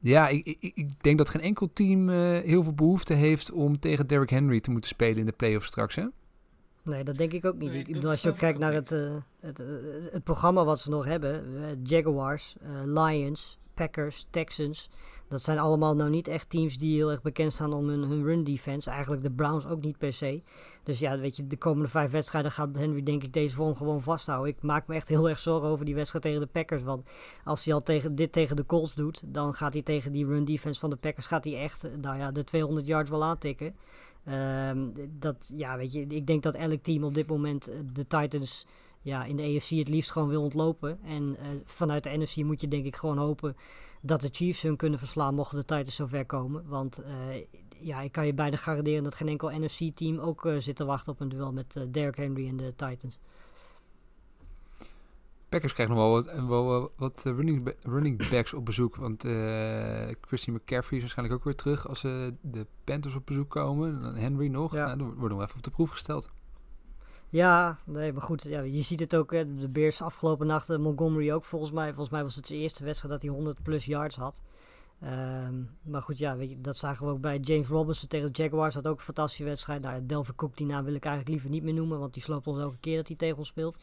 Ja, 0.00 0.28
ik, 0.28 0.46
ik, 0.46 0.72
ik 0.74 1.02
denk 1.02 1.18
dat 1.18 1.28
geen 1.28 1.42
enkel 1.42 1.70
team 1.72 2.08
heel 2.08 2.62
veel 2.62 2.74
behoefte 2.74 3.14
heeft 3.14 3.52
om 3.52 3.78
tegen 3.78 4.06
Derrick 4.06 4.30
Henry 4.30 4.60
te 4.60 4.70
moeten 4.70 4.90
spelen 4.90 5.18
in 5.18 5.26
de 5.26 5.32
playoffs 5.32 5.66
straks. 5.66 5.94
Hè? 5.94 6.04
Nee, 6.84 7.04
dat 7.04 7.16
denk 7.16 7.32
ik 7.32 7.44
ook 7.44 7.56
niet. 7.56 7.70
Nee, 7.70 7.84
ik 7.84 8.04
als 8.04 8.22
je 8.22 8.28
ook 8.28 8.36
kijkt 8.36 8.54
ook 8.54 8.62
naar 8.62 8.72
het, 8.72 8.92
eh, 8.92 9.14
het, 9.40 9.60
eh, 9.60 9.66
het 10.10 10.24
programma 10.24 10.64
wat 10.64 10.80
ze 10.80 10.90
nog 10.90 11.04
hebben, 11.04 11.44
eh, 11.56 11.76
Jaguars, 11.82 12.56
Lions, 12.84 13.58
Packers, 13.74 14.26
Texans, 14.30 14.90
Dat 15.28 15.42
zijn 15.42 15.58
allemaal 15.58 15.96
nou 15.96 16.10
niet 16.10 16.28
echt 16.28 16.50
teams 16.50 16.78
die 16.78 16.96
heel 16.96 17.10
erg 17.10 17.22
bekend 17.22 17.52
staan 17.52 17.72
om 17.72 17.88
hun, 17.88 18.02
hun 18.02 18.24
run 18.24 18.44
defense. 18.44 18.90
Eigenlijk 18.90 19.22
de 19.22 19.30
Browns 19.30 19.66
ook 19.66 19.82
niet 19.82 19.98
per 19.98 20.12
se. 20.12 20.42
Dus 20.82 20.98
ja, 20.98 21.18
weet 21.18 21.36
je, 21.36 21.46
de 21.46 21.56
komende 21.56 21.88
vijf 21.88 22.10
wedstrijden 22.10 22.50
gaat 22.50 22.76
Henry 22.76 23.02
denk 23.02 23.22
ik 23.22 23.32
deze 23.32 23.54
vorm 23.54 23.76
gewoon 23.76 24.02
vasthouden. 24.02 24.50
Ik 24.50 24.62
maak 24.62 24.86
me 24.86 24.94
echt 24.94 25.08
heel 25.08 25.28
erg 25.28 25.38
zorgen 25.38 25.68
over 25.68 25.84
die 25.84 25.94
wedstrijd 25.94 26.24
tegen 26.24 26.40
de 26.40 26.46
Packers. 26.46 26.82
Want 26.82 27.06
als 27.44 27.64
hij 27.64 27.74
al 27.74 27.82
tegen, 27.82 28.14
dit 28.14 28.32
tegen 28.32 28.56
de 28.56 28.66
Colts 28.66 28.94
doet, 28.94 29.22
dan 29.26 29.54
gaat 29.54 29.72
hij 29.72 29.82
tegen 29.82 30.12
die 30.12 30.26
run 30.26 30.44
defense 30.44 30.80
van 30.80 30.90
de 30.90 30.96
Packers 30.96 31.26
gaat 31.26 31.44
hij 31.44 31.62
echt, 31.62 31.86
nou 32.00 32.18
ja, 32.18 32.30
de 32.30 32.44
200 32.44 32.86
yards 32.86 33.10
wel 33.10 33.24
aantikken. 33.24 33.74
Ehm, 34.24 34.88
dat, 35.10 35.50
ja, 35.54 35.76
weet 35.76 35.92
je, 35.92 36.06
ik 36.06 36.26
denk 36.26 36.42
dat 36.42 36.54
elk 36.54 36.82
team 36.82 37.04
op 37.04 37.14
dit 37.14 37.26
moment 37.26 37.68
eh, 37.68 37.78
de 37.92 38.06
Titans 38.06 38.66
ja, 39.00 39.24
in 39.24 39.36
de 39.36 39.42
AFC 39.42 39.68
het 39.68 39.88
liefst 39.88 40.10
gewoon 40.10 40.28
wil 40.28 40.42
ontlopen. 40.42 40.98
En 41.02 41.22
uh, 41.22 41.46
vanuit 41.64 42.02
de 42.02 42.16
NFC 42.16 42.36
moet 42.36 42.60
je 42.60 42.68
denk 42.68 42.84
ik 42.84 42.96
gewoon 42.96 43.18
hopen 43.18 43.56
dat 44.00 44.20
de 44.20 44.28
Chiefs 44.32 44.62
hun 44.62 44.76
kunnen 44.76 44.98
verslaan 44.98 45.34
mochten 45.34 45.58
de 45.58 45.64
Titans 45.64 45.94
zover 45.94 46.26
komen. 46.26 46.66
Want 46.66 47.00
uh, 47.00 47.06
ja, 47.78 48.00
ik 48.00 48.12
kan 48.12 48.26
je 48.26 48.34
bijna 48.34 48.56
garanderen 48.56 49.02
dat 49.02 49.14
geen 49.14 49.28
enkel 49.28 49.50
NFC-team 49.50 50.18
ook 50.18 50.48
zit 50.58 50.76
te 50.76 50.84
wachten 50.84 51.12
op 51.12 51.20
een 51.20 51.28
duel 51.28 51.52
met 51.52 51.86
Derrick 51.90 52.16
Henry 52.16 52.48
en 52.48 52.56
de 52.56 52.74
Titans. 52.76 53.18
Packers 55.54 55.72
krijgen 55.72 55.94
nog 55.94 56.04
wel 56.04 56.12
wat, 56.12 56.48
wel, 56.48 56.92
wat 56.96 57.22
running, 57.24 57.74
running 57.82 58.28
backs 58.30 58.54
op 58.54 58.64
bezoek. 58.64 58.96
Want 58.96 59.20
Christy 60.20 60.50
McCaffrey 60.50 60.96
is 60.96 61.00
waarschijnlijk 61.00 61.38
ook 61.38 61.44
weer 61.44 61.54
terug 61.54 61.88
als 61.88 62.00
de 62.40 62.66
Panthers 62.84 63.14
op 63.14 63.26
bezoek 63.26 63.50
komen. 63.50 64.02
Dan 64.02 64.14
Henry 64.14 64.48
nog. 64.48 64.74
Ja. 64.74 64.84
Nou, 64.84 64.98
dan 64.98 65.14
worden 65.14 65.38
we 65.38 65.44
even 65.44 65.56
op 65.56 65.62
de 65.62 65.70
proef 65.70 65.90
gesteld. 65.90 66.30
Ja, 67.28 67.78
nee, 67.86 68.12
maar 68.12 68.22
goed, 68.22 68.42
ja, 68.42 68.60
je 68.60 68.82
ziet 68.82 69.00
het 69.00 69.16
ook. 69.16 69.32
Hè, 69.32 69.54
de 69.54 69.68
Bears 69.68 70.02
afgelopen 70.02 70.46
nacht, 70.46 70.78
Montgomery 70.78 71.32
ook 71.32 71.44
volgens 71.44 71.72
mij. 71.72 71.86
Volgens 71.86 72.10
mij 72.10 72.22
was 72.22 72.34
het 72.34 72.46
zijn 72.46 72.60
eerste 72.60 72.84
wedstrijd 72.84 73.12
dat 73.12 73.22
hij 73.22 73.30
100 73.30 73.62
plus 73.62 73.84
yards 73.84 74.16
had. 74.16 74.42
Um, 75.02 75.70
maar 75.82 76.02
goed, 76.02 76.18
ja, 76.18 76.36
weet 76.36 76.50
je, 76.50 76.60
dat 76.60 76.76
zagen 76.76 77.06
we 77.06 77.12
ook 77.12 77.20
bij 77.20 77.38
James 77.38 77.68
Robinson 77.68 78.08
tegen 78.08 78.32
de 78.32 78.42
Jaguars. 78.42 78.74
Dat 78.74 78.86
ook 78.86 78.96
een 78.98 79.04
fantastische 79.04 79.44
wedstrijd. 79.44 79.82
Nou, 79.82 80.06
Delvin 80.06 80.34
Cook, 80.34 80.56
die 80.56 80.66
naam 80.66 80.84
wil 80.84 80.94
ik 80.94 81.04
eigenlijk 81.04 81.34
liever 81.34 81.50
niet 81.50 81.62
meer 81.62 81.74
noemen. 81.74 81.98
Want 81.98 82.14
die 82.14 82.22
sloopt 82.22 82.46
ons 82.46 82.60
elke 82.60 82.78
keer 82.80 82.96
dat 82.96 83.06
hij 83.06 83.16
tegen 83.16 83.38
ons 83.38 83.48
speelt. 83.48 83.78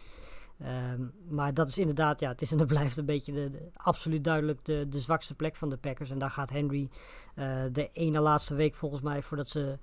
Um, 0.66 1.12
maar 1.30 1.54
dat 1.54 1.68
is 1.68 1.78
inderdaad, 1.78 2.20
ja, 2.20 2.30
het 2.30 2.42
is 2.42 2.52
en 2.52 2.60
het 2.60 2.68
blijft 2.78 2.98
een 2.98 3.06
beetje 3.06 3.34
de, 3.34 3.52
absoluut 3.74 4.24
duidelijk 4.24 4.66
de, 4.66 4.86
de 4.90 5.00
zwakste 5.00 5.36
plek 5.36 5.56
van 5.56 5.70
de 5.70 5.78
Packers. 5.78 6.10
En 6.10 6.20
daar 6.20 6.30
gaat 6.30 6.50
Henry 6.50 6.90
uh, 7.36 7.64
de 7.72 7.90
ene 7.94 8.20
laatste 8.20 8.56
week 8.56 8.76
volgens 8.76 9.02
mij, 9.02 9.22
voordat 9.22 9.50
ze 9.50 9.78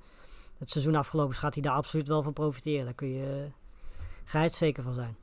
het 0.59 0.71
seizoen 0.71 0.95
afgelopen 0.95 1.33
is, 1.33 1.39
gaat 1.39 1.55
hij 1.55 1.63
daar 1.63 1.73
absoluut 1.73 2.09
wel 2.09 2.23
van 2.23 2.33
profiteren. 2.33 2.85
Daar 2.85 2.95
kun 2.95 3.09
je, 3.09 3.45
uh, 3.45 3.53
ga 4.25 4.39
je 4.39 4.45
het 4.45 4.55
zeker 4.55 4.83
van 4.83 4.95
zijn. 4.95 5.17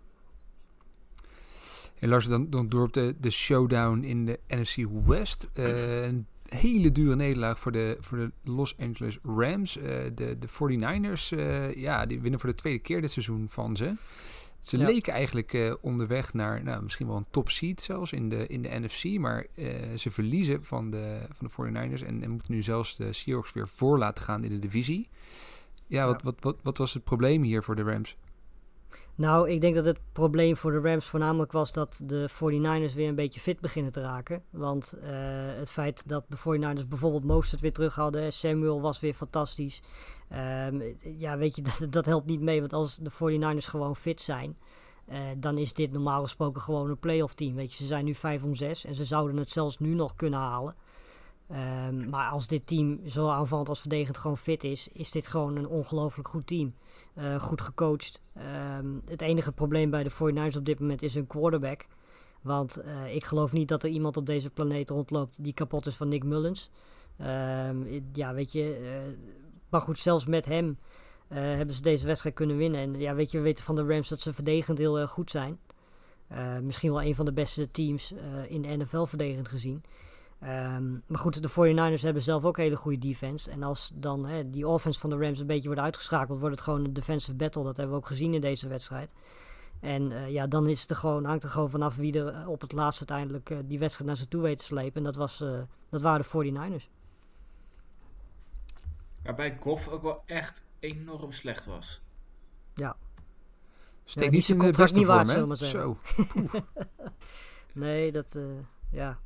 En 1.99 2.09
Lars, 2.09 2.27
dan, 2.27 2.49
dan 2.49 2.69
door 2.69 2.83
op 2.83 2.93
de, 2.93 3.15
de 3.19 3.29
showdown 3.29 4.03
in 4.03 4.25
de 4.25 4.39
NFC 4.47 4.75
West. 5.05 5.49
Uh, 5.53 6.05
een 6.05 6.27
hele 6.45 6.91
dure 6.91 7.15
nederlaag 7.15 7.59
voor 7.59 7.71
de, 7.71 7.97
voor 7.99 8.17
de 8.17 8.31
Los 8.43 8.77
Angeles 8.77 9.19
Rams. 9.23 9.73
De, 9.73 10.37
de 10.39 10.47
49ers, 10.47 11.37
uh, 11.37 11.75
ja, 11.75 12.05
die 12.05 12.21
winnen 12.21 12.39
voor 12.39 12.49
de 12.49 12.55
tweede 12.55 12.79
keer 12.79 13.01
dit 13.01 13.11
seizoen 13.11 13.45
van 13.49 13.75
ze. 13.75 13.93
Ze 14.65 14.77
ja. 14.77 14.85
leken 14.85 15.13
eigenlijk 15.13 15.77
onderweg 15.81 16.33
naar 16.33 16.63
nou, 16.63 16.83
misschien 16.83 17.07
wel 17.07 17.15
een 17.15 17.25
top 17.29 17.49
seed 17.49 17.81
zelfs 17.81 18.11
in 18.11 18.29
de, 18.29 18.47
in 18.47 18.61
de 18.61 18.79
NFC. 18.79 19.19
Maar 19.19 19.45
ze 19.97 20.11
verliezen 20.11 20.63
van 20.63 20.89
de, 20.89 21.27
van 21.33 21.47
de 21.47 21.71
49ers 21.71 22.05
en, 22.05 22.23
en 22.23 22.29
moeten 22.29 22.53
nu 22.53 22.63
zelfs 22.63 22.95
de 22.97 23.13
Seahawks 23.13 23.53
weer 23.53 23.67
voor 23.67 23.97
laten 23.97 24.23
gaan 24.23 24.43
in 24.43 24.49
de 24.49 24.59
divisie. 24.59 25.09
Ja, 25.87 25.97
ja. 25.97 26.05
Wat, 26.05 26.21
wat, 26.21 26.35
wat, 26.39 26.57
wat 26.63 26.77
was 26.77 26.93
het 26.93 27.03
probleem 27.03 27.43
hier 27.43 27.63
voor 27.63 27.75
de 27.75 27.83
Rams? 27.83 28.15
Nou, 29.17 29.49
ik 29.49 29.61
denk 29.61 29.75
dat 29.75 29.85
het 29.85 29.99
probleem 30.11 30.57
voor 30.57 30.71
de 30.71 30.89
Rams 30.89 31.05
voornamelijk 31.05 31.51
was 31.51 31.73
dat 31.73 31.99
de 32.03 32.29
49ers 32.29 32.95
weer 32.95 33.07
een 33.07 33.15
beetje 33.15 33.39
fit 33.39 33.59
beginnen 33.59 33.91
te 33.91 34.01
raken. 34.01 34.43
Want 34.49 34.97
uh, 34.97 35.09
het 35.57 35.71
feit 35.71 36.03
dat 36.05 36.25
de 36.29 36.37
49ers 36.37 36.87
bijvoorbeeld 36.87 37.23
Mostert 37.23 37.61
weer 37.61 37.73
terug 37.73 37.95
hadden, 37.95 38.33
Samuel 38.33 38.81
was 38.81 38.99
weer 38.99 39.13
fantastisch. 39.13 39.81
Um, 40.67 40.97
ja, 41.17 41.37
weet 41.37 41.55
je, 41.55 41.61
dat, 41.79 41.87
dat, 41.89 42.05
helpt 42.05 42.25
niet 42.25 42.41
mee, 42.41 42.59
want 42.59 42.73
als 42.73 42.95
de 42.95 43.11
49ers 43.11 43.65
gewoon 43.65 43.95
fit 43.95 44.21
zijn, 44.21 44.57
uh, 45.09 45.17
dan 45.37 45.57
is 45.57 45.73
dit 45.73 45.91
normaal 45.91 46.21
gesproken 46.21 46.61
gewoon 46.61 46.89
een 46.89 46.99
playoff 46.99 47.33
team. 47.33 47.55
Weet 47.55 47.71
je, 47.71 47.77
ze 47.77 47.85
zijn 47.85 48.05
nu 48.05 48.15
5 48.15 48.43
om 48.43 48.55
6 48.55 48.85
en 48.85 48.95
ze 48.95 49.05
zouden 49.05 49.37
het 49.37 49.49
zelfs 49.49 49.79
nu 49.79 49.93
nog 49.93 50.15
kunnen 50.15 50.39
halen. 50.39 50.75
Um, 51.87 52.09
maar 52.09 52.29
als 52.29 52.47
dit 52.47 52.67
team 52.67 52.99
zo 53.07 53.29
aanvallend 53.29 53.69
als 53.69 53.79
verdedigend 53.79 54.17
gewoon 54.17 54.37
fit 54.37 54.63
is, 54.63 54.89
is 54.93 55.11
dit 55.11 55.27
gewoon 55.27 55.55
een 55.55 55.67
ongelooflijk 55.67 56.27
goed 56.27 56.47
team. 56.47 56.73
Uh, 57.17 57.39
goed 57.39 57.61
gecoacht. 57.61 58.21
Um, 58.77 59.01
het 59.05 59.21
enige 59.21 59.51
probleem 59.51 59.89
bij 59.89 60.03
de 60.03 60.11
49ers 60.11 60.57
op 60.57 60.65
dit 60.65 60.79
moment 60.79 61.01
is 61.01 61.13
hun 61.13 61.27
quarterback. 61.27 61.85
Want 62.41 62.81
uh, 62.85 63.15
ik 63.15 63.25
geloof 63.25 63.51
niet 63.51 63.67
dat 63.67 63.83
er 63.83 63.89
iemand 63.89 64.17
op 64.17 64.25
deze 64.25 64.49
planeet 64.49 64.89
rondloopt 64.89 65.43
die 65.43 65.53
kapot 65.53 65.85
is 65.85 65.95
van 65.95 66.07
Nick 66.07 66.23
Mullins. 66.23 66.71
Um, 67.21 68.03
ja, 68.13 68.33
weet 68.33 68.51
je. 68.51 68.79
Uh, 68.81 69.13
maar 69.69 69.81
goed, 69.81 69.99
zelfs 69.99 70.25
met 70.25 70.45
hem 70.45 70.77
hebben 71.27 71.75
ze 71.75 71.81
deze 71.81 72.05
wedstrijd 72.05 72.35
kunnen 72.35 72.57
winnen. 72.57 72.79
En 72.79 72.99
ja, 72.99 73.15
weet 73.15 73.31
je, 73.31 73.37
we 73.37 73.43
weten 73.43 73.63
van 73.63 73.75
de 73.75 73.85
Rams 73.85 74.09
dat 74.09 74.19
ze 74.19 74.33
verdedigend 74.33 74.77
heel 74.77 74.99
erg 74.99 75.09
goed 75.09 75.31
zijn. 75.31 75.57
misschien 76.61 76.91
wel 76.91 77.01
een 77.01 77.15
van 77.15 77.25
de 77.25 77.33
beste 77.33 77.71
teams 77.71 78.13
in 78.47 78.61
de 78.61 78.77
NFL 78.77 79.03
verdedigend 79.03 79.47
gezien. 79.47 79.83
Um, 80.47 81.03
maar 81.07 81.19
goed, 81.19 81.41
de 81.41 81.49
49ers 81.97 82.01
hebben 82.01 82.21
zelf 82.21 82.45
ook 82.45 82.57
een 82.57 82.63
hele 82.63 82.75
goede 82.75 82.97
defense. 82.97 83.51
En 83.51 83.63
als 83.63 83.91
dan 83.93 84.25
hè, 84.25 84.49
die 84.49 84.67
offense 84.67 84.99
van 84.99 85.09
de 85.09 85.17
Rams 85.17 85.39
een 85.39 85.47
beetje 85.47 85.67
wordt 85.67 85.81
uitgeschakeld, 85.81 86.39
wordt 86.39 86.55
het 86.55 86.63
gewoon 86.63 86.85
een 86.85 86.93
defensive 86.93 87.35
battle. 87.35 87.63
Dat 87.63 87.77
hebben 87.77 87.95
we 87.95 88.01
ook 88.01 88.07
gezien 88.07 88.33
in 88.33 88.41
deze 88.41 88.67
wedstrijd. 88.67 89.09
En 89.79 90.11
uh, 90.11 90.29
ja, 90.29 90.47
dan 90.47 90.67
is 90.67 90.81
het 90.81 90.89
er 90.89 90.95
gewoon, 90.95 91.25
hangt 91.25 91.43
er 91.43 91.49
gewoon 91.49 91.69
vanaf 91.69 91.95
wie 91.95 92.23
er 92.23 92.47
op 92.47 92.61
het 92.61 92.71
laatst 92.71 92.99
uiteindelijk 92.99 93.49
uh, 93.49 93.57
die 93.65 93.79
wedstrijd 93.79 94.07
naar 94.07 94.17
ze 94.17 94.27
toe 94.27 94.41
weet 94.41 94.57
te 94.57 94.63
slepen. 94.63 94.95
En 94.95 95.03
dat, 95.03 95.15
was, 95.15 95.41
uh, 95.41 95.59
dat 95.89 96.01
waren 96.01 96.25
de 96.31 96.79
49ers. 96.79 96.89
Waarbij 99.23 99.57
Goff 99.59 99.87
ook 99.87 100.01
wel 100.01 100.23
echt 100.25 100.65
enorm 100.79 101.31
slecht 101.31 101.65
was. 101.65 102.01
Ja. 102.75 102.95
Steek 104.03 104.23
ja, 104.23 104.29
niet 104.29 104.49
in 104.49 104.59
de 104.59 104.71
beste 104.71 104.97
niet 104.97 105.07
vorm, 105.07 105.27
waard, 105.27 105.59
hè? 105.59 105.65
Zo. 105.65 105.97
nee, 107.73 108.11
dat, 108.11 108.37
ja. 108.91 109.19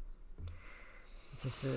Het 1.42 1.52
is, 1.52 1.64
uh, 1.64 1.72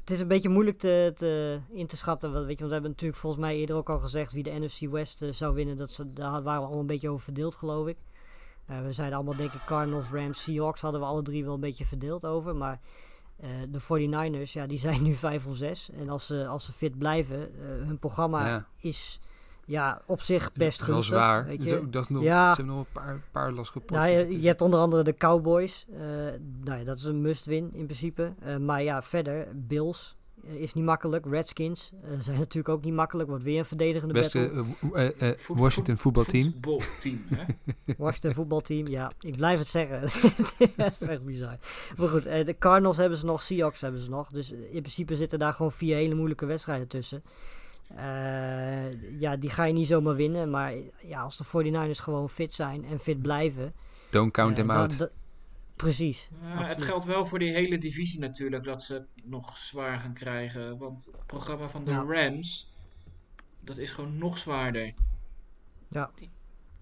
het 0.00 0.10
is 0.10 0.20
een 0.20 0.28
beetje 0.28 0.48
moeilijk 0.48 0.78
te, 0.78 1.12
te, 1.16 1.60
in 1.70 1.86
te 1.86 1.96
schatten. 1.96 2.32
Want, 2.32 2.46
weet 2.46 2.58
je, 2.58 2.58
want 2.58 2.68
we 2.68 2.72
hebben 2.72 2.90
natuurlijk 2.90 3.20
volgens 3.20 3.42
mij 3.42 3.56
eerder 3.56 3.76
ook 3.76 3.90
al 3.90 3.98
gezegd 3.98 4.32
wie 4.32 4.42
de 4.42 4.58
NFC 4.58 4.80
West 4.80 5.22
uh, 5.22 5.32
zou 5.32 5.54
winnen. 5.54 5.76
Dat 5.76 5.90
ze, 5.90 6.12
daar 6.12 6.42
waren 6.42 6.62
we 6.62 6.68
al 6.74 6.78
een 6.78 6.86
beetje 6.86 7.08
over 7.08 7.24
verdeeld, 7.24 7.54
geloof 7.54 7.86
ik. 7.86 7.96
Uh, 8.70 8.82
we 8.82 8.92
zeiden 8.92 9.16
allemaal, 9.16 9.36
denk 9.36 9.52
ik, 9.52 9.64
Cardinals, 9.66 10.10
Rams, 10.10 10.42
Seahawks 10.42 10.80
hadden 10.80 11.00
we 11.00 11.06
alle 11.06 11.22
drie 11.22 11.44
wel 11.44 11.54
een 11.54 11.60
beetje 11.60 11.86
verdeeld 11.86 12.26
over. 12.26 12.56
Maar 12.56 12.80
de 13.68 13.80
49ers, 13.80 14.52
ja, 14.52 14.66
die 14.66 14.78
zijn 14.78 15.02
nu 15.02 15.14
5 15.14 15.46
of 15.46 15.56
6. 15.56 15.90
En 15.90 16.08
als 16.08 16.26
ze, 16.26 16.46
als 16.46 16.64
ze 16.64 16.72
fit 16.72 16.98
blijven, 16.98 17.50
hun 17.58 17.98
programma 17.98 18.46
ja. 18.46 18.66
is 18.80 19.20
ja, 19.70 20.02
op 20.06 20.20
zich 20.20 20.52
best 20.52 20.86
wel 20.86 20.94
gunstig. 20.94 21.16
zwaar. 21.16 21.46
Weet 21.46 21.62
je. 21.62 21.90
Dat 21.90 22.10
nog, 22.10 22.22
ja. 22.22 22.54
Ze 22.54 22.56
hebben 22.56 22.74
nog 22.74 22.86
een 22.86 22.92
paar, 22.92 23.20
paar 23.30 23.52
lastige 23.52 23.80
nou, 23.86 24.08
je, 24.08 24.40
je, 24.40 24.46
hebt 24.46 24.62
onder 24.62 24.80
andere 24.80 25.02
de 25.02 25.14
Cowboys. 25.14 25.86
Uh, 25.92 25.98
nou 26.64 26.78
ja, 26.78 26.84
dat 26.84 26.98
is 26.98 27.04
een 27.04 27.20
must-win 27.20 27.70
in 27.74 27.84
principe. 27.84 28.32
Uh, 28.46 28.56
maar 28.56 28.82
ja, 28.82 29.02
verder, 29.02 29.48
Bills 29.54 30.16
uh, 30.44 30.54
is 30.54 30.72
niet 30.72 30.84
makkelijk. 30.84 31.26
Redskins 31.26 31.92
zijn 32.20 32.38
natuurlijk 32.46 32.68
ook 32.68 32.84
niet 32.84 32.94
makkelijk. 32.94 33.28
Wordt 33.28 33.44
weer 33.44 33.58
een 33.58 33.64
verdedigende 33.64 34.14
Beste 34.14 34.64
Washington 35.48 35.96
voetbalteam. 35.96 36.42
Voetbalteam, 36.42 37.24
hè? 37.28 37.44
Washington 38.04 38.34
voetbalteam, 38.34 38.86
ja. 38.86 39.12
Ik 39.20 39.36
blijf 39.36 39.58
het 39.58 39.68
zeggen. 39.68 40.00
dat 40.76 41.00
is 41.00 41.06
echt 41.06 41.24
bizar. 41.24 41.58
Maar 41.96 42.08
goed, 42.08 42.22
de 42.22 42.56
Cardinals 42.58 42.96
hebben 42.96 43.18
ze 43.18 43.24
nog, 43.24 43.42
Seahawks 43.42 43.80
hebben 43.80 44.00
ze 44.00 44.10
nog. 44.10 44.28
Dus 44.28 44.50
in 44.50 44.80
principe 44.80 45.16
zitten 45.16 45.38
daar 45.38 45.52
gewoon 45.52 45.72
vier 45.72 45.96
hele 45.96 46.14
moeilijke 46.14 46.46
wedstrijden 46.46 46.88
tussen. 46.88 47.22
Uh, 47.96 49.20
ja, 49.20 49.36
die 49.36 49.50
ga 49.50 49.64
je 49.64 49.72
niet 49.72 49.86
zomaar 49.86 50.16
winnen. 50.16 50.50
Maar 50.50 50.74
ja, 51.02 51.20
als 51.20 51.36
de 51.36 51.44
49ers 51.44 52.02
gewoon 52.02 52.30
fit 52.30 52.54
zijn 52.54 52.84
en 52.84 53.00
fit 53.00 53.22
blijven. 53.22 53.74
Don't 54.10 54.32
count 54.32 54.58
uh, 54.58 54.64
them 54.64 54.70
out. 54.70 55.10
Precies. 55.76 56.28
Ja, 56.42 56.64
het 56.64 56.82
geldt 56.82 57.04
wel 57.04 57.26
voor 57.26 57.38
die 57.38 57.52
hele 57.52 57.78
divisie 57.78 58.20
natuurlijk 58.20 58.64
dat 58.64 58.82
ze 58.82 58.92
het 58.92 59.06
nog 59.24 59.56
zwaar 59.56 59.98
gaan 59.98 60.14
krijgen. 60.14 60.78
Want 60.78 61.04
het 61.04 61.26
programma 61.26 61.68
van 61.68 61.84
de 61.84 61.90
ja. 61.90 62.04
Rams, 62.04 62.72
dat 63.60 63.78
is 63.78 63.90
gewoon 63.90 64.18
nog 64.18 64.38
zwaarder. 64.38 64.94
Ja. 65.88 66.10
Die, 66.14 66.30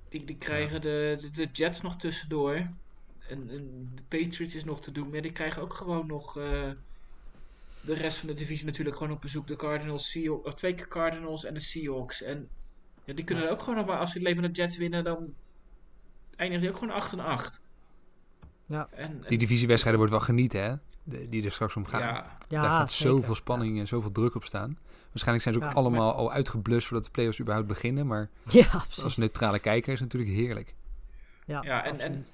die, 0.08 0.24
die 0.24 0.36
krijgen 0.36 0.74
ja. 0.74 0.80
de, 0.80 1.16
de, 1.20 1.30
de, 1.30 1.48
Jets 1.52 1.80
nog 1.80 1.96
tussendoor. 1.96 2.54
En, 3.28 3.50
en, 3.50 3.90
de 3.94 4.02
Patriots 4.08 4.54
is 4.54 4.64
nog 4.64 4.80
te 4.80 4.92
doen. 4.92 5.10
Maar 5.10 5.22
die 5.22 5.32
krijgen 5.32 5.62
ook 5.62 5.74
gewoon 5.74 6.06
nog... 6.06 6.38
Uh, 6.38 6.70
de 7.80 7.94
rest 7.94 8.18
van 8.18 8.28
de 8.28 8.34
divisie 8.34 8.66
natuurlijk 8.66 8.96
gewoon 8.96 9.12
op 9.12 9.20
bezoek. 9.20 9.46
De 9.46 9.56
Cardinals, 9.56 10.10
Seahawks, 10.10 10.54
twee 10.54 10.74
keer 10.74 10.88
Cardinals 10.88 11.44
en 11.44 11.54
de 11.54 11.60
Seahawks. 11.60 12.22
En 12.22 12.48
ja, 13.04 13.14
die 13.14 13.24
kunnen 13.24 13.44
ja. 13.44 13.50
ook 13.50 13.60
gewoon 13.60 13.74
nog 13.74 13.86
maar, 13.86 13.98
als 13.98 14.12
ze 14.12 14.20
leven 14.20 14.42
de 14.42 14.50
Jets 14.50 14.76
winnen, 14.76 15.04
dan 15.04 15.34
eindigen 16.36 16.60
die 16.62 16.70
ook 16.70 16.78
gewoon 16.78 16.94
8 16.94 17.12
en 17.12 17.20
8. 17.20 17.62
Ja. 18.66 18.88
En, 18.90 19.20
die 19.28 19.38
divisiewedstrijden 19.38 20.00
wordt 20.00 20.14
wel 20.14 20.24
genieten, 20.24 20.62
hè? 20.62 20.74
De, 21.02 21.28
die 21.28 21.44
er 21.44 21.52
straks 21.52 21.76
om 21.76 21.86
gaan. 21.86 22.00
Ja. 22.00 22.36
Ja, 22.48 22.60
Daar 22.60 22.70
gaat 22.70 22.92
zeker. 22.92 23.14
zoveel 23.14 23.34
spanning 23.34 23.74
ja. 23.74 23.80
en 23.80 23.86
zoveel 23.86 24.12
druk 24.12 24.34
op 24.34 24.44
staan. 24.44 24.78
Waarschijnlijk 25.08 25.42
zijn 25.42 25.54
ze 25.54 25.64
ook 25.64 25.74
allemaal 25.74 26.06
maar... 26.06 26.16
al 26.16 26.32
uitgeblust 26.32 26.86
voordat 26.86 27.04
de 27.04 27.10
playoffs 27.10 27.40
überhaupt 27.40 27.68
beginnen. 27.68 28.06
Maar 28.06 28.30
als 29.02 29.16
neutrale 29.16 29.58
kijker 29.58 29.92
is 29.92 30.00
het 30.00 30.12
natuurlijk 30.12 30.40
heerlijk. 30.40 30.74
Ja, 31.46 31.62
ja 31.62 31.84
en, 31.84 32.00
en 32.00 32.26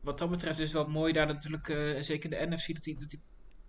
wat 0.00 0.18
dat 0.18 0.30
betreft 0.30 0.58
is 0.58 0.72
wel 0.72 0.88
mooi 0.88 1.12
daar 1.12 1.26
natuurlijk, 1.26 1.68
uh, 1.68 2.00
zeker 2.00 2.32
in 2.32 2.40
de 2.40 2.54
NFC, 2.54 2.74
dat 2.74 2.82
die, 2.82 2.98
dat 2.98 3.10
die 3.10 3.20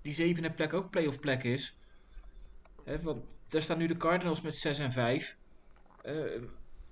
die 0.04 0.14
zevende 0.14 0.52
plek 0.52 0.74
ook 0.74 0.90
playoff 0.90 1.20
plek 1.20 1.44
is. 1.44 1.78
Hè, 2.84 3.02
want 3.02 3.42
daar 3.48 3.62
staan 3.62 3.78
nu 3.78 3.88
de 3.88 3.98
Cardinals 3.98 4.42
met 4.42 4.56
6 4.56 4.78
en 4.80 4.92
5. 4.92 5.38
Eh, 6.02 6.14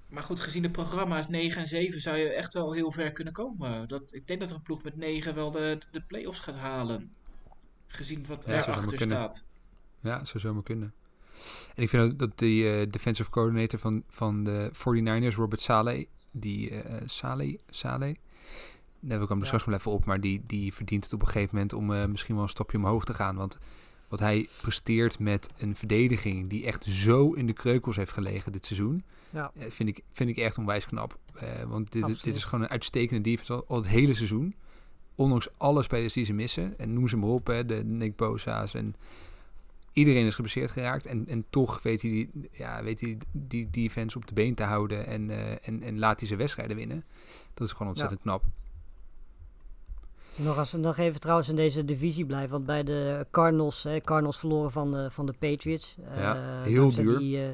maar 0.09 0.23
goed, 0.23 0.39
gezien 0.39 0.61
de 0.61 0.71
programma's 0.71 1.27
9 1.27 1.61
en 1.61 1.67
7 1.67 2.01
zou 2.01 2.17
je 2.17 2.29
echt 2.33 2.53
wel 2.53 2.73
heel 2.73 2.91
ver 2.91 3.11
kunnen 3.11 3.33
komen. 3.33 3.87
Dat, 3.87 4.13
ik 4.13 4.27
denk 4.27 4.39
dat 4.39 4.49
er 4.49 4.55
een 4.55 4.61
ploeg 4.61 4.83
met 4.83 4.95
9 4.97 5.35
wel 5.35 5.51
de, 5.51 5.77
de 5.91 6.01
playoffs 6.01 6.39
gaat 6.39 6.55
halen. 6.55 7.13
Gezien 7.87 8.25
wat 8.25 8.45
Ja, 8.45 8.51
zou 8.51 8.63
erachter 8.63 8.81
zomaar 8.81 8.97
kunnen. 8.97 9.17
staat. 9.17 9.45
Ja, 9.99 10.25
zou 10.25 10.39
zomaar 10.39 10.63
kunnen. 10.63 10.93
En 11.75 11.83
ik 11.83 11.89
vind 11.89 12.03
ook 12.11 12.19
dat 12.19 12.37
die 12.37 12.69
eh, 12.69 12.89
defensive 12.89 13.29
coordinator 13.29 13.79
van, 13.79 14.03
van 14.09 14.43
de 14.43 14.71
49ers, 14.73 15.35
Robert 15.35 15.61
Saleh, 15.61 16.07
die 16.31 16.69
eh 16.69 17.01
Saleh, 17.07 17.59
Saleh, 17.69 18.15
daar 19.01 19.15
wil 19.17 19.21
ik 19.23 19.29
hem 19.29 19.39
Ja. 19.39 19.45
straks 19.45 19.65
wel 19.65 19.75
even 19.75 19.91
op, 19.91 20.05
maar 20.05 20.19
die, 20.21 20.41
die 20.47 20.73
verdient 20.73 21.03
het 21.03 21.13
op 21.13 21.21
een 21.21 21.27
gegeven 21.27 21.49
moment 21.55 21.73
om 21.73 21.93
eh, 21.93 22.05
misschien 22.05 22.35
wel 22.35 22.43
een 22.43 22.49
stapje 22.49 22.77
omhoog 22.77 23.05
te 23.05 23.13
gaan. 23.13 23.35
Want 23.35 23.57
wat 24.07 24.19
hij 24.19 24.47
presteert 24.61 25.19
met 25.19 25.49
een 25.57 25.75
verdediging 25.75 26.47
die 26.47 26.65
echt 26.65 26.83
zo 26.83 27.31
in 27.33 27.45
de 27.47 27.53
kreukels 27.53 27.95
heeft 27.95 28.11
gelegen 28.11 28.51
dit 28.51 28.65
seizoen, 28.65 29.03
Ja. 29.29 29.51
eh, 29.55 29.65
vind, 29.69 29.89
ik, 29.89 30.03
vind 30.11 30.29
ik 30.29 30.37
echt 30.37 30.57
onwijs 30.57 30.85
knap. 30.85 31.17
Eh, 31.35 31.63
want 31.63 31.91
dit, 31.91 32.23
dit 32.23 32.35
is 32.35 32.43
gewoon 32.43 32.63
een 32.63 32.69
uitstekende 32.71 33.21
defense 33.29 33.53
al, 33.53 33.65
al 33.67 33.77
het 33.77 33.87
hele 33.87 34.13
seizoen. 34.13 34.55
Ondanks 35.15 35.49
alle 35.57 35.83
spelers 35.83 36.13
die 36.13 36.25
ze 36.25 36.33
missen. 36.33 36.79
En 36.79 36.93
noem 36.93 37.07
ze 37.07 37.17
maar 37.17 37.29
op, 37.29 37.47
hè, 37.47 37.65
de 37.65 37.83
Nick 37.83 38.15
Bosa's 38.15 38.73
en 38.73 38.95
iedereen 39.93 40.25
is 40.25 40.35
geblesseerd 40.35 40.71
geraakt. 40.71 41.05
En, 41.05 41.27
en 41.27 41.45
toch 41.49 41.81
weet 41.81 42.01
hij, 42.01 42.11
die, 42.11 42.29
ja, 42.51 42.83
weet 42.83 42.99
hij 43.01 43.17
die 43.31 43.69
defense 43.69 44.17
op 44.17 44.27
de 44.27 44.33
been 44.33 44.55
te 44.55 44.63
houden 44.63 45.05
en, 45.07 45.29
en, 45.63 45.83
en 45.83 45.99
laat 45.99 46.17
hij 46.19 46.27
zijn 46.27 46.39
wedstrijden 46.39 46.75
winnen. 46.75 47.03
Dat 47.53 47.67
is 47.67 47.73
gewoon 47.73 47.87
ontzettend 47.87 48.21
knap. 48.21 48.43
Nog, 50.43 50.57
als, 50.57 50.71
nog 50.73 50.97
even 50.97 51.19
trouwens 51.19 51.49
in 51.49 51.55
deze 51.55 51.85
divisie 51.85 52.25
blijven. 52.25 52.49
Want 52.51 52.65
bij 52.65 52.83
de 52.83 53.25
Cardinals, 53.31 53.83
hè, 53.83 54.01
Cardinals 54.01 54.39
verloren 54.39 54.71
van 54.71 54.91
de, 54.91 55.11
van 55.11 55.25
de 55.25 55.33
Patriots. 55.39 55.95
Ja, 56.15 56.35
Eh, 56.35 56.61
heel 56.63 56.91
duur. 56.91 57.17
Die 57.17 57.43
eh, 57.43 57.49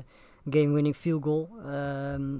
game-winning 0.49 0.95
field 0.95 1.23
goal. 1.23 1.49
Ehm, 1.65 2.35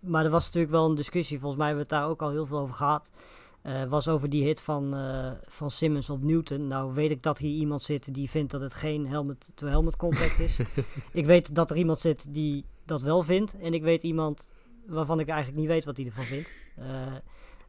maar 0.00 0.24
er 0.24 0.30
was 0.30 0.44
natuurlijk 0.44 0.72
wel 0.72 0.88
een 0.88 0.94
discussie. 0.94 1.38
Volgens 1.38 1.58
mij 1.60 1.68
hebben 1.68 1.86
we 1.88 1.94
het 1.94 2.02
daar 2.02 2.10
ook 2.10 2.22
al 2.22 2.30
heel 2.30 2.46
veel 2.46 2.58
over 2.58 2.74
gehad. 2.74 3.10
Eh, 3.62 3.84
was 3.84 4.08
over 4.08 4.30
die 4.30 4.44
hit 4.44 4.60
van, 4.60 4.94
van 5.48 5.70
Simmons 5.70 6.10
op 6.10 6.22
Newton. 6.22 6.66
Nou 6.68 6.94
weet 6.94 7.10
ik 7.10 7.22
dat 7.22 7.38
hier 7.38 7.54
iemand 7.54 7.82
zit 7.82 8.14
die 8.14 8.30
vindt 8.30 8.52
dat 8.52 8.60
het 8.60 8.74
geen 8.74 9.06
helmet-to-helmet 9.06 9.96
contact 9.96 10.38
is. 10.38 10.56
ik 11.12 11.26
weet 11.26 11.54
dat 11.54 11.70
er 11.70 11.76
iemand 11.76 11.98
zit 11.98 12.24
die 12.28 12.64
dat 12.84 13.02
wel 13.02 13.22
vindt. 13.22 13.58
En 13.58 13.74
ik 13.74 13.82
weet 13.82 14.02
iemand 14.02 14.50
waarvan 14.86 15.20
ik 15.20 15.28
eigenlijk 15.28 15.58
niet 15.58 15.68
weet 15.68 15.84
wat 15.84 15.96
hij 15.96 16.06
ervan 16.06 16.24
vindt. 16.24 16.52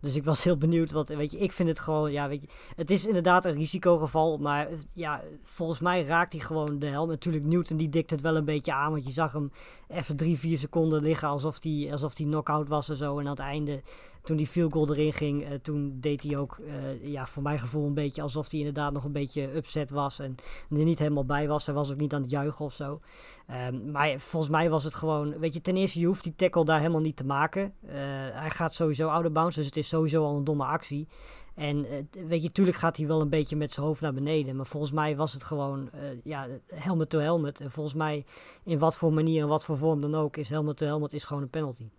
Dus 0.01 0.15
ik 0.15 0.23
was 0.23 0.43
heel 0.43 0.57
benieuwd. 0.57 0.91
Want 0.91 1.09
weet 1.09 1.31
je, 1.31 1.37
ik 1.37 1.51
vind 1.51 1.69
het 1.69 1.79
gewoon, 1.79 2.11
ja, 2.11 2.27
weet 2.27 2.41
je, 2.41 2.47
het 2.75 2.89
is 2.89 3.05
inderdaad 3.05 3.45
een 3.45 3.53
risicogeval. 3.53 4.37
Maar 4.37 4.67
eh, 4.67 4.77
ja, 4.93 5.21
volgens 5.43 5.79
mij 5.79 6.03
raakt 6.03 6.31
hij 6.33 6.41
gewoon 6.41 6.79
de 6.79 6.85
helm. 6.85 7.09
Natuurlijk, 7.09 7.45
Newton 7.45 7.77
die 7.77 7.89
dikt 7.89 8.09
het 8.09 8.21
wel 8.21 8.35
een 8.35 8.45
beetje 8.45 8.73
aan. 8.73 8.91
Want 8.91 9.05
je 9.05 9.11
zag 9.11 9.31
hem 9.31 9.51
even 9.87 10.15
drie, 10.15 10.39
vier 10.39 10.57
seconden 10.57 11.01
liggen 11.01 11.27
alsof 11.27 11.63
hij 11.63 11.89
alsof 11.91 12.13
die 12.13 12.25
knock-out 12.25 12.67
was 12.67 12.89
en 12.89 12.95
zo. 12.95 13.19
En 13.19 13.25
aan 13.25 13.31
het 13.31 13.39
einde, 13.39 13.81
toen 14.23 14.35
die 14.35 14.47
field 14.47 14.73
goal 14.73 14.89
erin 14.89 15.13
ging, 15.13 15.43
eh, 15.43 15.53
toen 15.61 15.97
deed 15.99 16.23
hij 16.23 16.37
ook, 16.37 16.57
eh, 16.59 17.07
ja, 17.11 17.27
voor 17.27 17.43
mijn 17.43 17.59
gevoel 17.59 17.85
een 17.85 17.93
beetje 17.93 18.21
alsof 18.21 18.51
hij 18.51 18.59
inderdaad 18.59 18.93
nog 18.93 19.03
een 19.03 19.11
beetje 19.11 19.55
upset 19.55 19.91
was. 19.91 20.19
En 20.19 20.35
er 20.69 20.83
niet 20.83 20.99
helemaal 20.99 21.25
bij 21.25 21.47
was. 21.47 21.65
Hij 21.65 21.75
was 21.75 21.91
ook 21.91 21.97
niet 21.97 22.13
aan 22.13 22.21
het 22.21 22.31
juichen 22.31 22.65
of 22.65 22.73
zo. 22.73 22.99
Ehm, 23.47 23.91
maar 23.91 24.19
volgens 24.19 24.51
mij 24.51 24.69
was 24.69 24.83
het 24.83 24.93
gewoon, 24.93 25.39
weet 25.39 25.53
je, 25.53 25.61
ten 25.61 25.77
eerste, 25.77 25.99
je 25.99 26.05
hoeft 26.05 26.23
die 26.23 26.35
tackle 26.35 26.65
daar 26.65 26.79
helemaal 26.79 27.01
niet 27.01 27.15
te 27.15 27.25
maken. 27.25 27.73
Eh, 27.81 27.93
hij 28.31 28.49
gaat 28.49 28.73
sowieso 28.73 29.07
out 29.07 29.25
of 29.25 29.31
bounds, 29.31 29.55
dus 29.55 29.65
het 29.65 29.77
is 29.77 29.87
sowieso 29.87 30.23
al 30.23 30.37
een 30.37 30.43
domme 30.43 30.65
actie. 30.65 31.07
En 31.55 31.85
weet 32.27 32.43
je, 32.43 32.51
tuurlijk 32.51 32.77
gaat 32.77 32.97
hij 32.97 33.07
wel 33.07 33.21
een 33.21 33.29
beetje 33.29 33.55
met 33.55 33.73
zijn 33.73 33.85
hoofd 33.85 34.01
naar 34.01 34.13
beneden. 34.13 34.55
Maar 34.55 34.65
volgens 34.65 34.91
mij 34.91 35.15
was 35.15 35.33
het 35.33 35.43
gewoon, 35.43 35.89
ja, 36.23 36.47
helmet 36.67 37.09
to 37.09 37.19
helmet. 37.19 37.61
En 37.61 37.71
volgens 37.71 37.95
mij, 37.95 38.25
in 38.63 38.79
wat 38.79 38.95
voor 38.95 39.13
manier 39.13 39.41
en 39.41 39.47
wat 39.47 39.65
voor 39.65 39.77
vorm 39.77 40.01
dan 40.01 40.15
ook, 40.15 40.37
is 40.37 40.49
helmet 40.49 40.77
to 40.77 40.85
helmet 40.85 41.13
is 41.13 41.23
gewoon 41.23 41.41
een 41.41 41.49
penalty. 41.49 41.89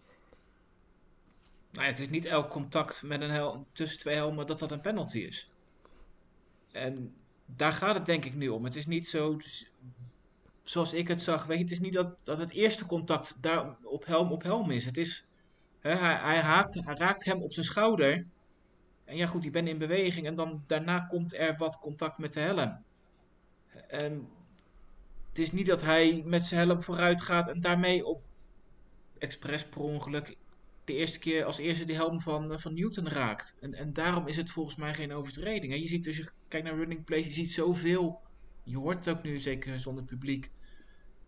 Nou 1.72 1.86
het 1.86 1.98
is 1.98 2.08
niet 2.08 2.24
elk 2.24 2.50
contact 2.50 3.02
met 3.02 3.20
een 3.20 3.30
hel 3.30 3.66
tussen 3.72 3.98
twee 3.98 4.14
helmen 4.14 4.46
dat 4.46 4.58
dat 4.58 4.70
een 4.70 4.80
penalty 4.80 5.18
is. 5.18 5.50
En 6.72 7.14
daar 7.46 7.72
gaat 7.72 7.94
het 7.94 8.06
denk 8.06 8.24
ik 8.24 8.34
nu 8.34 8.48
om. 8.48 8.64
Het 8.64 8.74
is 8.74 8.86
niet 8.86 9.08
zo, 9.08 9.38
zoals 10.62 10.92
ik 10.92 11.08
het 11.08 11.22
zag, 11.22 11.44
weet 11.44 11.56
je, 11.56 11.62
het 11.62 11.72
is 11.72 11.80
niet 11.80 11.92
dat, 11.92 12.16
dat 12.22 12.38
het 12.38 12.50
eerste 12.50 12.86
contact 12.86 13.36
daar 13.40 13.76
op 13.82 14.06
helm 14.06 14.32
op 14.32 14.42
helm 14.42 14.70
is. 14.70 14.84
Het 14.84 14.96
is, 14.96 15.26
hè, 15.80 15.94
hij, 15.94 16.40
haakt, 16.40 16.74
hij 16.74 16.94
raakt 16.94 17.24
hem 17.24 17.42
op 17.42 17.52
zijn 17.52 17.66
schouder. 17.66 18.26
En 19.04 19.16
ja 19.16 19.26
goed, 19.26 19.42
je 19.42 19.50
bent 19.50 19.68
in 19.68 19.78
beweging 19.78 20.26
en 20.26 20.34
dan 20.34 20.64
daarna 20.66 21.00
komt 21.00 21.34
er 21.34 21.56
wat 21.56 21.78
contact 21.78 22.18
met 22.18 22.32
de 22.32 22.40
helm. 22.40 22.82
En 23.88 24.28
het 25.28 25.38
is 25.38 25.52
niet 25.52 25.66
dat 25.66 25.82
hij 25.82 26.22
met 26.24 26.44
zijn 26.44 26.68
helm 26.68 26.82
vooruit 26.82 27.20
gaat 27.20 27.48
en 27.48 27.60
daarmee 27.60 28.06
op 28.06 28.22
expres 29.18 29.64
per 29.64 29.80
ongeluk 29.80 30.36
de 30.92 30.98
eerste 30.98 31.18
keer 31.18 31.44
als 31.44 31.58
eerste 31.58 31.84
die 31.84 31.94
helm 31.94 32.20
van, 32.20 32.52
eh, 32.52 32.58
van 32.58 32.74
Newton 32.74 33.08
raakt. 33.08 33.56
En, 33.60 33.74
en 33.74 33.92
daarom 33.92 34.26
is 34.26 34.36
het 34.36 34.50
volgens 34.50 34.76
mij 34.76 34.94
geen 34.94 35.12
overtreding. 35.12 35.72
hè. 35.72 35.78
Je 35.78 35.88
ziet 35.88 36.04
dus, 36.04 36.16
je 36.16 36.30
kijkt 36.48 36.66
naar 36.66 36.76
running 36.76 37.04
plays, 37.04 37.26
je 37.26 37.32
ziet 37.32 37.50
zoveel. 37.50 38.20
Je 38.62 38.76
hoort 38.76 39.04
het 39.04 39.16
ook 39.16 39.22
nu, 39.22 39.38
zeker 39.38 39.78
zonder 39.78 40.04
publiek. 40.04 40.50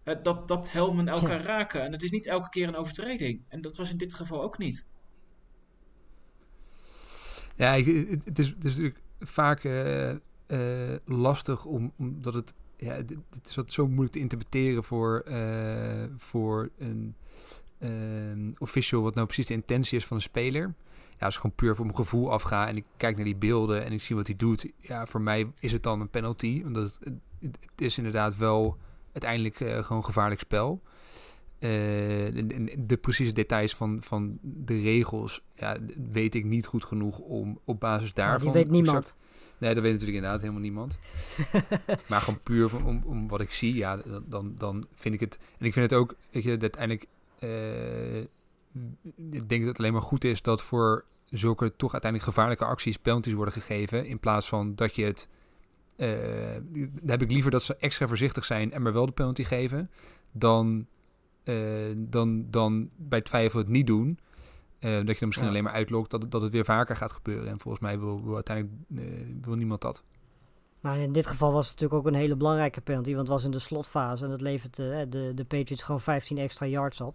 eh, 0.03 0.15
dat, 0.23 0.49
dat 0.49 0.73
helmen 0.73 1.09
elkaar 1.09 1.43
raken. 1.43 1.83
En 1.83 1.93
het 1.93 2.03
is 2.03 2.11
niet 2.11 2.27
elke 2.27 2.49
keer 2.49 2.69
een 2.69 2.77
overtreding. 2.77 3.45
En 3.49 3.61
dat 3.61 3.77
was 3.77 3.91
in 3.91 3.97
dit 3.97 4.15
geval 4.15 4.43
ook 4.43 4.59
niet. 4.59 4.87
Ja, 7.57 7.75
ik, 7.75 7.87
het, 8.25 8.39
is, 8.39 8.49
het 8.49 8.65
is 8.65 8.77
natuurlijk 8.77 9.01
vaak 9.21 9.65
eh, 9.65 10.97
lastig 11.05 11.65
om, 11.65 11.93
omdat 11.99 12.35
het, 12.35 12.55
ja, 12.77 12.95
het, 12.95 13.17
is 13.45 13.55
wat 13.55 13.73
zo 13.73 13.87
moeilijk 13.87 14.13
te 14.13 14.19
interpreteren 14.19 14.85
voor, 14.85 15.25
voor 16.17 16.71
een 16.79 17.15
official 18.59 19.03
wat 19.03 19.15
nou 19.15 19.27
precies 19.27 19.47
de 19.47 19.55
intentie 19.55 19.99
is 19.99 20.05
van 20.05 20.17
een 20.17 20.23
speler. 20.23 20.75
Ja, 21.19 21.27
als 21.27 21.35
ik 21.35 21.41
gewoon 21.41 21.57
puur 21.57 21.75
voor 21.75 21.85
mijn 21.85 21.97
gevoel 21.97 22.33
afga 22.33 22.69
en 22.69 22.77
ik 22.77 22.85
kijk 22.97 23.17
naar 23.17 23.25
die 23.25 23.37
beelden 23.37 23.85
en 23.85 23.93
ik 23.93 24.03
zie 24.03 24.17
wat 24.17 24.27
hij 24.27 24.37
doet, 24.37 24.67
ja, 24.77 25.07
voor 25.07 25.21
mij 25.21 25.47
is 25.61 25.73
het 25.73 25.83
dan 25.83 26.01
een 26.01 26.11
penalty, 26.11 26.63
omdat 26.65 26.99
het, 27.01 27.15
het, 27.41 27.59
is 27.77 27.97
inderdaad 27.97 28.37
wel 28.37 28.79
uiteindelijk 29.13 29.61
eh, 29.61 29.85
gewoon 29.85 30.05
gevaarlijk 30.05 30.41
spel. 30.41 30.83
Eh, 31.59 31.71
de 32.79 32.99
precieze 33.01 33.33
details 33.33 33.75
van, 33.75 33.99
van 34.03 34.39
de 34.43 34.81
regels 34.81 35.43
ja, 35.55 35.77
weet 36.13 36.35
ik 36.35 36.45
niet 36.45 36.67
goed 36.67 36.85
genoeg 36.85 37.19
om 37.19 37.59
op 37.65 37.81
basis 37.81 38.15
Maar 38.15 38.27
daarvan... 38.27 38.53
die 38.53 38.63
weet 38.63 38.71
niemand. 38.71 38.99
exact- 38.99 39.17
nee, 39.59 39.75
dat 39.75 39.83
weet 39.83 39.93
natuurlijk 39.93 40.19
inderdaad 40.19 40.41
helemaal 40.41 40.63
niemand. 40.63 40.99
maar 42.09 42.21
gewoon 42.21 42.41
puur 42.43 42.69
van, 42.69 42.85
om, 42.85 43.03
om 43.05 43.29
wat 43.29 43.41
ik 43.41 43.51
zie, 43.51 43.75
ja, 43.75 44.03
dan, 44.27 44.55
dan, 44.59 44.85
vind 44.95 45.15
ik 45.15 45.21
het... 45.21 45.39
En 45.59 45.67
ik 45.67 45.73
vind 45.73 45.91
het 45.91 45.99
ook, 45.99 46.15
weet 46.31 46.43
je, 46.43 46.59
uiteindelijk... 46.61 47.07
eh, 47.49 48.21
ik 49.31 49.49
denk 49.49 49.61
dat 49.61 49.67
het 49.69 49.79
alleen 49.79 49.93
maar 49.93 50.03
goed 50.03 50.25
is 50.25 50.43
dat 50.43 50.63
voor 50.63 51.05
zulke 51.25 51.77
toch 51.77 51.93
uiteindelijk 51.93 52.31
gevaarlijke 52.33 52.65
acties 52.65 52.97
penalties 52.99 53.33
worden 53.33 53.55
gegeven. 53.55 54.07
In 54.07 54.19
plaats 54.19 54.49
van 54.49 54.75
dat 54.75 54.95
je 54.95 55.05
het... 55.05 55.29
eh, 55.97 56.09
dan 56.73 57.11
heb 57.11 57.23
ik 57.23 57.31
liever 57.31 57.51
dat 57.51 57.63
ze 57.63 57.77
extra 57.77 58.07
voorzichtig 58.07 58.45
zijn 58.45 58.73
en 58.73 58.83
maar 58.83 58.93
wel 58.93 59.07
de 59.07 59.13
penalty 59.13 59.45
geven. 59.45 59.91
Dan, 60.33 60.87
eh, 61.45 61.93
dan, 61.97 62.51
dan 62.51 62.91
bij 62.97 63.21
twijfel 63.21 63.59
het 63.59 63.69
niet 63.69 63.87
doen. 63.87 64.19
Dat 64.79 64.91
je 64.93 65.05
dan 65.05 65.15
misschien 65.29 65.43
Ja. 65.43 65.49
alleen 65.53 65.65
maar 65.65 65.73
uitlokt 65.73 66.11
dat, 66.11 66.23
het- 66.23 66.31
dat 66.31 66.43
het 66.43 66.53
weer 66.53 66.65
vaker 66.65 66.97
gaat 66.97 67.13
gebeuren. 67.13 67.49
En 67.49 67.61
volgens 67.61 67.83
mij 67.83 67.99
wil, 67.99 68.25
wil 68.25 68.35
uiteindelijk 68.35 68.77
wil 69.47 69.55
niemand 69.55 69.81
dat. 69.81 70.03
Nou, 70.81 70.99
in 70.99 71.13
dit 71.13 71.27
geval 71.27 71.53
was 71.53 71.69
het 71.71 71.81
natuurlijk 71.81 72.07
ook 72.07 72.13
een 72.15 72.19
hele 72.21 72.37
belangrijke 72.37 72.81
penalty, 72.81 73.09
want 73.09 73.21
het 73.21 73.29
was 73.29 73.45
in 73.45 73.51
de 73.51 73.59
slotfase 73.59 74.25
en 74.25 74.31
dat 74.31 74.41
levert 74.41 74.77
de, 74.77 75.33
de 75.35 75.45
Patriots 75.45 75.83
gewoon 75.83 76.01
15 76.01 76.39
extra 76.39 76.67
yards 76.67 77.01
op. 77.01 77.15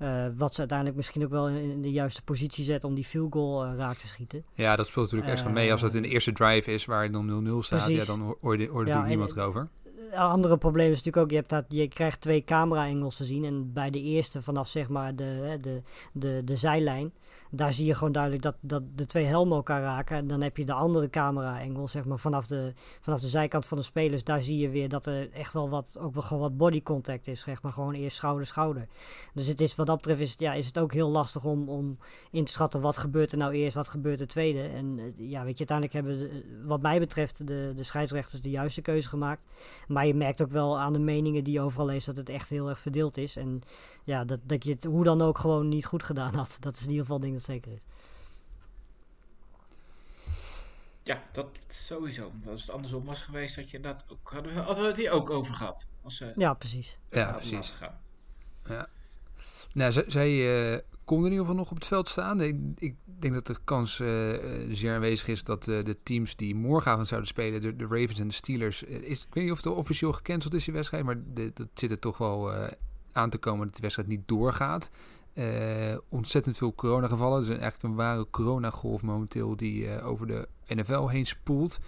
Eh, 0.00 0.26
wat 0.36 0.52
ze 0.52 0.58
uiteindelijk 0.58 0.96
misschien 0.96 1.24
ook 1.24 1.30
wel 1.30 1.48
in, 1.48 1.82
de 1.82 1.90
juiste 1.90 2.22
positie 2.22 2.64
zet 2.64 2.84
om 2.84 2.94
die 2.94 3.04
field 3.04 3.32
goal 3.32 3.64
eh, 3.64 3.72
raak 3.76 3.96
te 3.96 4.06
schieten. 4.06 4.44
Ja, 4.52 4.76
dat 4.76 4.86
speelt 4.86 5.04
natuurlijk 5.04 5.30
extra 5.32 5.50
mee. 5.50 5.72
Als 5.72 5.80
het 5.82 5.94
in 5.94 6.02
de 6.02 6.08
Eh, 6.08 6.14
eerste 6.14 6.32
drive 6.32 6.72
is 6.72 6.84
waar 6.84 7.02
het 7.02 7.12
dan 7.12 7.26
0-0 7.26 7.62
staat, 7.62 7.78
precies. 7.82 7.98
ja, 8.00 8.04
dan 8.06 8.20
hoor- 8.20 8.38
hoor 8.70 8.86
Ja, 8.86 9.04
niemand 9.04 9.36
erover. 9.36 9.68
Een 10.10 10.18
andere 10.18 10.58
probleem 10.58 10.90
is 10.90 10.96
natuurlijk 10.96 11.24
ook, 11.24 11.30
je, 11.30 11.36
hebt 11.36 11.48
dat, 11.48 11.64
je 11.68 11.88
krijgt 11.88 12.20
twee 12.20 12.44
camera-angles 12.44 13.16
te 13.16 13.24
zien. 13.24 13.44
En 13.44 13.72
bij 13.72 13.90
de 13.90 14.00
eerste 14.02 14.42
vanaf 14.42 14.68
zeg 14.68 14.88
maar 14.88 15.16
de, 15.16 15.58
de, 15.60 15.82
de, 16.12 16.42
de 16.44 16.56
zijlijn, 16.56 17.12
daar 17.50 17.72
zie 17.72 17.86
je 17.86 17.94
gewoon 17.94 18.12
duidelijk 18.12 18.42
dat, 18.42 18.56
dat 18.60 18.82
de 18.94 19.06
twee 19.06 19.24
helmen 19.24 19.56
elkaar 19.56 19.82
raken. 19.82 20.16
En 20.16 20.26
dan 20.26 20.40
heb 20.40 20.56
je 20.56 20.64
de 20.64 20.72
andere 20.72 21.10
camera-angle, 21.10 21.88
zeg 21.88 22.04
maar 22.04 22.18
vanaf 22.18 22.46
de, 22.46 22.72
vanaf 23.00 23.20
de 23.20 23.28
zijkant 23.28 23.66
van 23.66 23.78
de 23.78 23.84
spelers. 23.84 24.24
Daar 24.24 24.42
zie 24.42 24.58
je 24.58 24.68
weer 24.68 24.88
dat 24.88 25.06
er 25.06 25.32
echt 25.32 25.52
wel 25.52 25.68
wat, 25.68 25.98
ook 26.00 26.14
wel 26.14 26.22
gewoon 26.22 26.42
wat 26.42 26.56
body 26.56 26.82
contact 26.82 27.26
is. 27.26 27.40
Zeg 27.40 27.62
maar 27.62 27.72
gewoon 27.72 27.94
eerst 27.94 28.16
schouder-schouder. 28.16 28.86
Dus 29.34 29.46
het 29.46 29.60
is, 29.60 29.74
wat 29.74 29.86
dat 29.86 29.96
betreft 29.96 30.20
is 30.20 30.30
het, 30.30 30.40
ja, 30.40 30.52
is 30.52 30.66
het 30.66 30.78
ook 30.78 30.92
heel 30.92 31.10
lastig 31.10 31.44
om, 31.44 31.68
om 31.68 31.98
in 32.30 32.44
te 32.44 32.52
schatten 32.52 32.80
wat 32.80 32.96
gebeurt 32.96 33.32
er 33.32 33.38
nou 33.38 33.52
eerst, 33.52 33.74
wat 33.74 33.88
gebeurt 33.88 34.20
er 34.20 34.26
tweede. 34.26 34.62
En 34.62 34.98
eh, 34.98 35.30
ja, 35.30 35.44
weet 35.44 35.58
je, 35.58 35.66
uiteindelijk 35.66 35.92
hebben 35.92 36.42
wat 36.66 36.82
mij 36.82 36.98
betreft 36.98 37.46
de, 37.46 37.72
de 37.76 37.82
scheidsrechters 37.82 38.40
de 38.40 38.50
juiste 38.50 38.82
keuze 38.82 39.08
gemaakt. 39.08 39.42
Maar 39.88 40.06
je 40.06 40.14
merkt 40.14 40.42
ook 40.42 40.50
wel 40.50 40.78
aan 40.78 40.92
de 40.92 40.98
meningen 40.98 41.44
die 41.44 41.52
je 41.52 41.60
overal 41.60 41.86
leest 41.86 42.06
dat 42.06 42.16
het 42.16 42.28
echt 42.28 42.50
heel 42.50 42.68
erg 42.68 42.78
verdeeld 42.78 43.16
is. 43.16 43.36
En 43.36 43.62
ja, 44.04 44.24
dat, 44.24 44.40
dat 44.42 44.64
je 44.64 44.70
het 44.70 44.84
hoe 44.84 45.04
dan 45.04 45.22
ook 45.22 45.38
gewoon 45.38 45.68
niet 45.68 45.86
goed 45.86 46.02
gedaan 46.02 46.34
had. 46.34 46.56
Dat 46.60 46.76
is 46.76 46.82
in 46.82 46.88
ieder 46.88 47.02
geval 47.02 47.16
een 47.16 47.22
ding 47.22 47.34
dat 47.34 47.44
zeker 47.44 47.72
is. 47.72 47.80
Ja, 51.02 51.22
dat 51.32 51.46
sowieso. 51.68 52.32
Als 52.48 52.60
het 52.60 52.70
andersom 52.70 53.04
was 53.04 53.20
geweest, 53.20 53.56
had 53.56 53.70
je 53.70 53.80
dat 53.80 54.04
ook, 54.08 54.30
hadden 54.30 54.54
we 54.54 54.60
hadden 54.60 54.82
we 54.82 54.88
het 54.88 54.96
hier 54.96 55.10
ook 55.10 55.30
over 55.30 55.54
gehad. 55.54 55.90
Als 56.02 56.16
ze 56.16 56.32
Ja, 56.36 56.54
precies. 56.54 56.98
Ja, 57.10 57.32
precies. 57.32 57.70
gaan. 57.70 57.98
Nou, 59.72 59.92
zij, 59.92 60.04
zij 60.08 60.72
eh, 60.74 60.80
kon 61.10 61.18
in 61.18 61.30
ieder 61.30 61.40
geval 61.40 61.54
nog 61.54 61.70
op 61.70 61.76
het 61.76 61.86
veld 61.86 62.08
staan. 62.08 62.40
Ik, 62.40 62.56
ik 62.76 62.94
denk 63.04 63.34
dat 63.34 63.46
de 63.46 63.56
kans 63.64 64.00
eh, 64.00 64.34
eh, 64.34 64.68
zeer 64.72 64.94
aanwezig 64.94 65.28
is 65.28 65.44
dat 65.44 65.68
eh, 65.68 65.84
de 65.84 65.96
teams 66.02 66.36
die 66.36 66.54
morgenavond 66.54 67.08
zouden 67.08 67.28
spelen, 67.28 67.60
de, 67.60 67.76
de 67.76 67.86
Ravens 67.86 68.18
en 68.18 68.28
de 68.28 68.34
Steelers, 68.34 68.82
is, 68.82 69.22
ik 69.22 69.34
weet 69.34 69.44
niet 69.44 69.52
of 69.52 69.64
het 69.64 69.74
officieel 69.74 70.12
gecanceld 70.12 70.54
is, 70.54 70.64
die 70.64 70.74
wedstrijd, 70.74 71.04
maar 71.04 71.16
de, 71.34 71.50
dat 71.54 71.68
zit 71.74 71.90
er 71.90 71.98
toch 71.98 72.18
wel 72.18 72.52
eh, 72.52 72.72
aan 73.12 73.30
te 73.30 73.38
komen 73.38 73.66
dat 73.66 73.74
de 73.74 73.82
wedstrijd 73.82 74.08
niet 74.08 74.28
doorgaat. 74.28 74.90
Eh, 75.32 75.96
ontzettend 76.08 76.56
veel 76.56 76.74
coronagevallen. 76.74 77.42
Is 77.42 77.48
eigenlijk 77.48 77.82
een 77.82 77.94
ware 77.94 78.26
coronagolf 78.30 79.02
momenteel 79.02 79.56
die 79.56 79.88
eh, 79.88 80.06
over 80.06 80.26
de 80.26 80.48
NFL 80.66 81.08
heen 81.08 81.26
spoelt. 81.26 81.78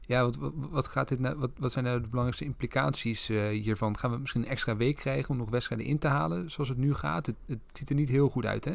Ja, 0.00 0.22
wat, 0.22 0.38
wat, 0.54 0.86
gaat 0.86 1.08
dit 1.08 1.18
nou, 1.18 1.36
wat, 1.36 1.50
wat 1.58 1.72
zijn 1.72 1.84
nou 1.84 2.00
de 2.00 2.08
belangrijkste 2.08 2.44
implicaties 2.44 3.28
eh, 3.28 3.48
hiervan? 3.48 3.96
Gaan 3.96 4.10
we 4.10 4.18
misschien 4.18 4.42
een 4.42 4.48
extra 4.48 4.76
week 4.76 4.96
krijgen 4.96 5.30
om 5.30 5.36
nog 5.36 5.50
wedstrijden 5.50 5.86
in 5.86 5.98
te 5.98 6.08
halen 6.08 6.50
zoals 6.50 6.68
het 6.68 6.78
nu 6.78 6.94
gaat? 6.94 7.26
Het, 7.26 7.36
het 7.46 7.58
ziet 7.72 7.88
er 7.88 7.94
niet 7.94 8.08
heel 8.08 8.28
goed 8.28 8.46
uit, 8.46 8.64
hè? 8.64 8.74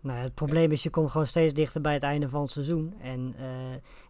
Nou, 0.00 0.18
het 0.18 0.34
probleem 0.34 0.72
is, 0.72 0.82
je 0.82 0.90
komt 0.90 1.10
gewoon 1.10 1.26
steeds 1.26 1.54
dichter 1.54 1.80
bij 1.80 1.92
het 1.92 2.02
einde 2.02 2.28
van 2.28 2.42
het 2.42 2.50
seizoen. 2.50 2.94
En 3.00 3.34
eh, 3.38 3.46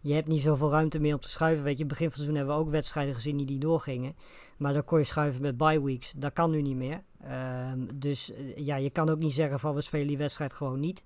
je 0.01 0.13
hebt 0.13 0.27
niet 0.27 0.41
zoveel 0.41 0.69
ruimte 0.69 0.99
meer 0.99 1.13
om 1.13 1.19
te 1.19 1.29
schuiven. 1.29 1.63
Weet 1.63 1.77
je, 1.77 1.85
begin 1.85 2.11
van 2.11 2.13
het 2.13 2.15
seizoen 2.15 2.37
hebben 2.37 2.55
we 2.55 2.61
ook 2.61 2.69
wedstrijden 2.69 3.13
gezien 3.13 3.37
die 3.37 3.45
niet 3.45 3.61
doorgingen. 3.61 4.15
Maar 4.57 4.73
dan 4.73 4.83
kon 4.83 4.97
je 4.99 5.03
schuiven 5.03 5.41
met 5.41 5.57
bye 5.57 5.83
weeks. 5.83 6.13
Dat 6.15 6.33
kan 6.33 6.51
nu 6.51 6.61
niet 6.61 6.75
meer. 6.75 7.03
Ehm, 7.23 7.79
dus 7.93 8.33
eh, 8.33 8.57
ja, 8.57 8.75
je 8.75 8.89
kan 8.89 9.09
ook 9.09 9.19
niet 9.19 9.33
zeggen 9.33 9.59
van 9.59 9.75
we 9.75 9.81
spelen 9.81 10.07
die 10.07 10.17
wedstrijd 10.17 10.53
gewoon 10.53 10.79
niet. 10.79 11.05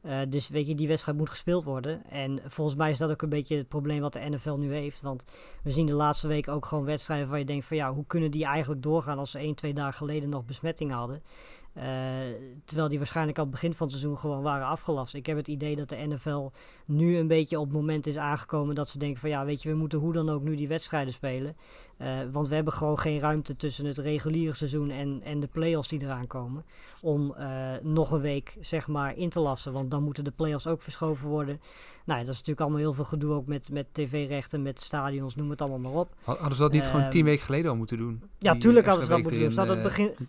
Eh, 0.00 0.18
dus 0.28 0.48
weet 0.48 0.66
je, 0.66 0.74
die 0.74 0.88
wedstrijd 0.88 1.18
moet 1.18 1.30
gespeeld 1.30 1.64
worden. 1.64 2.04
En 2.10 2.40
volgens 2.46 2.76
mij 2.76 2.90
is 2.90 2.98
dat 2.98 3.10
ook 3.10 3.22
een 3.22 3.28
beetje 3.28 3.56
het 3.56 3.68
probleem 3.68 4.00
wat 4.00 4.12
de 4.12 4.28
NFL 4.28 4.54
nu 4.54 4.72
heeft. 4.72 5.00
Want 5.00 5.24
we 5.62 5.70
zien 5.70 5.86
de 5.86 5.92
laatste 5.92 6.28
week 6.28 6.48
ook 6.48 6.66
gewoon 6.66 6.84
wedstrijden 6.84 7.28
waar 7.28 7.38
je 7.38 7.44
denkt 7.44 7.66
van 7.66 7.76
ja, 7.76 7.92
hoe 7.92 8.06
kunnen 8.06 8.30
die 8.30 8.44
eigenlijk 8.44 8.82
doorgaan 8.82 9.18
als 9.18 9.30
ze 9.30 9.38
1, 9.38 9.54
2 9.54 9.74
dagen 9.74 9.94
geleden 9.94 10.28
nog 10.28 10.44
besmettingen 10.44 10.96
hadden. 10.96 11.22
Eh, 11.76 11.84
terwijl 12.64 12.88
die 12.88 12.98
waarschijnlijk 12.98 13.38
aan 13.38 13.44
het 13.44 13.52
begin 13.52 13.74
van 13.74 13.86
het 13.86 13.96
seizoen 13.96 14.18
gewoon 14.18 14.42
waren 14.42 14.66
afgelast. 14.66 15.14
Ik 15.14 15.26
heb 15.26 15.36
het 15.36 15.48
idee 15.48 15.76
dat 15.76 15.88
de 15.88 15.96
NFL 15.96 16.50
nu 16.84 17.16
een 17.16 17.26
beetje 17.26 17.58
op 17.58 17.64
het 17.64 17.74
moment 17.74 18.06
is 18.06 18.16
aangekomen 18.16 18.74
dat 18.74 18.88
ze 18.88 18.98
denken 18.98 19.20
van 19.20 19.30
ja, 19.30 19.44
weet 19.44 19.62
je, 19.62 19.68
we 19.68 19.74
moeten 19.74 19.98
hoe 19.98 20.12
dan 20.12 20.28
ook 20.28 20.42
nu 20.42 20.56
die 20.56 20.68
wedstrijden 20.68 21.12
spelen. 21.12 21.56
Eh, 21.96 22.08
want 22.32 22.48
we 22.48 22.54
hebben 22.54 22.72
gewoon 22.72 22.98
geen 22.98 23.20
ruimte 23.20 23.56
tussen 23.56 23.84
het 23.84 23.98
reguliere 23.98 24.54
seizoen 24.54 24.90
en, 24.90 25.20
en 25.24 25.40
de 25.40 25.46
play-offs 25.46 25.88
die 25.88 26.02
eraan 26.02 26.26
komen. 26.26 26.64
Om 27.00 27.34
eh, 27.34 27.72
nog 27.82 28.10
een 28.10 28.20
week 28.20 28.56
zeg 28.60 28.88
maar 28.88 29.16
in 29.16 29.28
te 29.28 29.40
lassen. 29.40 29.72
Want 29.72 29.90
dan 29.90 30.02
moeten 30.02 30.24
de 30.24 30.30
play-offs 30.30 30.66
ook 30.66 30.82
verschoven 30.82 31.28
worden. 31.28 31.60
Nou, 32.04 32.20
dat 32.20 32.28
is 32.28 32.34
natuurlijk 32.34 32.60
allemaal 32.60 32.80
heel 32.80 32.92
veel 32.92 33.04
gedoe 33.04 33.32
ook 33.32 33.46
met, 33.46 33.70
met 33.70 33.86
tv-rechten, 33.92 34.62
met 34.62 34.80
stadions, 34.80 35.34
noem 35.34 35.50
het 35.50 35.60
allemaal 35.60 35.92
maar 35.92 36.00
op. 36.00 36.14
Hadden 36.24 36.54
ze 36.54 36.62
dat 36.62 36.72
niet 36.72 36.84
gewoon 36.84 37.00
Ehm, 37.00 37.10
tien 37.10 37.24
weken 37.24 37.44
geleden 37.44 37.70
al 37.70 37.76
moeten 37.76 37.98
doen? 37.98 38.22
Ja, 38.38 38.56
tuurlijk 38.56 38.86
hadden 38.86 39.04
ze 39.04 39.10
dat 39.10 39.22
moeten 39.22 39.40
doen. 39.40 39.50
Ze 39.50 39.58
hadden 39.58 39.76
het 39.76 39.84
begin... 39.84 40.28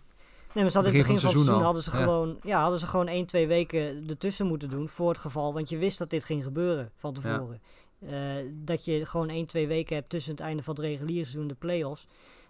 Nee, 0.54 0.62
maar 0.64 0.72
ze 0.72 0.78
hadden 0.78 0.92
begin 0.98 1.14
het 1.14 1.22
begin 1.22 1.30
van 1.30 1.30
van 1.30 1.38
het 1.38 1.46
seizoen 1.46 1.64
hadden 1.64 1.82
ze, 1.82 1.90
Ja. 1.90 1.96
gewoon, 1.96 2.38
ja, 2.42 2.60
hadden 2.62 2.78
ze 2.80 2.86
gewoon 2.86 3.08
1, 3.08 3.26
2 3.26 3.46
weken 3.46 4.08
ertussen 4.08 4.46
moeten 4.46 4.70
doen 4.70 4.88
voor 4.88 5.08
het 5.08 5.18
geval. 5.18 5.52
Want 5.54 5.68
je 5.68 5.76
wist 5.78 5.98
dat 5.98 6.10
dit 6.10 6.24
ging 6.24 6.42
gebeuren 6.44 6.90
van 6.96 7.14
tevoren. 7.14 7.60
Eh, 8.08 8.12
dat 8.64 8.84
je 8.84 9.06
gewoon 9.06 9.28
1, 9.28 9.46
2 9.46 9.66
weken 9.66 9.96
hebt 9.96 10.10
tussen 10.10 10.32
het 10.32 10.40
einde 10.40 10.62
van 10.62 10.74
het 10.74 10.84
reguliere 10.84 11.24
seizoen, 11.24 11.48
de 11.48 11.54
play-offs. 11.54 12.06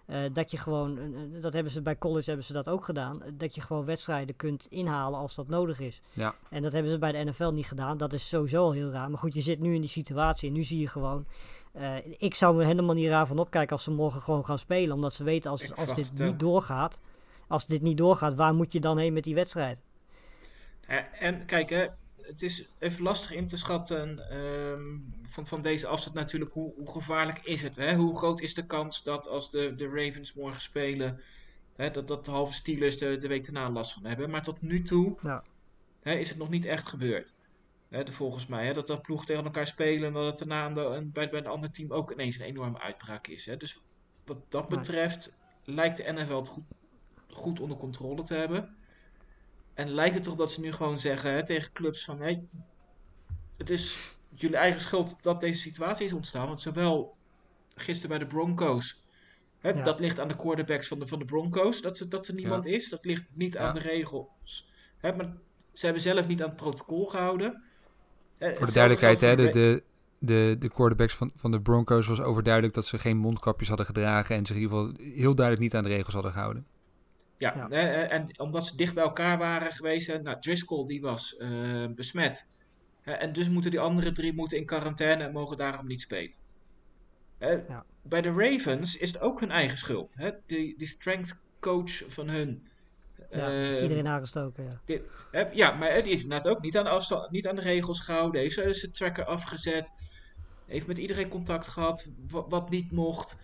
Eh, 0.06 0.18
dat 0.32 0.50
je 0.50 0.56
gewoon, 0.56 0.98
dat 1.40 1.52
hebben 1.52 1.72
ze 1.72 1.82
bij 1.82 1.98
college 1.98 2.26
hebben 2.28 2.46
ze 2.46 2.52
dat 2.52 2.68
ook 2.68 2.84
gedaan. 2.84 3.22
Dat 3.32 3.54
je 3.54 3.60
gewoon 3.60 3.84
wedstrijden 3.84 4.36
kunt 4.36 4.66
inhalen 4.70 5.18
als 5.18 5.34
dat 5.34 5.48
nodig 5.48 5.80
is. 5.80 6.00
Ja. 6.12 6.34
En 6.50 6.62
dat 6.62 6.72
hebben 6.72 6.92
ze 6.92 6.98
bij 6.98 7.12
de 7.12 7.30
NFL 7.30 7.50
niet 7.50 7.66
gedaan. 7.66 7.96
Dat 7.96 8.12
is 8.12 8.28
sowieso 8.28 8.62
al 8.64 8.72
heel 8.72 8.90
raar. 8.90 9.08
Maar 9.08 9.18
goed, 9.18 9.34
je 9.34 9.40
zit 9.40 9.60
nu 9.60 9.74
in 9.74 9.80
die 9.80 9.90
situatie 9.90 10.48
en 10.48 10.54
nu 10.54 10.64
zie 10.64 10.80
je 10.80 10.86
gewoon. 10.88 11.24
eh, 11.72 11.94
ik 12.18 12.34
zou 12.34 12.56
me 12.56 12.64
helemaal 12.64 12.94
niet 12.94 13.08
raar 13.08 13.26
van 13.26 13.38
opkijken 13.38 13.72
als 13.72 13.84
ze 13.84 13.90
morgen 13.90 14.20
gewoon 14.20 14.44
gaan 14.44 14.58
spelen. 14.58 14.94
Omdat 14.94 15.12
ze 15.12 15.24
weten 15.24 15.50
als, 15.50 15.62
Ik 15.62 15.70
als 15.76 15.94
dit 15.94 16.12
niet 16.14 16.38
doorgaat. 16.38 17.00
Als 17.48 17.66
dit 17.66 17.82
niet 17.82 17.96
doorgaat, 17.96 18.34
waar 18.34 18.54
moet 18.54 18.72
je 18.72 18.80
dan 18.80 18.98
heen 18.98 19.12
met 19.12 19.24
die 19.24 19.34
wedstrijd? 19.34 19.78
En 21.18 21.44
kijk, 21.44 21.70
hè, 21.70 21.86
het 22.28 22.42
is 22.42 22.68
even 22.78 23.02
lastig 23.02 23.32
in 23.32 23.46
te 23.46 23.56
schatten 23.56 24.30
ehm, 24.30 24.98
van, 25.22 25.46
van 25.46 25.62
deze 25.62 25.86
afstand 25.86 26.16
natuurlijk. 26.16 26.52
Hoe, 26.52 26.72
hoe 26.76 26.90
gevaarlijk 26.90 27.38
is 27.38 27.62
het? 27.62 27.76
Hè? 27.76 27.94
Hoe 27.94 28.18
groot 28.18 28.40
is 28.40 28.54
de 28.54 28.66
kans 28.66 29.02
dat 29.02 29.28
als 29.28 29.50
de, 29.50 29.74
de 29.74 29.88
Ravens 29.88 30.34
morgen 30.34 30.60
spelen, 30.60 31.20
hè, 31.76 31.90
dat, 31.90 32.08
dat 32.08 32.24
de 32.24 32.30
halve 32.30 32.52
Steelers 32.52 32.98
de, 32.98 33.16
de 33.16 33.28
week 33.28 33.44
daarna 33.44 33.70
last 33.70 33.92
van 33.92 34.04
hebben? 34.04 34.30
Maar 34.30 34.42
tot 34.42 34.62
nu 34.62 34.82
toe 34.82 35.18
Ja. 35.20 35.44
hè, 36.00 36.14
is 36.14 36.28
het 36.28 36.38
nog 36.38 36.48
niet 36.48 36.64
echt 36.64 36.86
gebeurd. 36.86 37.34
Hè, 37.88 38.02
de, 38.02 38.12
volgens 38.12 38.46
mij, 38.46 38.66
hè, 38.66 38.72
dat 38.72 38.86
dat 38.86 39.02
ploeg 39.02 39.24
tegen 39.24 39.44
elkaar 39.44 39.66
spelen 39.66 40.06
en 40.06 40.12
dat 40.12 40.26
het 40.26 40.48
daarna 40.48 40.70
de, 40.70 41.08
bij, 41.12 41.28
bij 41.28 41.40
een 41.40 41.46
ander 41.46 41.70
team 41.70 41.92
ook 41.92 42.12
ineens 42.12 42.38
een 42.38 42.44
enorme 42.44 42.80
uitbraak 42.80 43.26
is. 43.26 43.46
Hè? 43.46 43.56
Dus 43.56 43.80
wat 44.24 44.38
dat 44.48 44.68
betreft 44.68 45.32
lijkt 45.64 45.96
de 45.96 46.12
NFL 46.12 46.36
het 46.36 46.48
goed, 46.48 46.64
goed 47.30 47.60
onder 47.60 47.76
controle 47.78 48.22
te 48.22 48.34
hebben. 48.34 48.76
En 49.74 49.90
lijkt 49.90 50.14
het 50.14 50.22
toch 50.24 50.34
dat 50.34 50.52
ze 50.52 50.60
nu 50.60 50.72
gewoon 50.72 50.98
zeggen 50.98 51.32
hè, 51.32 51.44
tegen 51.44 51.72
clubs 51.72 52.04
van... 52.04 52.20
Hey, 52.20 52.44
het 53.56 53.70
is 53.70 54.14
jullie 54.34 54.56
eigen 54.56 54.80
schuld 54.80 55.22
dat 55.22 55.40
deze 55.40 55.60
situatie 55.60 56.04
is 56.06 56.12
ontstaan. 56.12 56.46
Want 56.46 56.60
zowel 56.60 57.16
gisteren 57.74 58.08
bij 58.08 58.18
de 58.18 58.34
Broncos... 58.34 59.06
Hè, 59.58 59.70
Ja. 59.70 59.82
Dat 59.82 60.00
ligt 60.00 60.20
aan 60.20 60.28
de 60.28 60.36
quarterbacks 60.36 60.88
van 60.88 60.98
de, 60.98 61.06
van 61.06 61.18
de 61.18 61.24
Broncos. 61.24 61.82
Dat, 61.82 61.96
ze- 61.96 62.08
dat 62.08 62.26
er 62.28 62.34
niemand 62.34 62.66
is. 62.66 62.88
Dat 62.88 63.04
ligt 63.04 63.22
niet 63.32 63.52
Ja. 63.54 63.60
aan 63.60 63.74
de 63.74 63.80
regels. 63.80 64.70
Hè, 64.98 65.12
maar 65.16 65.32
ze 65.72 65.84
hebben 65.84 66.02
zelf 66.02 66.26
niet 66.26 66.42
aan 66.42 66.48
het 66.48 66.56
protocol 66.56 67.06
gehouden. 67.06 67.62
Hè, 68.36 68.54
Voor 68.54 68.66
de 68.66 68.72
duidelijkheid, 68.72 69.20
hè, 69.20 69.36
de, 69.36 69.50
de, 69.50 69.82
de, 70.18 70.56
de 70.58 70.68
quarterbacks 70.68 71.14
van, 71.14 71.32
van 71.34 71.50
de 71.50 71.60
Broncos 71.60 72.06
was 72.06 72.20
overduidelijk 72.20 72.74
dat 72.74 72.86
ze 72.86 72.98
geen 72.98 73.16
mondkapjes 73.16 73.68
hadden 73.68 73.86
gedragen 73.86 74.36
en 74.36 74.46
zich 74.46 74.56
in 74.56 74.62
ieder 74.62 74.76
geval 74.78 74.94
heel 74.96 75.34
duidelijk 75.34 75.60
niet 75.60 75.74
aan 75.74 75.82
de 75.82 75.94
regels 75.96 76.14
hadden 76.14 76.32
gehouden. 76.32 76.66
Ja, 77.38 77.54
Ja. 77.56 77.66
hè, 77.68 77.80
hè, 77.80 78.02
en 78.02 78.40
omdat 78.40 78.66
ze 78.66 78.76
dicht 78.76 78.94
bij 78.94 79.04
elkaar 79.04 79.38
waren 79.38 79.72
geweest. 79.72 80.20
Nou, 80.22 80.40
Driscoll 80.40 80.86
die 80.86 81.00
was 81.00 81.36
eh, 81.36 81.86
besmet. 81.94 82.46
En 83.02 83.32
dus 83.32 83.48
moeten 83.48 83.70
die 83.70 83.80
andere 83.80 84.12
drie 84.12 84.32
moeten 84.32 84.58
in 84.58 84.66
quarantaine 84.66 85.24
en 85.24 85.32
mogen 85.32 85.56
daarom 85.56 85.86
niet 85.86 86.00
spelen. 86.00 86.34
Ja. 87.38 87.84
Bij 88.02 88.22
de 88.22 88.30
Ravens 88.30 88.96
is 88.96 89.12
het 89.12 89.20
ook 89.20 89.40
hun 89.40 89.50
eigen 89.50 89.78
schuld. 89.78 90.14
Hè? 90.18 90.30
Die, 90.46 90.74
die 90.76 90.86
strength 90.86 91.36
coach 91.60 92.02
van 92.06 92.28
hun. 92.28 92.66
Ja, 93.30 93.48
heeft 93.48 93.76
eh, 93.76 93.82
iedereen 93.82 94.06
aangestoken. 94.06 94.64
Ja. 94.64 94.80
dit, 94.84 95.02
ja, 95.52 95.72
maar 95.72 96.02
die 96.02 96.12
is 96.12 96.22
inderdaad 96.22 96.48
ook 96.48 96.62
niet 96.62 96.76
aan, 96.78 96.84
de 96.84 96.90
afstand, 96.90 97.30
niet 97.30 97.46
aan 97.46 97.56
de 97.56 97.62
regels 97.62 98.00
gehouden. 98.00 98.40
Heeft 98.40 98.76
zijn 98.78 98.92
tracker 98.92 99.24
afgezet. 99.24 99.92
Heeft 100.66 100.86
met 100.86 100.98
iedereen 100.98 101.28
contact 101.28 101.68
gehad. 101.68 102.06
Wat, 102.28 102.44
wat 102.48 102.70
niet 102.70 102.92
mocht. 102.92 103.36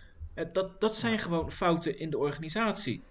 Dat, 0.51 0.81
dat 0.81 0.97
zijn 0.97 1.19
gewoon 1.19 1.51
fouten 1.51 1.97
in 1.99 2.09
de 2.09 2.17
organisatie. 2.17 3.03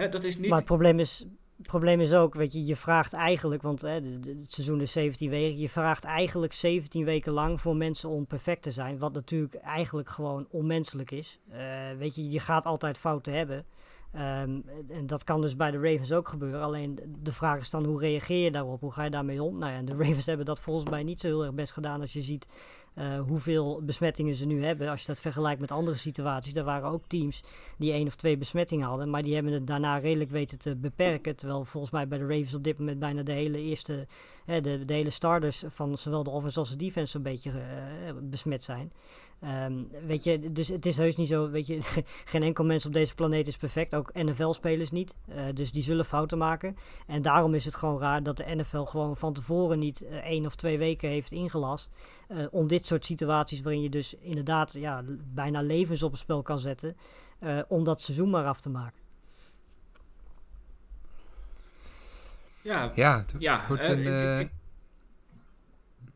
Hè, 0.00 0.08
dat 0.08 0.24
is 0.24 0.38
niet. 0.38 0.48
Maar 0.48 0.58
het 0.58 0.66
probleem 0.66 0.98
is, 0.98 1.26
probleem 1.62 2.00
is 2.00 2.12
ook, 2.12 2.34
weet 2.34 2.52
je, 2.52 2.64
je 2.64 2.76
vraagt 2.76 3.12
eigenlijk, 3.12 3.62
want 3.62 3.82
hè, 3.82 3.88
het 3.90 4.52
seizoen 4.52 4.80
is 4.80 4.92
17 4.92 5.30
weken, 5.30 5.58
je 5.58 5.68
vraagt 5.68 6.04
eigenlijk 6.04 6.52
17 6.52 7.04
weken 7.04 7.32
lang 7.32 7.60
voor 7.60 7.76
mensen 7.76 8.08
om 8.08 8.26
perfect 8.26 8.62
te 8.62 8.70
zijn, 8.70 8.98
wat 8.98 9.12
natuurlijk 9.12 9.54
eigenlijk 9.54 10.08
gewoon 10.08 10.46
onmenselijk 10.50 11.10
is. 11.10 11.38
Eh, 11.48 11.58
weet 11.98 12.14
je, 12.14 12.30
je 12.30 12.40
gaat 12.40 12.64
altijd 12.64 12.98
fouten 12.98 13.32
hebben. 13.32 13.64
Ehm, 14.12 14.60
en 14.88 15.06
dat 15.06 15.24
kan 15.24 15.40
dus 15.40 15.56
bij 15.56 15.70
de 15.70 15.80
Ravens 15.80 16.12
ook 16.12 16.28
gebeuren. 16.28 16.62
Alleen 16.62 16.98
de 17.22 17.32
vraag 17.32 17.60
is 17.60 17.70
dan 17.70 17.84
hoe 17.84 18.00
reageer 18.00 18.44
je 18.44 18.50
daarop? 18.50 18.80
Hoe 18.80 18.92
ga 18.92 19.04
je 19.04 19.10
daarmee 19.10 19.42
om? 19.42 19.58
Nou 19.58 19.72
ja, 19.72 19.82
de 19.82 19.96
Ravens 20.04 20.26
hebben 20.26 20.46
dat 20.46 20.60
volgens 20.60 20.90
mij 20.90 21.02
niet 21.02 21.20
zo 21.20 21.26
heel 21.26 21.44
erg 21.44 21.54
best 21.54 21.72
gedaan 21.72 22.00
als 22.00 22.12
je 22.12 22.22
ziet 22.22 22.46
eh, 22.94 23.20
hoeveel 23.20 23.82
besmettingen 23.82 24.34
ze 24.34 24.46
nu 24.46 24.64
hebben. 24.64 24.88
Als 24.88 25.00
je 25.00 25.06
dat 25.06 25.20
vergelijkt 25.20 25.60
met 25.60 25.70
andere 25.70 25.96
situaties. 25.96 26.54
Er 26.54 26.64
waren 26.64 26.90
ook 26.90 27.04
teams 27.06 27.42
die 27.78 27.92
één 27.92 28.06
of 28.06 28.16
twee 28.16 28.36
besmettingen 28.36 28.86
hadden. 28.86 29.10
Maar 29.10 29.22
die 29.22 29.34
hebben 29.34 29.52
het 29.52 29.66
daarna 29.66 29.96
redelijk 29.96 30.30
weten 30.30 30.58
te 30.58 30.76
beperken. 30.76 31.36
Terwijl 31.36 31.64
volgens 31.64 31.92
mij 31.92 32.08
bij 32.08 32.18
de 32.18 32.26
Ravens 32.26 32.54
op 32.54 32.64
dit 32.64 32.78
moment 32.78 32.98
bijna 32.98 33.22
de 33.22 33.32
hele 33.32 33.58
eerste, 33.58 34.06
hè, 34.44 34.60
de, 34.60 34.84
de 34.84 34.94
hele 34.94 35.10
starters 35.10 35.64
van 35.66 35.98
zowel 35.98 36.22
de 36.22 36.30
offense 36.30 36.58
als 36.58 36.70
de 36.70 36.76
defense 36.76 37.16
een 37.16 37.22
beetje 37.22 37.50
eh, 37.50 38.12
besmet 38.22 38.62
zijn. 38.64 38.92
Ehm, 39.40 39.82
weet 40.06 40.24
je, 40.24 40.52
dus 40.52 40.68
het 40.68 40.86
is 40.86 40.96
heus 40.96 41.16
niet 41.16 41.28
zo, 41.28 41.50
weet 41.50 41.66
je, 41.66 41.78
geen 42.24 42.42
enkel 42.42 42.64
mens 42.64 42.86
op 42.86 42.92
deze 42.92 43.14
planeet 43.14 43.46
is 43.46 43.56
perfect, 43.56 43.94
ook 43.94 44.12
NFL-spelers 44.14 44.90
niet. 44.90 45.14
Eh, 45.28 45.44
dus 45.54 45.72
die 45.72 45.82
zullen 45.82 46.04
fouten 46.04 46.38
maken. 46.38 46.76
En 47.06 47.22
daarom 47.22 47.54
is 47.54 47.64
het 47.64 47.74
gewoon 47.74 47.98
raar 48.00 48.22
dat 48.22 48.36
de 48.36 48.54
NFL 48.56 48.82
gewoon 48.82 49.16
van 49.16 49.32
tevoren 49.32 49.78
niet 49.78 50.02
eh, 50.02 50.16
één 50.16 50.46
of 50.46 50.54
twee 50.54 50.78
weken 50.78 51.08
heeft 51.08 51.32
ingelast. 51.32 51.90
eh, 52.28 52.46
om 52.50 52.66
dit 52.66 52.86
soort 52.86 53.04
situaties 53.04 53.60
waarin 53.60 53.82
je 53.82 53.90
dus 53.90 54.14
inderdaad 54.14 54.72
ja, 54.72 55.02
bijna 55.34 55.60
levens 55.62 56.02
op 56.02 56.10
het 56.10 56.20
spel 56.20 56.42
kan 56.42 56.58
zetten, 56.58 56.96
eh, 57.38 57.58
om 57.68 57.84
dat 57.84 58.00
seizoen 58.00 58.30
maar 58.30 58.44
af 58.46 58.60
te 58.60 58.70
maken. 58.70 58.98
ja, 62.62 62.92
Ja, 62.94 63.18
het 63.18 63.34
ja, 63.38 63.60
wordt 63.68 63.86
hè, 63.86 63.92
een... 63.92 63.98
ik- 64.00 64.06
eh, 64.06 64.40
ik- 64.40 64.52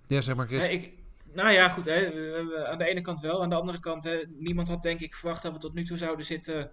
ja, 0.06 0.20
zeg 0.20 0.36
maar 0.36 0.46
Chris. 0.46 0.68
ik, 0.68 0.92
nou 1.34 1.50
ja, 1.50 1.68
goed. 1.68 1.84
Hè, 1.84 2.10
aan 2.66 2.78
de 2.78 2.86
ene 2.86 3.00
kant 3.00 3.20
wel. 3.20 3.42
Aan 3.42 3.48
de 3.48 3.54
andere 3.54 3.80
kant, 3.80 4.04
hè, 4.04 4.22
niemand 4.28 4.68
had 4.68 4.82
denk 4.82 5.00
ik 5.00 5.14
verwacht 5.14 5.42
dat 5.42 5.52
we 5.52 5.58
tot 5.58 5.74
nu 5.74 5.84
toe 5.84 5.96
zouden 5.96 6.26
zitten. 6.26 6.70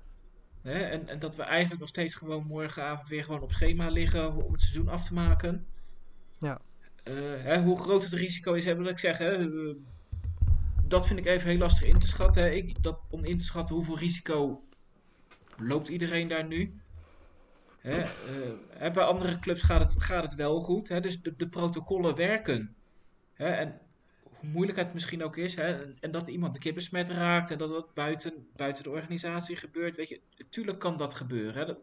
Hè, 0.62 0.80
en, 0.84 1.07
en 1.07 1.20
dat 1.20 1.36
we 1.36 1.43
eigenlijk 1.43 1.80
nog 1.80 1.89
steeds 1.89 2.16
gewoon 2.16 2.45
morgenavond 2.45 3.07
weer 3.09 3.24
gewoon 3.24 3.41
op 3.41 3.51
schema 3.51 3.89
liggen 3.89 4.36
om 4.36 4.51
het 4.51 4.62
seizoen 4.62 4.89
af 4.89 5.03
te 5.03 5.14
maken. 5.14 5.66
Ja. 6.39 6.62
Eh, 7.03 7.14
hè, 7.38 7.62
hoe 7.62 7.80
groot 7.80 8.03
het 8.03 8.14
risico 8.14 8.53
is, 8.53 8.66
hè, 8.66 8.76
wil 8.76 8.86
ik 8.86 8.99
zeggen. 8.99 9.86
dat 10.88 11.07
vind 11.07 11.20
ik 11.20 11.26
even 11.26 11.49
heel 11.49 11.57
lastig 11.57 11.88
in 11.88 11.97
te 11.97 12.07
schatten. 12.07 12.43
hè. 12.43 12.49
Ik, 12.49 12.84
dat, 12.84 12.99
om 13.09 13.24
in 13.24 13.38
te 13.38 13.43
schatten 13.43 13.76
hoeveel 13.76 13.97
risico 13.97 14.64
loopt 15.57 15.88
iedereen 15.88 16.28
daar 16.28 16.47
nu. 16.47 16.82
Hè, 17.78 18.01
eh, 18.01 18.09
hè, 18.70 18.91
bij 18.91 19.03
andere 19.03 19.39
clubs 19.39 19.62
gaat 19.62 19.93
het, 19.93 20.03
gaat 20.03 20.24
het 20.24 20.36
wel 20.36 20.62
goed. 20.62 20.89
Hè, 20.89 20.99
dus 20.99 21.22
de, 21.22 21.36
de 21.36 21.49
protocollen 21.49 22.16
werken. 22.16 22.76
Hè, 23.34 23.47
en 23.47 23.80
hoe 24.41 24.49
moeilijk 24.49 24.77
het 24.77 24.93
misschien 24.93 25.23
ook 25.23 25.37
is. 25.37 25.55
Hè, 25.55 25.93
en, 25.99 26.11
dat 26.11 26.27
iemand 26.27 26.53
een 26.55 26.61
keer 26.61 26.73
besmet 26.73 27.09
raakt. 27.09 27.51
En 27.51 27.57
dat 27.57 27.69
dat 27.69 27.93
buiten, 27.93 28.33
buiten 28.55 28.83
de 28.83 28.89
organisatie 28.89 29.55
gebeurt. 29.55 29.95
Weet 29.95 30.09
je, 30.09 30.19
tuurlijk 30.49 30.79
kan 30.79 30.97
dat 30.97 31.13
gebeuren. 31.13 31.55
Hè. 31.55 31.65
Dat- 31.65 31.79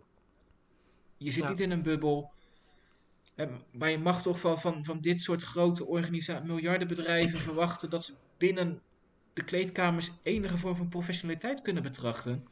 je 1.16 1.30
zit 1.32 1.42
Ja. 1.42 1.48
niet 1.48 1.60
in 1.60 1.70
een 1.70 1.82
bubbel. 1.82 2.30
Hè, 3.34 3.46
maar 3.72 3.90
je 3.90 3.98
mag 3.98 4.22
toch 4.22 4.40
van, 4.40 4.58
van, 4.58 4.84
van 4.84 5.00
dit 5.00 5.20
soort 5.20 5.42
grote 5.42 5.84
organisaties, 5.86 6.46
miljardenbedrijven 6.46 7.38
verwachten 7.38 7.90
dat 7.90 8.04
ze 8.04 8.12
binnen 8.36 8.80
de 9.32 9.44
kleedkamers 9.44 10.10
enige 10.22 10.56
vorm 10.58 10.74
van 10.74 10.88
professionaliteit 10.88 11.60
kunnen 11.62 11.82
betrachten. 11.82 12.46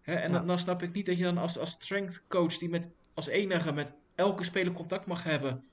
Hè, 0.00 0.14
en 0.14 0.32
Ja. 0.32 0.38
dan, 0.38 0.46
dan 0.46 0.58
snap 0.58 0.82
ik 0.82 0.92
niet 0.92 1.06
dat 1.06 1.16
je 1.16 1.22
dan 1.22 1.38
als, 1.38 1.58
als 1.58 1.70
strength 1.70 2.24
coach 2.28 2.58
die 2.58 2.68
met, 2.68 2.88
als 3.14 3.26
enige 3.26 3.72
met 3.72 3.92
elke 4.14 4.44
speler 4.44 4.72
contact 4.72 5.06
mag 5.06 5.22
hebben, 5.24 5.64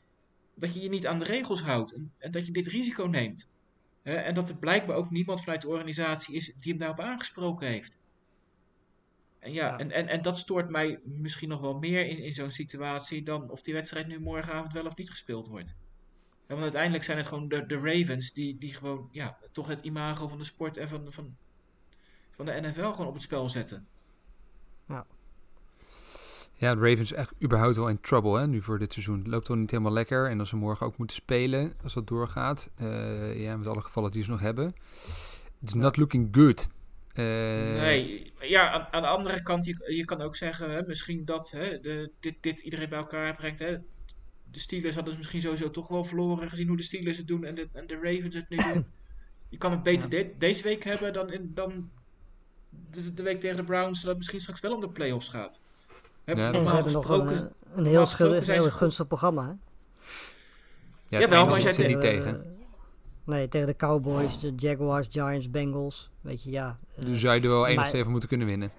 dat 0.56 0.74
je 0.74 0.82
je 0.82 0.90
niet 0.90 1.08
aan 1.08 1.20
de 1.20 1.26
regels 1.26 1.62
houdt 1.62 1.94
en, 1.94 2.14
en 2.18 2.32
dat 2.32 2.46
je 2.46 2.52
dit 2.52 2.68
risico 2.68 3.06
neemt. 3.06 3.50
Hè, 4.02 4.16
en 4.16 4.34
dat 4.34 4.50
er 4.50 4.58
blijkbaar 4.58 4.96
ook 4.96 5.12
niemand 5.12 5.40
vanuit 5.40 5.62
de 5.62 5.68
organisatie 5.68 6.36
is 6.36 6.46
die 6.46 6.72
hem 6.72 6.78
daarop 6.78 7.00
aangesproken 7.00 7.68
heeft. 7.68 8.00
En 9.40 9.54
ja, 9.54 9.68
Ja. 9.68 9.78
En, 9.78 9.92
en, 9.92 10.08
en 10.08 10.22
dat 10.22 10.38
stoort 10.38 10.70
mij 10.70 11.00
misschien 11.04 11.50
nog 11.50 11.62
wel 11.62 11.78
meer 11.78 12.06
in, 12.06 12.18
in 12.18 12.34
zo'n 12.34 12.50
situatie 12.50 13.24
dan 13.24 13.50
of 13.50 13.62
die 13.62 13.74
wedstrijd 13.74 14.08
nu 14.08 14.20
morgenavond 14.20 14.74
wel 14.74 14.86
of 14.86 14.96
niet 14.96 15.10
gespeeld 15.10 15.48
wordt. 15.48 15.78
Ja, 16.48 16.54
want 16.54 16.62
uiteindelijk 16.62 17.04
zijn 17.04 17.18
het 17.18 17.28
gewoon 17.28 17.48
de, 17.48 17.66
de 17.66 17.76
Ravens 17.76 18.34
die, 18.34 18.58
die 18.58 18.74
gewoon 18.74 19.10
ja, 19.12 19.38
toch 19.52 19.68
het 19.68 19.82
imago 19.82 20.28
van 20.28 20.38
de 20.38 20.44
sport 20.44 20.78
en 20.78 20.88
van, 20.88 21.12
van, 21.12 21.38
van 22.32 22.46
de 22.46 22.62
NFL 22.62 22.92
gewoon 22.92 23.08
op 23.08 23.14
het 23.14 23.24
spel 23.24 23.50
zetten. 23.50 23.88
Ja, 24.88 25.06
de 26.60 26.66
Ravens 26.68 27.12
echt 27.14 27.34
überhaupt 27.44 27.76
wel 27.76 27.88
in 27.90 28.02
trouble 28.02 28.40
hè, 28.40 28.48
nu 28.48 28.62
voor 28.62 28.80
dit 28.80 28.94
seizoen. 28.94 29.18
Het 29.20 29.28
loopt 29.28 29.46
toch 29.46 29.58
niet 29.58 29.72
helemaal 29.72 29.94
lekker. 29.94 30.30
En 30.30 30.40
als 30.40 30.50
ze 30.50 30.56
morgen 30.56 30.86
ook 30.86 30.98
moeten 30.98 31.16
spelen, 31.16 31.74
als 31.84 31.94
dat 31.94 32.08
doorgaat. 32.08 32.70
eh, 32.76 33.42
ja, 33.42 33.58
met 33.58 33.68
alle 33.68 33.82
gevallen 33.82 34.12
die 34.12 34.24
ze 34.24 34.30
nog 34.30 34.40
hebben. 34.40 34.74
It's 35.62 35.74
not 35.74 35.98
looking 35.98 36.28
good. 36.32 36.68
Eh, 37.14 37.24
nee, 37.82 38.34
ja, 38.40 38.70
aan, 38.72 38.88
aan 38.92 39.02
de 39.02 39.08
andere 39.08 39.42
kant, 39.44 39.66
je, 39.66 39.94
je 39.96 40.06
kan 40.06 40.22
ook 40.22 40.36
zeggen, 40.36 40.72
hè, 40.72 40.82
misschien 40.88 41.26
dat 41.26 41.52
hè, 41.52 41.80
de, 41.80 42.12
dit, 42.20 42.36
dit 42.42 42.60
iedereen 42.60 42.90
bij 42.90 42.98
elkaar 43.00 43.36
brengt. 43.36 43.60
Hè. 43.60 43.78
De 44.52 44.60
Steelers 44.60 44.94
hadden 44.96 45.12
ze 45.14 45.20
misschien 45.20 45.42
sowieso 45.42 45.72
toch 45.72 45.88
wel 45.88 46.04
verloren, 46.04 46.50
gezien 46.50 46.68
hoe 46.68 46.78
de 46.78 46.84
Steelers 46.84 47.18
het 47.18 47.28
doen 47.28 47.44
en 47.44 47.56
de, 47.56 47.68
en 47.74 47.88
de 47.88 47.96
Ravens 48.02 48.36
het 48.36 48.50
nu 48.50 48.58
doen. 48.58 48.86
Je 49.50 49.58
kan 49.58 49.72
het 49.72 49.84
beter 49.84 50.10
de- 50.10 50.34
deze 50.38 50.64
week 50.64 50.84
hebben 50.84 51.14
dan, 51.14 51.32
in, 51.32 51.52
dan 51.54 51.90
de, 52.90 53.14
de 53.14 53.24
week 53.24 53.40
tegen 53.40 53.58
de 53.58 53.64
Browns, 53.64 54.00
dat 54.00 54.10
het 54.10 54.18
misschien 54.18 54.42
straks 54.42 54.60
wel 54.62 54.74
om 54.74 54.82
de 54.82 54.90
playoffs 54.90 55.30
gaat. 55.30 55.60
Hè, 56.26 56.34
Ja, 56.34 56.46
En 56.48 56.52
normaal 56.54 56.70
ze 56.70 56.76
hebben 56.76 56.94
nog 56.94 57.10
een, 57.10 57.50
een 57.76 57.86
heel, 57.86 58.06
schuldig, 58.06 58.48
heel 58.48 58.64
gunstig 58.70 59.08
programma. 59.08 59.44
Hè? 59.46 59.54
Ja, 61.08 61.20
Jawel, 61.20 61.40
het 61.40 61.50
maar 61.50 61.60
jij 61.62 61.74
zit 61.74 61.88
niet 61.88 62.02
Tegen 62.02 62.22
de- 62.22 62.32
tegen. 62.32 62.54
Nee, 63.24 63.48
tegen 63.48 63.68
de 63.68 63.76
Cowboys, 63.76 64.40
de 64.40 64.54
Jaguars, 64.56 65.08
Giants, 65.12 65.50
Bengals. 65.52 66.10
Weet 66.22 66.44
je, 66.44 66.50
ja. 66.52 66.80
eh, 66.96 67.02
Dus 67.06 67.20
zou 67.20 67.36
je 67.36 67.42
er 67.42 67.50
wel 67.50 67.68
één 67.68 67.80
of 67.80 67.88
twee 67.88 68.02
van 68.04 68.12
moeten 68.12 68.30
kunnen 68.30 68.48
winnen. 68.48 68.72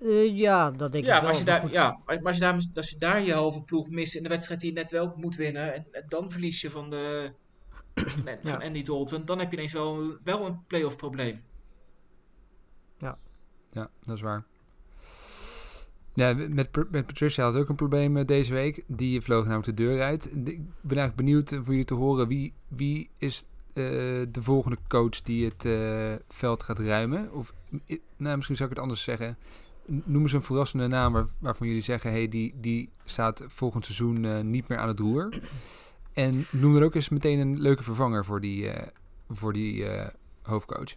eh, 0.00 0.36
ja, 0.38 0.70
dat 0.70 0.92
denk 0.92 1.04
Ja, 1.04 1.16
ik 1.16 1.22
maar 1.22 1.22
wel. 1.22 1.28
als 1.30 1.38
je, 1.38 1.44
maar 1.44 1.60
daar, 1.60 1.70
ja, 1.70 1.98
maar 2.06 2.22
als 2.24 2.34
je, 2.34 2.40
daar, 2.40 2.60
als 2.74 2.90
je 2.90 2.98
daar 2.98 3.22
je 3.22 3.32
halve 3.32 3.62
ploeg 3.62 3.88
mist 3.88 4.14
in 4.14 4.22
de 4.22 4.28
wedstrijd 4.28 4.60
die 4.60 4.72
je 4.72 4.78
net 4.78 4.90
wel 4.90 5.12
moet 5.16 5.36
winnen, 5.36 5.74
en, 5.74 5.86
en 5.92 6.04
dan 6.08 6.30
verlies 6.30 6.60
je 6.60 6.70
van, 6.70 6.90
de, 6.90 7.32
van, 7.94 8.08
van 8.42 8.60
Ja. 8.60 8.66
Andy 8.66 8.82
Dalton, 8.82 9.24
dan 9.24 9.38
heb 9.38 9.50
je 9.50 9.56
ineens 9.56 9.72
wel, 9.72 10.16
wel 10.24 10.46
een 10.46 10.60
playoff 10.66 10.96
probleem. 10.96 11.42
Ja, 12.98 13.88
dat 14.04 14.14
is 14.16 14.20
waar. 14.22 14.44
Ja, 16.16 16.34
met, 16.34 16.90
met 16.90 17.06
Patricia 17.06 17.44
had 17.44 17.56
ook 17.56 17.68
een 17.68 17.74
probleem 17.74 18.16
eh, 18.16 18.26
deze 18.26 18.52
week. 18.52 18.84
Die 18.86 19.20
vloog 19.20 19.44
namelijk 19.44 19.76
de 19.76 19.84
deur 19.84 20.02
uit. 20.02 20.26
Ik 20.26 20.44
ben 20.80 20.98
eigenlijk 20.98 21.16
benieuwd 21.16 21.52
eh, 21.52 21.58
voor 21.58 21.68
jullie 21.68 21.84
te 21.84 21.94
horen. 21.94 22.28
Wie, 22.28 22.52
wie 22.68 23.10
is 23.18 23.46
eh, 23.72 23.84
de 24.30 24.42
volgende 24.42 24.78
coach 24.88 25.22
die 25.22 25.44
het 25.44 25.68
veld 26.28 26.62
gaat 26.62 26.78
ruimen? 26.78 27.32
Of, 27.32 27.52
nou, 28.16 28.36
misschien 28.36 28.56
zou 28.56 28.68
ik 28.68 28.74
het 28.74 28.84
anders 28.84 29.02
zeggen. 29.02 29.38
Noem 29.86 30.22
eens 30.22 30.32
een 30.32 30.42
verrassende 30.42 30.86
naam 30.86 31.12
waar- 31.12 31.28
waarvan 31.38 31.66
jullie 31.66 31.82
zeggen... 31.82 32.10
Hey, 32.10 32.28
die, 32.28 32.54
die 32.60 32.88
staat 33.04 33.44
volgend 33.46 33.84
seizoen 33.84 34.50
niet 34.50 34.68
meer 34.68 34.78
aan 34.78 34.88
het 34.88 35.00
roer. 35.00 35.28
En 36.12 36.46
noem 36.50 36.76
er 36.76 36.84
ook 36.84 36.94
eens 36.94 37.08
meteen 37.08 37.38
een 37.38 37.60
leuke 37.60 37.82
vervanger 37.82 38.24
voor 38.24 38.40
die, 38.40 38.70
voor 39.30 39.52
die 39.52 39.84
hoofdcoach. 40.42 40.94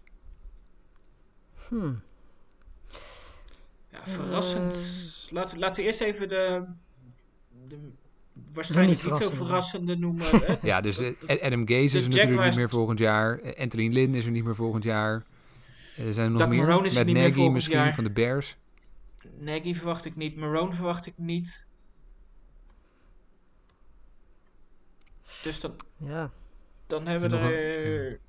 Hmm. 1.67 2.01
Ja, 4.05 4.11
verrassend. 4.11 4.73
Eh. 4.73 5.33
Laten, 5.33 5.53
we- 5.55 5.59
laten 5.61 5.81
we 5.81 5.87
eerst 5.87 6.01
even 6.01 6.29
de, 6.29 6.65
de 7.67 7.91
waarschijnlijk 8.53 9.03
niet 9.03 9.11
niet, 9.11 9.21
zo 9.21 9.29
verrassende. 9.29 9.97
noemen. 9.97 10.25
hè. 10.29 10.55
Ja, 10.67 10.81
dus 10.81 10.97
eh, 10.99 11.41
Adam 11.43 11.67
Gaze 11.67 11.83
is 11.83 11.93
er 11.93 12.01
natuurlijk 12.01 12.29
Jaguars- 12.29 12.47
niet 12.49 12.57
meer 12.57 12.69
volgend 12.69 12.99
jaar. 12.99 13.39
Eh, 13.39 13.61
Anthony 13.61 13.87
Lynn 13.87 14.15
is 14.15 14.25
er 14.25 14.31
niet 14.31 14.43
meer 14.43 14.55
volgend 14.55 14.83
jaar. 14.83 15.25
Eh, 15.97 16.07
Er 16.07 16.13
zijn 16.13 16.25
er 16.25 16.31
nog 16.31 16.39
Doug 16.39 16.49
meer. 16.49 16.85
Is 16.85 16.91
er 16.91 16.97
Met 16.97 17.05
niet 17.05 17.15
meer 17.15 17.23
Nagy 17.23 17.33
volgend 17.33 17.53
misschien 17.55 17.77
jaar. 17.77 17.95
van 17.95 18.03
de 18.03 18.11
Bears. 18.11 18.57
Nagy 19.37 19.73
verwacht 19.75 20.05
ik 20.05 20.15
niet, 20.15 20.35
Marone 20.35 20.73
verwacht 20.73 21.05
ik 21.05 21.13
niet. 21.17 21.67
Dus 25.43 25.59
dan, 25.59 25.75
Ja, 25.97 26.31
dan 26.87 27.07
hebben 27.07 27.29
we 27.29 27.37
er... 27.37 28.19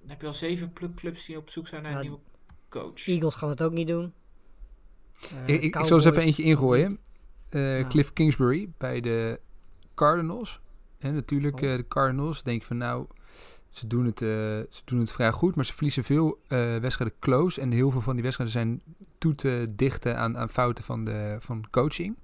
Dan 0.00 0.08
heb 0.10 0.20
je 0.20 0.26
al 0.26 0.32
zeven 0.34 0.72
clubs 0.94 1.26
die 1.26 1.36
op 1.36 1.50
zoek 1.50 1.66
zijn 1.68 1.82
naar 1.82 1.92
een 1.94 2.00
nieuwe 2.00 2.18
coach. 2.80 3.06
Eagles 3.06 3.34
gaan 3.34 3.48
het 3.48 3.62
ook 3.62 3.72
niet 3.72 3.86
doen. 3.88 4.12
Eh, 5.46 5.54
ik, 5.54 5.62
ik, 5.62 5.76
ik 5.76 5.84
zal 5.84 5.96
eens 5.96 6.04
even 6.06 6.22
eentje 6.22 6.42
ingooien. 6.42 6.98
Eh, 7.48 7.78
Ja. 7.80 7.86
Cliff 7.88 8.12
Kingsbury 8.12 8.68
bij 8.78 9.00
de 9.00 9.40
Cardinals. 9.94 10.60
En 10.98 11.14
natuurlijk 11.14 11.56
Oh. 11.62 11.70
eh, 11.70 11.76
de 11.76 11.88
Cardinals. 11.88 12.42
Denk 12.42 12.62
van 12.64 12.76
nou, 12.76 13.06
ze 13.70 13.86
doen, 13.86 14.04
het, 14.06 14.22
eh, 14.22 14.28
ze 14.70 14.80
doen 14.84 15.00
het 15.00 15.12
vrij 15.12 15.32
goed. 15.32 15.56
Maar 15.56 15.64
ze 15.64 15.72
verliezen 15.72 16.04
veel 16.04 16.38
eh, 16.48 16.76
wedstrijden 16.76 17.18
close. 17.20 17.60
En 17.60 17.70
heel 17.70 17.90
veel 17.90 18.00
van 18.00 18.14
die 18.14 18.22
wedstrijden 18.22 18.56
zijn 18.56 18.82
toe 19.18 19.34
te 19.34 19.66
dichten 19.76 20.18
aan, 20.18 20.38
aan 20.38 20.48
fouten 20.48 20.84
van, 20.84 21.04
de, 21.04 21.36
van 21.40 21.64
coaching. 21.70 22.16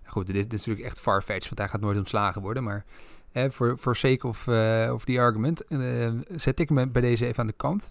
Nou 0.00 0.12
Goed, 0.12 0.26
dit, 0.26 0.34
dit 0.34 0.52
is 0.52 0.58
natuurlijk 0.58 0.86
echt 0.86 1.00
farfetched, 1.00 1.44
want 1.46 1.58
hij 1.58 1.68
gaat 1.68 1.80
nooit 1.80 1.98
ontslagen 1.98 2.42
worden. 2.42 2.64
Maar 2.64 2.84
voor, 3.32 3.78
voor 3.78 3.96
sake 3.96 4.26
of, 4.26 4.46
eh, 4.46 4.90
of 4.94 5.04
die 5.04 5.20
argument 5.20 5.64
eh, 5.64 6.10
zet 6.28 6.60
ik 6.60 6.68
hem 6.68 6.92
bij 6.92 7.02
deze 7.02 7.26
even 7.26 7.38
aan 7.40 7.46
de 7.46 7.52
kant. 7.52 7.90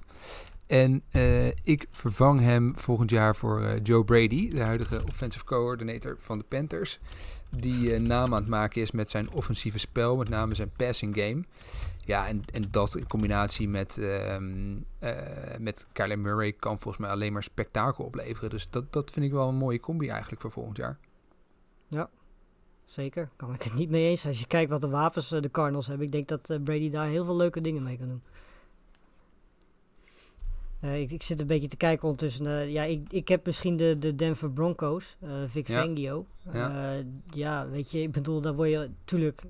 En 0.69 1.03
eh, 1.09 1.47
ik 1.47 1.87
vervang 1.91 2.39
hem 2.39 2.79
volgend 2.79 3.09
jaar 3.09 3.35
voor 3.35 3.61
eh, 3.61 3.79
Joe 3.83 4.03
Brady, 4.05 4.49
de 4.49 4.61
huidige 4.61 5.01
offensive 5.07 5.45
coordinator 5.45 6.17
van 6.19 6.37
de 6.37 6.43
Panthers. 6.43 6.99
Die 7.49 7.93
eh, 7.93 7.99
naam 7.99 8.33
aan 8.33 8.41
het 8.41 8.49
maken 8.49 8.81
is 8.81 8.91
met 8.91 9.09
zijn 9.09 9.31
offensieve 9.31 9.79
spel, 9.79 10.17
met 10.17 10.29
name 10.29 10.55
zijn 10.55 10.71
passing 10.77 11.15
game. 11.15 11.43
Ja, 12.05 12.27
en, 12.27 12.41
en 12.53 12.63
dat 12.71 12.95
in 12.95 13.07
combinatie 13.07 13.69
met, 13.69 13.97
ehm 13.97 14.77
eh, 14.99 15.57
met 15.59 15.87
Kyler 15.91 16.19
Murray 16.19 16.53
kan 16.53 16.79
volgens 16.79 16.97
mij 16.97 17.09
alleen 17.09 17.33
maar 17.33 17.43
spektakel 17.43 18.05
opleveren. 18.05 18.49
Dus 18.49 18.69
dat, 18.69 18.93
dat 18.93 19.11
vind 19.11 19.25
ik 19.25 19.31
wel 19.31 19.47
een 19.47 19.55
mooie 19.55 19.79
combi 19.79 20.07
eigenlijk 20.07 20.41
voor 20.41 20.51
volgend 20.51 20.77
jaar. 20.77 20.97
Zeker, 22.85 23.29
kan 23.35 23.53
ik 23.53 23.63
het 23.63 23.73
niet 23.73 23.89
mee 23.89 24.09
eens. 24.09 24.25
Als 24.25 24.39
je 24.39 24.47
kijkt 24.47 24.69
wat 24.69 24.81
de 24.81 24.89
wapens 24.89 25.29
de 25.29 25.51
Cardinals 25.51 25.87
hebben, 25.87 26.05
ik 26.05 26.11
denk 26.11 26.27
dat 26.27 26.63
Brady 26.63 26.89
daar 26.89 27.07
heel 27.07 27.25
veel 27.25 27.35
leuke 27.35 27.61
dingen 27.61 27.83
mee 27.83 27.97
kan 27.97 28.07
doen. 28.07 28.21
Eh, 30.79 31.01
ik, 31.01 31.11
ik 31.11 31.23
zit 31.23 31.39
een 31.39 31.47
beetje 31.47 31.67
te 31.67 31.77
kijken 31.77 32.03
ondertussen. 32.03 32.71
ja, 32.71 32.83
ik, 32.83 33.11
ik 33.11 33.27
heb 33.27 33.45
misschien 33.45 33.77
de, 33.77 33.95
de 33.99 34.15
Denver 34.15 34.51
Broncos, 34.51 35.17
eh 35.19 35.29
Vic 35.47 35.67
Ja. 35.67 35.81
Fangio. 35.81 36.25
Ja. 36.53 36.93
Eh, 36.97 37.05
ja, 37.29 37.69
weet 37.69 37.91
je, 37.91 38.01
ik 38.01 38.11
bedoel, 38.11 38.41
daar 38.41 38.55
word 38.55 38.69
je 38.69 38.77
natuurlijk... 38.77 39.41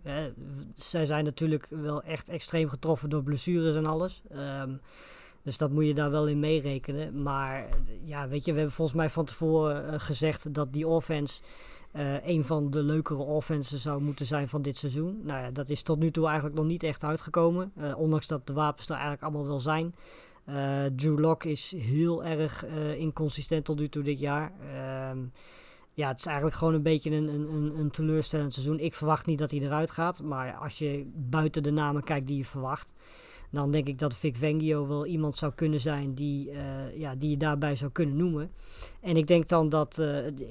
zij 0.76 1.06
zijn 1.06 1.24
natuurlijk 1.24 1.68
wel 1.70 2.04
echt 2.04 2.30
extreem 2.30 2.70
getroffen 2.70 3.10
door 3.10 3.24
blessures 3.24 3.76
en 3.76 3.86
alles. 3.86 4.22
Ehm, 4.30 4.72
dus 5.42 5.58
dat 5.58 5.72
moet 5.72 5.86
je 5.86 5.94
daar 5.94 6.12
wel 6.12 6.28
in 6.28 6.40
meerekenen. 6.40 7.22
Maar 7.22 7.68
ja, 8.04 8.28
weet 8.28 8.46
je, 8.46 8.52
we 8.52 8.58
hebben 8.58 8.76
volgens 8.76 8.98
mij 8.98 9.10
van 9.10 9.26
tevoren 9.26 10.00
gezegd 10.00 10.54
dat 10.54 10.74
die 10.74 10.88
offense 10.88 11.42
een 12.24 12.46
van 12.46 12.72
de 12.72 12.84
leukere 12.84 13.24
offenses 13.24 13.82
zou 13.82 14.02
moeten 14.02 14.26
zijn 14.26 14.50
van 14.50 14.62
dit 14.62 14.78
seizoen. 14.78 15.22
Nou 15.24 15.44
ja, 15.44 15.52
dat 15.52 15.70
is 15.70 15.82
tot 15.82 16.00
nu 16.00 16.12
toe 16.12 16.26
eigenlijk 16.26 16.56
nog 16.56 16.66
niet 16.66 16.84
echt 16.84 17.04
uitgekomen. 17.04 17.74
Ondanks 17.96 18.28
dat 18.28 18.48
de 18.48 18.54
wapens 18.54 18.86
er 18.86 18.94
eigenlijk 18.94 19.24
allemaal 19.24 19.46
wel 19.46 19.60
zijn. 19.60 19.94
Eh, 20.54 20.86
Drew 20.95 21.20
Lock 21.20 21.43
is 21.43 21.74
heel 21.78 22.24
erg 22.24 22.66
eh, 22.66 23.00
inconsistent 23.00 23.66
tot 23.66 23.80
nu 23.80 23.89
toe 23.89 24.04
dit 24.04 24.20
jaar. 24.20 24.52
Ehm, 24.62 25.18
ja, 25.93 26.08
het 26.08 26.20
is 26.20 26.26
eigenlijk 26.26 26.56
gewoon 26.56 26.74
een 26.74 26.84
beetje 26.84 27.12
een, 27.12 27.28
een, 27.28 27.80
een, 27.80 27.91
teleurstellend 27.91 28.54
seizoen. 28.54 28.80
Ik 28.80 28.93
verwacht 28.93 29.26
niet 29.26 29.39
dat 29.39 29.52
hij 29.52 29.60
eruit 29.60 29.91
gaat. 29.91 30.22
Maar 30.22 30.54
als 30.54 30.78
je 30.78 31.06
buiten 31.16 31.64
de 31.64 31.72
namen 31.72 32.04
kijkt 32.04 32.28
die 32.28 32.38
je 32.38 32.45
verwacht. 32.45 32.93
dan 33.52 33.72
denk 33.72 33.88
ik 33.88 34.00
dat 34.00 34.16
Vic 34.16 34.36
Vengio 34.36 34.88
wel 34.88 35.06
iemand 35.06 35.38
zou 35.38 35.52
kunnen 35.56 35.80
zijn 35.80 36.14
die, 36.14 36.52
eh, 36.52 36.97
ja, 36.97 37.16
die 37.16 37.30
je 37.30 37.38
daarbij 37.38 37.76
zou 37.76 37.91
kunnen 37.91 38.16
noemen. 38.16 38.52
En 39.02 39.18
ik 39.18 39.28
denk 39.28 39.47
dan 39.47 39.70
dat 39.70 40.02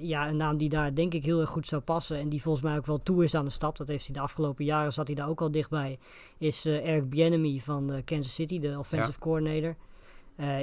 ja, 0.01 0.29
een 0.29 0.37
naam 0.37 0.57
die 0.57 0.69
daar 0.69 0.95
denk 0.95 1.15
ik 1.15 1.25
heel 1.25 1.41
erg 1.41 1.51
goed 1.51 1.67
zou 1.67 1.83
passen 1.83 2.19
en 2.19 2.29
die 2.29 2.43
volgens 2.43 2.65
mij 2.65 2.77
ook 2.77 2.87
wel 2.87 3.03
toe 3.03 3.25
is 3.25 3.35
aan 3.35 3.45
de 3.45 3.51
stap, 3.51 3.77
dat 3.77 3.89
heeft 3.89 4.05
hij 4.05 4.15
de 4.15 4.21
afgelopen 4.21 4.65
jaren, 4.65 4.93
zat 4.93 5.07
hij 5.07 5.17
daar 5.17 5.29
ook 5.29 5.41
al 5.41 5.51
dichtbij, 5.51 5.99
is 6.39 6.67
uh, 6.67 6.89
Eric 6.89 7.11
Bieniemy 7.11 7.61
van 7.61 8.03
Kansas 8.05 8.35
City, 8.35 8.59
de 8.59 8.79
offensive 8.79 9.19
coordinator. 9.19 9.77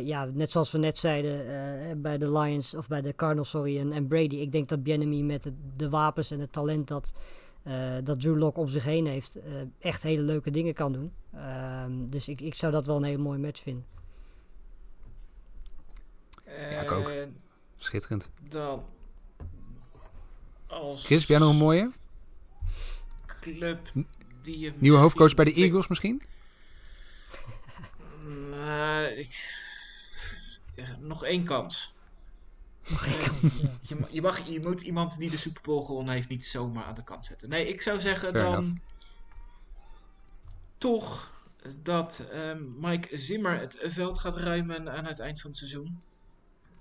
Ja, 0.04 0.26
net 0.34 0.52
zoals 0.52 0.72
we 0.72 0.78
net 0.78 0.98
zeiden 0.98 2.02
bij 2.02 2.18
de 2.18 2.32
Lions, 2.32 2.74
of 2.74 2.88
bij 2.88 3.02
de 3.02 3.16
Cardinals, 3.16 3.50
sorry, 3.50 3.80
en, 3.80 3.92
en 3.92 4.08
Brady. 4.08 4.36
Ik 4.36 4.52
denk 4.52 4.70
dat 4.70 4.84
Bieniemy 4.84 5.22
met 5.22 5.44
de, 5.44 5.54
de 5.76 5.90
wapens 5.90 6.32
en 6.32 6.40
het 6.40 6.52
talent 6.52 6.88
dat 6.88 7.14
uh, 7.68 7.96
dat 8.04 8.20
Drew 8.20 8.38
Lock 8.38 8.58
om 8.58 8.68
zich 8.68 8.84
heen 8.84 9.08
heeft, 9.08 9.38
uh, 9.38 9.44
echt 9.80 10.04
hele 10.04 10.22
leuke 10.22 10.52
dingen 10.52 10.74
kan 10.74 10.94
doen. 10.94 11.14
Uh, 11.36 11.84
dus 11.90 12.28
ik, 12.28 12.42
ik 12.42 12.56
zou 12.56 12.72
dat 12.72 12.86
wel 12.86 12.96
een 12.96 13.04
hele 13.04 13.18
mooie 13.18 13.40
match 13.40 13.62
vinden. 13.62 13.86
Ja, 16.46 16.82
ik 16.82 16.92
ook. 16.92 17.12
Schitterend. 17.78 18.30
Dan 18.50 18.86
als 20.68 21.06
Chris, 21.06 21.20
heb 21.20 21.30
jij 21.30 21.40
nog 21.40 21.50
een 21.50 21.56
mooie? 21.56 21.92
Club 23.26 23.80
die 24.42 24.60
je 24.60 24.74
Nieuwe 24.78 24.98
hoofdcoach 24.98 25.34
bij 25.34 25.46
de 25.46 25.54
Eagles 25.54 25.88
misschien? 25.88 26.22
Nou, 28.52 29.06
ik... 29.06 29.64
ja, 30.76 30.98
nog 31.00 31.24
één 31.24 31.44
kans. 31.44 31.94
je, 33.82 33.98
je, 34.10 34.22
mag, 34.22 34.48
je 34.48 34.60
moet 34.60 34.82
iemand 34.82 35.18
die 35.18 35.30
de 35.30 35.38
Super 35.38 35.62
Bowl 35.62 35.84
gewonnen 35.84 36.14
heeft 36.14 36.30
niet 36.30 36.46
zomaar 36.46 36.84
aan 36.84 36.96
de 36.96 37.04
kant 37.04 37.26
zetten. 37.26 37.50
Nee, 37.50 37.68
ik 37.68 37.82
zou 37.82 38.00
zeggen 38.00 38.30
Fair 38.32 38.44
dan 38.44 38.64
enough. 38.64 38.80
toch 40.78 41.34
dat 41.84 42.28
ehm, 42.32 42.62
Mike 42.80 43.18
Zimmer 43.18 43.60
het 43.60 43.78
veld 43.82 44.20
gaat 44.20 44.36
ruimen 44.38 44.92
aan 44.92 45.06
het 45.06 45.20
eind 45.20 45.42
van 45.42 45.50
het 45.50 45.60
seizoen. 45.60 46.02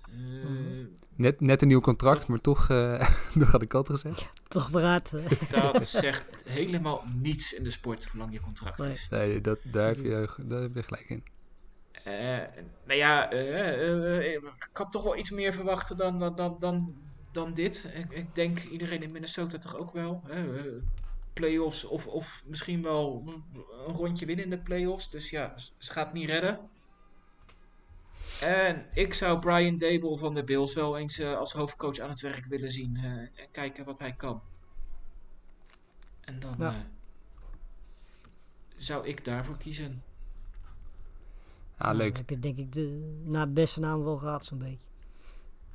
Eh, 0.01 0.13
Mhm. 0.43 0.85
Net, 1.15 1.41
net 1.41 1.61
een 1.61 1.67
nieuw 1.67 1.79
contract, 1.79 2.27
maar 2.27 2.39
toch 2.41 2.69
eh 2.69 3.09
door 3.35 3.53
aan 3.53 3.59
de 3.59 3.65
kant 3.65 3.89
gezet. 3.89 4.29
Toch 4.47 4.71
eh. 4.81 4.99
dat 5.49 5.85
zegt 6.03 6.43
helemaal 6.47 7.03
niets 7.13 7.53
in 7.53 7.63
de 7.63 7.71
sport, 7.71 8.05
hoe 8.05 8.19
lang 8.19 8.33
je 8.33 8.39
contract 8.41 8.77
Nee. 8.77 8.91
is. 8.91 9.07
Nee, 9.09 9.41
dat, 9.41 9.59
daar, 9.63 9.87
heb 9.87 9.95
je, 10.03 10.29
daar 10.45 10.61
heb 10.61 10.75
je 10.75 10.83
gelijk 10.83 11.09
in. 11.09 11.23
Eh, 12.05 12.37
nou 12.85 12.99
ja, 12.99 13.31
eh, 13.31 13.57
eh, 13.69 14.17
eh, 14.35 14.43
ik 14.43 14.69
had 14.77 14.91
toch 14.91 15.03
wel 15.03 15.17
iets 15.17 15.31
meer 15.31 15.53
verwachten 15.53 15.97
dan, 15.97 16.19
dan, 16.19 16.35
dan, 16.35 16.55
dan, 16.59 16.95
dan 17.31 17.53
dit. 17.53 17.89
Ik, 17.93 18.11
ik 18.11 18.35
denk 18.35 18.59
iedereen 18.59 19.01
in 19.03 19.11
Minnesota 19.11 19.57
toch 19.57 19.75
ook 19.75 19.91
wel. 19.93 20.23
Eh, 20.29 20.43
playoffs 21.33 21.83
of, 21.85 22.07
of 22.07 22.43
misschien 22.45 22.81
wel 22.81 23.23
een 23.87 23.93
rondje 23.93 24.25
winnen 24.25 24.45
in 24.45 24.51
de 24.51 24.61
playoffs. 24.61 25.09
Dus 25.09 25.29
ja, 25.29 25.53
ze 25.77 25.91
gaat 25.91 26.13
niet 26.13 26.29
redden. 26.29 26.69
En 28.41 28.89
ik 28.93 29.13
zou 29.13 29.39
Brian 29.39 29.77
Dable 29.77 30.17
van 30.17 30.33
de 30.33 30.43
Bills 30.43 30.73
wel 30.73 30.97
eens 30.97 31.19
eh, 31.19 31.37
als 31.37 31.53
hoofdcoach 31.53 31.99
aan 31.99 32.09
het 32.09 32.21
werk 32.21 32.45
willen 32.45 32.71
zien. 32.71 32.95
eh, 32.95 33.03
en 33.05 33.51
kijken 33.51 33.85
wat 33.85 33.99
hij 33.99 34.13
kan. 34.15 34.41
En 36.21 36.39
dan 36.39 36.55
Ja. 36.59 36.67
eh, 36.69 36.75
zou 38.77 39.07
ik 39.07 39.23
daarvoor 39.23 39.57
kiezen. 39.57 40.03
Ah, 41.77 41.85
Nou, 41.85 41.97
leuk. 41.97 42.07
Dan 42.09 42.17
heb 42.17 42.29
je 42.29 42.39
denk 42.39 42.57
ik 42.57 42.73
de 42.73 43.15
na 43.23 43.47
beste 43.47 43.79
naam 43.79 44.03
wel 44.03 44.17
gehad 44.17 44.45
zo'n 44.45 44.57
beetje. 44.57 44.85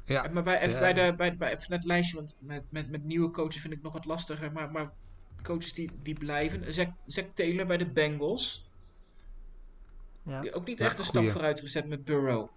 Ja, 0.04 0.28
Maar 0.32 0.42
bij, 0.42 0.60
even 0.60 0.72
Ja. 0.74 0.80
bij, 0.80 0.92
de, 0.92 1.14
bij, 1.16 1.36
bij 1.36 1.52
even 1.56 1.72
het 1.72 1.84
lijstje, 1.84 2.16
want 2.16 2.36
met, 2.40 2.62
met, 2.68 2.90
met 2.90 3.04
nieuwe 3.04 3.30
coaches 3.30 3.60
vind 3.60 3.74
ik 3.74 3.82
nog 3.82 3.92
wat 3.92 4.04
lastiger. 4.04 4.52
Maar, 4.52 4.70
maar 4.70 4.92
coaches 5.42 5.72
die, 5.72 5.90
die 6.02 6.14
blijven. 6.18 6.74
Zack, 6.74 6.90
Zack 7.06 7.24
Taylor 7.34 7.66
bij 7.66 7.76
de 7.76 7.86
Bengals. 7.90 8.70
Ja. 10.22 10.40
Die 10.40 10.54
ook 10.54 10.66
niet 10.66 10.78
Ja, 10.78 10.84
echt 10.84 10.98
een 10.98 11.04
stap 11.04 11.28
vooruit 11.28 11.60
gezet 11.60 11.88
met 11.88 12.04
Burrow. 12.04 12.48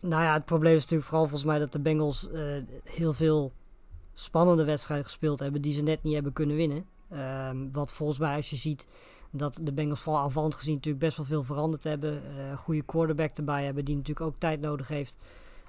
Nou 0.00 0.22
ja, 0.22 0.32
het 0.32 0.44
probleem 0.44 0.74
is 0.74 0.80
natuurlijk 0.80 1.08
vooral 1.08 1.26
volgens 1.28 1.48
mij 1.50 1.58
dat 1.58 1.72
de 1.72 1.78
Bengals 1.78 2.30
eh, 2.30 2.56
heel 2.84 3.12
veel 3.12 3.52
spannende 4.14 4.64
wedstrijden 4.64 5.04
gespeeld 5.06 5.40
hebben 5.40 5.62
die 5.62 5.72
ze 5.72 5.82
net 5.82 6.02
niet 6.02 6.14
hebben 6.14 6.32
kunnen 6.32 6.56
winnen. 6.56 6.86
Ehm, 7.10 7.70
wat 7.72 7.92
volgens 7.92 8.18
mij 8.18 8.36
als 8.36 8.50
je 8.50 8.56
ziet 8.56 8.86
dat 9.30 9.58
de 9.62 9.72
Bengals 9.72 10.00
vooral 10.00 10.22
aanvallend 10.22 10.54
gezien 10.54 10.74
natuurlijk 10.74 11.04
best 11.04 11.16
wel 11.16 11.26
veel 11.26 11.42
veranderd 11.42 11.84
hebben. 11.84 12.22
eh, 12.36 12.50
een 12.50 12.56
goede 12.56 12.82
quarterback 12.82 13.36
erbij 13.36 13.64
hebben 13.64 13.84
die 13.84 13.96
natuurlijk 13.96 14.26
ook 14.26 14.34
tijd 14.38 14.60
nodig 14.60 14.88
heeft 14.88 15.14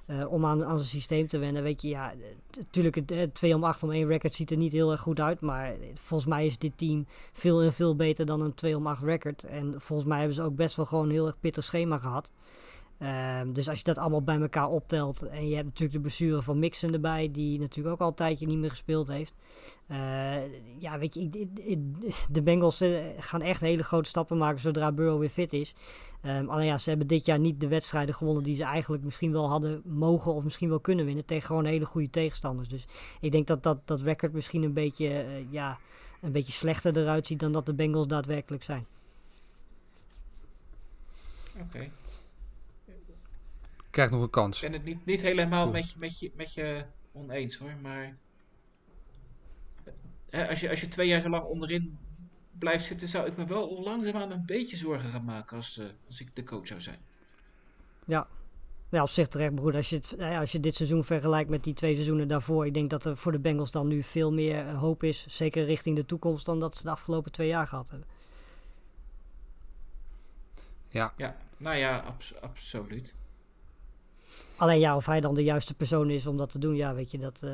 eh, 0.06 0.32
om 0.32 0.44
aan, 0.46 0.64
aan 0.64 0.78
zijn 0.78 0.88
systeem 0.88 1.26
te 1.26 1.38
wennen. 1.38 1.62
Weet 1.62 1.82
je, 1.82 1.88
ja, 1.88 2.12
natuurlijk 2.56 2.94
het 2.94 3.10
eh, 3.10 3.22
2 3.32 3.54
om 3.54 3.64
8 3.64 3.82
om 3.82 3.90
1 3.90 4.06
record 4.06 4.34
ziet 4.34 4.50
er 4.50 4.56
niet 4.56 4.72
heel 4.72 4.90
erg 4.90 5.00
goed 5.00 5.20
uit. 5.20 5.40
Maar 5.40 5.74
volgens 5.94 6.30
mij 6.30 6.46
is 6.46 6.58
dit 6.58 6.72
team 6.76 7.06
veel 7.32 7.62
en 7.62 7.72
veel 7.72 7.96
beter 7.96 8.26
dan 8.26 8.40
een 8.40 8.54
2 8.54 8.76
om 8.76 8.86
8 8.86 9.02
record. 9.02 9.42
En 9.42 9.74
volgens 9.76 10.08
mij 10.08 10.18
hebben 10.18 10.36
ze 10.36 10.42
ook 10.42 10.56
best 10.56 10.76
wel 10.76 10.86
gewoon 10.86 11.04
een 11.04 11.10
heel 11.10 11.26
erg 11.26 11.40
pittig 11.40 11.64
schema 11.64 11.98
gehad. 11.98 12.32
Ehm, 12.98 13.52
dus 13.52 13.68
als 13.68 13.78
je 13.78 13.84
dat 13.84 13.98
allemaal 13.98 14.22
bij 14.22 14.40
elkaar 14.40 14.68
optelt 14.68 15.22
en 15.22 15.48
je 15.48 15.54
hebt 15.54 15.66
natuurlijk 15.66 15.92
de 15.92 16.00
blessure 16.00 16.42
van 16.42 16.58
Mixon 16.58 16.92
erbij, 16.92 17.28
die 17.32 17.58
natuurlijk 17.58 17.94
ook 17.94 18.00
al 18.00 18.08
een 18.08 18.14
tijdje 18.14 18.46
niet 18.46 18.58
meer 18.58 18.70
gespeeld 18.70 19.08
heeft. 19.08 19.34
Eh, 19.86 20.36
ja, 20.78 20.98
weet 20.98 21.14
je, 21.14 21.20
ik- 21.54 21.86
de 22.30 22.42
Bengals 22.42 22.80
eh, 22.80 22.90
gaan 23.18 23.40
echt 23.42 23.60
hele 23.60 23.82
grote 23.82 24.08
stappen 24.08 24.36
maken 24.38 24.60
zodra 24.60 24.92
Burrow 24.92 25.18
weer 25.20 25.28
fit 25.28 25.52
is. 25.52 25.74
Ehm, 26.20 26.48
alleen 26.48 26.66
ja, 26.66 26.78
ze 26.78 26.88
hebben 26.88 27.06
dit 27.06 27.24
jaar 27.26 27.38
niet 27.38 27.60
de 27.60 27.68
wedstrijden 27.68 28.14
gewonnen 28.14 28.42
die 28.42 28.56
ze 28.56 28.64
eigenlijk 28.64 29.04
misschien 29.04 29.32
wel 29.32 29.48
hadden 29.48 29.82
mogen 29.84 30.34
of 30.34 30.44
misschien 30.44 30.68
wel 30.68 30.80
kunnen 30.80 31.04
winnen 31.04 31.24
tegen 31.24 31.46
gewoon 31.46 31.64
hele 31.64 31.86
goede 31.86 32.10
tegenstanders. 32.10 32.68
Dus 32.68 32.86
ik 33.20 33.32
denk 33.32 33.46
dat 33.46 33.62
dat, 33.62 33.78
dat 33.84 34.00
record 34.02 34.32
misschien 34.32 34.62
een 34.62 34.72
beetje, 34.72 35.08
eh, 35.08 35.52
ja, 35.52 35.78
een 36.20 36.32
beetje 36.32 36.52
slechter 36.52 36.96
eruit 36.96 37.26
ziet 37.26 37.40
dan 37.40 37.52
dat 37.52 37.66
de 37.66 37.74
Bengals 37.74 38.06
daadwerkelijk 38.06 38.62
zijn. 38.62 38.86
Oké. 41.60 41.90
Krijgt 43.90 44.12
nog 44.12 44.22
een 44.22 44.30
kans. 44.30 44.62
Ik 44.62 44.70
ben 44.70 44.78
het 44.78 44.88
niet, 44.88 45.06
niet 45.06 45.20
helemaal 45.22 45.62
Cool. 45.62 45.72
met, 45.72 45.90
je, 45.90 45.96
met, 45.98 46.18
je, 46.18 46.30
met 46.34 46.54
je 46.54 46.84
oneens 47.12 47.56
hoor. 47.56 47.76
Maar 47.82 48.16
hè, 50.30 50.48
als, 50.48 50.60
je, 50.60 50.70
als 50.70 50.80
je 50.80 50.88
twee 50.88 51.08
jaar 51.08 51.20
zo 51.20 51.28
lang 51.28 51.44
onderin 51.44 51.98
blijft 52.58 52.84
zitten, 52.84 53.08
zou 53.08 53.26
ik 53.26 53.36
me 53.36 53.46
wel 53.46 53.82
langzaamaan 53.82 54.30
een 54.30 54.46
beetje 54.46 54.76
zorgen 54.76 55.10
gaan 55.10 55.24
maken 55.24 55.56
als, 55.56 55.78
eh, 55.78 55.86
als 56.06 56.20
ik 56.20 56.36
de 56.36 56.44
coach 56.44 56.66
zou 56.66 56.80
zijn. 56.80 56.98
Ja, 58.90 59.02
op 59.02 59.08
zich 59.08 59.28
terecht. 59.28 59.52
Maar 59.52 59.62
goed, 59.62 59.74
als 59.74 59.88
je, 59.90 59.96
het, 59.96 60.14
nou 60.16 60.32
ja, 60.32 60.40
als 60.40 60.52
je 60.52 60.60
dit 60.60 60.74
seizoen 60.74 61.04
vergelijkt 61.04 61.50
met 61.50 61.64
die 61.64 61.74
twee 61.74 61.94
seizoenen 61.94 62.28
daarvoor. 62.28 62.66
Ik 62.66 62.74
denk 62.74 62.90
dat 62.90 63.04
er 63.04 63.16
voor 63.16 63.32
de 63.32 63.38
Bengals 63.38 63.70
dan 63.70 63.88
nu 63.88 64.02
veel 64.02 64.32
meer 64.32 64.66
eh, 64.66 64.78
hoop 64.78 65.02
is. 65.02 65.24
Zeker 65.28 65.64
richting 65.64 65.96
de 65.96 66.04
toekomst 66.06 66.44
dan 66.46 66.60
dat 66.60 66.76
ze 66.76 66.82
de 66.82 66.90
afgelopen 66.90 67.32
twee 67.32 67.48
jaar 67.48 67.66
gehad 67.66 67.88
hebben. 67.90 68.08
Ja, 70.88 71.12
Ja, 71.16 71.36
nou 71.56 71.76
ja, 71.76 71.98
abs- 71.98 72.40
absoluut. 72.40 73.14
Alleen 74.58 74.80
ja, 74.80 74.96
of 74.96 75.06
hij 75.06 75.20
dan 75.20 75.34
de 75.34 75.44
juiste 75.44 75.74
persoon 75.74 76.10
is 76.10 76.26
om 76.26 76.36
dat 76.36 76.50
te 76.50 76.58
doen. 76.58 76.76
Ja, 76.76 76.94
weet 76.94 77.10
je, 77.10 77.18
dat... 77.18 77.42
eh, 77.42 77.50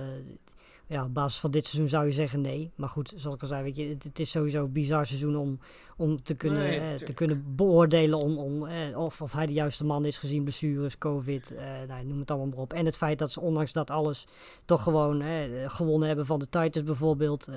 ja, 0.87 1.05
op 1.05 1.15
basis 1.15 1.41
van 1.41 1.51
dit 1.51 1.67
seizoen 1.67 1.89
zou 1.89 2.07
je 2.07 2.13
zeggen 2.13 2.41
nee. 2.41 2.71
Maar 2.75 2.89
goed, 2.89 3.13
zoals 3.17 3.37
ik 3.37 3.43
al 3.43 3.49
zei, 3.49 3.63
weet 3.63 3.77
je, 3.77 3.89
het, 3.89 4.05
het 4.05 4.19
is 4.19 4.31
sowieso 4.31 4.65
een 4.65 4.73
bizar 4.73 5.07
seizoen 5.07 5.37
om, 5.37 5.59
om 5.97 6.23
te, 6.23 6.35
kunnen, 6.35 6.59
Nee, 6.59 6.79
eh, 6.79 6.95
te 6.95 7.13
kunnen 7.13 7.55
beoordelen 7.57 8.19
om, 8.19 8.39
om, 8.39 8.67
eh, 8.67 8.99
of, 8.99 9.23
of 9.23 9.33
hij 9.33 9.47
de 9.47 9.53
juiste 9.53 9.85
man 9.85 10.05
is 10.05 10.19
gezien 10.19 10.43
blessures, 10.43 10.99
covid, 10.99 11.55
eh, 11.55 11.67
nou, 11.89 12.05
noem 12.05 12.19
het 12.19 12.31
allemaal 12.31 12.49
maar 12.49 12.59
op. 12.59 12.73
En 12.73 12.87
het 12.87 12.97
feit 12.97 13.19
dat 13.19 13.33
ze 13.33 13.41
ondanks 13.41 13.73
dat 13.73 13.91
alles 13.91 14.27
toch 14.65 14.83
gewoon 14.83 15.23
gewonnen 15.67 16.07
hebben 16.07 16.27
van 16.27 16.39
de 16.39 16.49
Titans 16.49 16.85
bijvoorbeeld. 16.85 17.49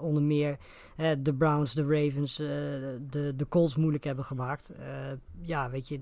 onder 0.00 0.22
meer 0.22 0.56
de 1.18 1.34
Browns, 1.34 1.74
de 1.74 1.82
Ravens, 1.82 2.36
de, 2.36 3.32
de 3.36 3.46
Colts 3.48 3.76
moeilijk 3.76 4.04
hebben 4.04 4.24
gemaakt. 4.24 4.72
Ja, 5.40 5.70
weet 5.70 5.88
je, 5.88 6.00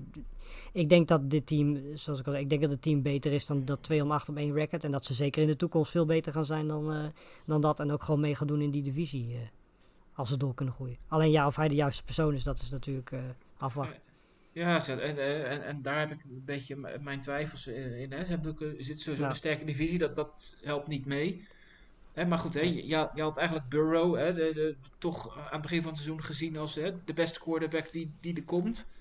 ik 0.73 0.89
denk 0.89 1.07
dat 1.07 1.29
dit 1.29 1.47
team, 1.47 1.79
zoals 1.93 2.19
ik 2.19 2.25
al 2.25 2.31
zei, 2.31 2.43
ik 2.43 2.49
denk 2.49 2.61
dat 2.61 2.71
het 2.71 2.81
team 2.81 3.01
beter 3.01 3.31
is 3.31 3.45
dan 3.45 3.65
dat 3.65 3.83
2 3.83 4.03
om 4.03 4.11
8 4.11 4.29
om 4.29 4.37
1 4.37 4.53
record. 4.53 4.83
En 4.83 4.91
dat 4.91 5.05
ze 5.05 5.13
zeker 5.13 5.41
in 5.41 5.47
de 5.47 5.55
toekomst 5.55 5.91
veel 5.91 6.05
beter 6.05 6.33
gaan 6.33 6.45
zijn 6.45 6.67
dan, 6.67 7.11
dan 7.45 7.61
dat. 7.61 7.79
En 7.79 7.91
ook 7.91 8.03
gewoon 8.03 8.19
mee 8.19 8.35
gaan 8.35 8.47
doen 8.47 8.61
in 8.61 8.71
die 8.71 8.83
divisie. 8.83 9.37
Als 10.15 10.29
ze 10.29 10.37
door 10.37 10.53
kunnen 10.53 10.73
groeien. 10.73 10.97
Alleen 11.07 11.31
ja, 11.31 11.47
of 11.47 11.55
hij 11.55 11.67
de 11.67 11.75
juiste 11.75 12.03
persoon 12.03 12.33
is, 12.33 12.43
dat 12.43 12.61
is 12.61 12.69
natuurlijk 12.69 13.11
eh, 13.11 13.19
afwachten. 13.57 13.99
Ja, 14.51 14.87
en, 14.87 14.99
eh, 14.99 15.51
en, 15.51 15.63
en 15.65 15.81
daar 15.81 15.99
heb 15.99 16.11
ik 16.11 16.23
een 16.23 16.41
beetje 16.45 16.75
mijn 17.01 17.21
twijfels 17.21 17.67
eh, 17.67 17.99
in. 18.01 18.11
Hè. 18.11 18.23
Ze 18.23 18.29
hebben 18.29 18.51
ook, 18.51 18.59
zit 18.77 18.99
sowieso 18.99 19.23
Ja. 19.23 19.29
een 19.29 19.35
sterke 19.35 19.65
divisie, 19.65 19.97
dat, 19.97 20.15
dat 20.15 20.57
helpt 20.63 20.87
niet 20.87 21.05
mee. 21.05 21.47
Hè, 22.13 22.25
maar 22.25 22.39
goed, 22.39 22.53
hè, 22.53 22.59
je, 22.59 22.87
je 23.15 23.21
had- 23.21 23.37
eigenlijk 23.37 23.69
Burrow, 23.69 24.15
hè, 24.15 24.33
de, 24.33 24.51
de, 24.53 24.75
toch 24.97 25.37
aan 25.37 25.51
het 25.51 25.61
begin 25.61 25.81
van 25.81 25.87
het 25.91 25.97
seizoen 25.97 26.23
gezien 26.23 26.57
als 26.57 26.75
hè, 26.75 27.03
de 27.03 27.13
beste 27.13 27.39
quarterback 27.39 27.91
die, 27.91 28.15
die 28.21 28.35
er 28.35 28.43
komt. 28.43 28.91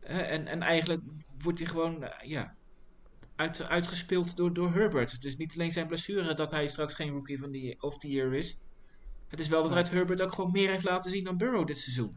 Hè, 0.00 0.20
en, 0.20 0.46
en 0.46 0.62
eigenlijk 0.62 1.02
wordt 1.38 1.58
hij 1.58 1.68
gewoon 1.68 2.04
ja, 2.22 2.54
uit, 3.36 3.62
uitgespeeld 3.62 4.36
door, 4.36 4.52
door 4.52 4.72
Herbert. 4.74 5.22
Dus 5.22 5.36
niet 5.36 5.52
alleen 5.54 5.72
zijn 5.72 5.86
blessure 5.86 6.34
dat 6.34 6.50
hij 6.50 6.68
straks 6.68 6.94
geen 6.94 7.10
rookie 7.12 7.38
van 7.38 7.52
the, 7.52 7.76
of 7.80 7.98
the 7.98 8.10
year 8.10 8.32
is. 8.34 8.58
Het 9.28 9.40
is 9.40 9.48
wel 9.48 9.62
dat 9.62 9.72
uit 9.72 9.90
Herbert 9.90 10.20
ook 10.22 10.32
gewoon 10.32 10.52
meer 10.52 10.70
heeft 10.70 10.84
laten 10.84 11.10
zien 11.10 11.24
dan 11.24 11.36
Burrow 11.36 11.66
dit 11.66 11.78
seizoen. 11.78 12.16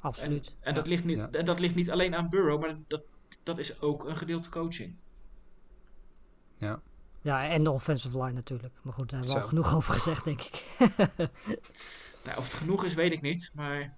Absoluut. 0.00 0.46
En, 0.46 0.52
en, 0.60 0.68
Ja. 0.68 0.72
dat 0.72 0.86
ligt 0.86 1.04
niet, 1.04 1.16
Ja. 1.16 1.28
en 1.30 1.44
dat 1.44 1.60
ligt 1.60 1.74
niet 1.74 1.90
alleen 1.90 2.14
aan 2.14 2.28
Burrow, 2.28 2.60
maar 2.60 2.76
dat, 2.88 3.02
dat 3.42 3.58
is 3.58 3.80
ook 3.80 4.04
een 4.08 4.16
gedeelte 4.16 4.48
coaching. 4.50 4.94
ja. 6.58 6.80
Ja, 7.22 7.48
en 7.48 7.64
de 7.64 7.70
offensive 7.70 8.18
line 8.18 8.32
natuurlijk. 8.32 8.74
Maar 8.82 8.92
goed, 8.92 9.10
daar 9.10 9.20
hebben 9.20 9.36
we 9.38 9.42
al 9.42 9.48
genoeg 9.48 9.74
over 9.74 9.94
gezegd, 9.94 10.24
denk 10.24 10.40
ik. 10.40 10.62
Nou, 12.24 12.38
of 12.38 12.44
het 12.44 12.54
genoeg 12.54 12.84
is, 12.84 12.94
weet 12.94 13.12
ik 13.12 13.20
niet. 13.20 13.50
Maar 13.54 13.96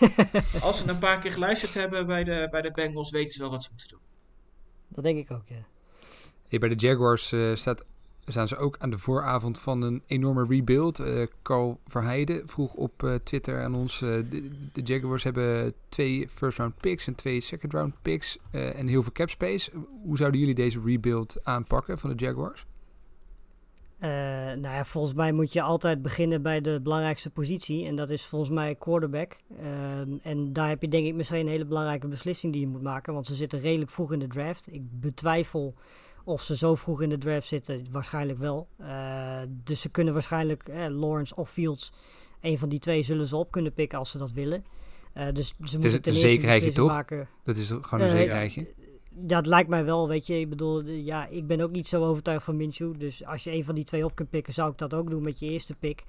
Als 0.62 0.78
ze 0.78 0.88
een 0.88 0.98
paar 0.98 1.18
keer 1.20 1.32
geluisterd 1.32 1.74
hebben 1.74 2.06
bij 2.06 2.24
de, 2.24 2.48
bij 2.50 2.62
de 2.62 2.70
Bengals, 2.72 3.10
weten 3.10 3.30
ze 3.30 3.40
wel 3.40 3.50
wat 3.50 3.62
ze 3.62 3.68
moeten 3.70 3.88
doen. 3.88 4.00
Dat 4.88 5.04
denk 5.04 5.18
ik 5.18 5.30
ook, 5.30 5.48
ja. 5.48 5.64
Hey, 6.48 6.58
bij 6.58 6.68
de 6.68 6.74
Jaguars 6.74 7.32
eh, 7.32 7.54
staat, 7.54 7.84
staan 8.32 8.48
ze 8.48 8.56
ook 8.56 8.76
aan 8.78 8.90
de 8.90 8.98
vooravond 8.98 9.58
van 9.58 9.82
een 9.82 10.02
enorme 10.06 10.46
rebuild. 10.48 10.98
Eh, 10.98 11.26
Carl 11.42 11.80
Verheijden 11.86 12.48
vroeg 12.48 12.74
op 12.74 13.02
eh, 13.02 13.14
Twitter 13.14 13.62
aan 13.62 13.74
ons... 13.74 14.02
eh, 14.02 14.10
de, 14.72 14.80
Jaguars 14.84 15.22
hebben 15.22 15.74
twee 15.88 16.28
first 16.28 16.58
round 16.58 16.76
picks 16.80 17.06
en 17.06 17.14
twee 17.14 17.40
second 17.40 17.72
round 17.72 17.94
picks... 18.02 18.38
en 18.50 18.86
heel 18.86 19.02
veel 19.02 19.12
cap 19.12 19.30
space. 19.30 19.70
Hoe 20.02 20.16
zouden 20.16 20.40
jullie 20.40 20.54
deze 20.54 20.80
rebuild 20.84 21.36
aanpakken 21.42 21.98
van 21.98 22.10
de 22.10 22.24
Jaguars? 22.24 22.66
Nou 23.98 24.74
ja, 24.74 24.84
volgens 24.84 25.14
mij 25.14 25.32
moet 25.32 25.52
je 25.52 25.62
altijd 25.62 26.02
beginnen 26.02 26.42
bij 26.42 26.60
de 26.60 26.80
belangrijkste 26.82 27.30
positie. 27.30 27.86
En 27.86 27.96
dat 27.96 28.10
is 28.10 28.24
volgens 28.26 28.50
mij 28.50 28.74
quarterback. 28.74 29.36
En 30.22 30.52
daar 30.52 30.68
heb 30.68 30.82
je 30.82 30.88
denk 30.88 31.06
ik 31.06 31.14
misschien 31.14 31.40
een 31.40 31.48
hele 31.48 31.64
belangrijke 31.64 32.08
beslissing 32.08 32.52
die 32.52 32.62
je 32.62 32.68
moet 32.68 32.82
maken. 32.82 33.12
Want 33.12 33.26
ze 33.26 33.34
zitten 33.34 33.60
redelijk 33.60 33.90
vroeg 33.90 34.12
in 34.12 34.18
de 34.18 34.26
draft. 34.26 34.72
Ik 34.72 35.00
betwijfel 35.00 35.74
of 36.26 36.42
ze 36.42 36.56
zo 36.56 36.74
vroeg 36.74 37.02
in 37.02 37.08
de 37.08 37.18
draft 37.18 37.46
zitten. 37.46 37.84
Waarschijnlijk 37.90 38.38
wel. 38.38 38.68
Eh, 38.76 39.38
dus 39.48 39.80
ze 39.80 39.88
kunnen 39.88 40.12
waarschijnlijk 40.12 40.68
eh, 40.68 40.86
Lawrence 40.88 41.36
of 41.36 41.50
Fields. 41.50 41.92
Een 42.40 42.58
van 42.58 42.68
die 42.68 42.78
twee 42.78 43.02
zullen 43.02 43.26
ze 43.26 43.36
op 43.36 43.50
kunnen 43.50 43.72
pikken 43.72 43.98
als 43.98 44.10
ze 44.10 44.18
dat 44.18 44.32
willen. 44.32 44.64
Eh, 45.12 45.26
dus 45.32 45.46
ze 45.48 45.54
moeten 45.58 45.94
een 45.94 46.00
ten 46.00 46.12
eerste 46.12 46.28
zekerheidje, 46.28 46.66
beslissing 46.66 46.74
toch? 46.74 46.96
maken. 46.96 47.28
Dat 47.44 47.56
is 47.56 47.68
gewoon 47.68 48.00
een 48.00 48.10
Eh, 48.10 48.16
zekerheidje. 48.16 48.66
Dat 49.10 49.46
lijkt 49.46 49.68
mij 49.68 49.84
wel, 49.84 50.08
weet 50.08 50.26
je. 50.26 50.40
Ik 50.40 50.48
bedoel, 50.48 50.84
ja, 50.86 51.26
ik 51.26 51.46
ben 51.46 51.60
ook 51.60 51.70
niet 51.70 51.88
zo 51.88 52.04
overtuigd 52.04 52.44
van 52.44 52.56
Minshew. 52.56 52.94
Dus 52.98 53.24
als 53.24 53.44
je 53.44 53.52
een 53.52 53.64
van 53.64 53.74
die 53.74 53.84
twee 53.84 54.04
op 54.04 54.14
kunt 54.14 54.30
pikken, 54.30 54.52
zou 54.52 54.70
ik 54.70 54.78
dat 54.78 54.94
ook 54.94 55.10
doen 55.10 55.22
met 55.22 55.38
je 55.38 55.46
eerste 55.46 55.76
pick. 55.76 56.04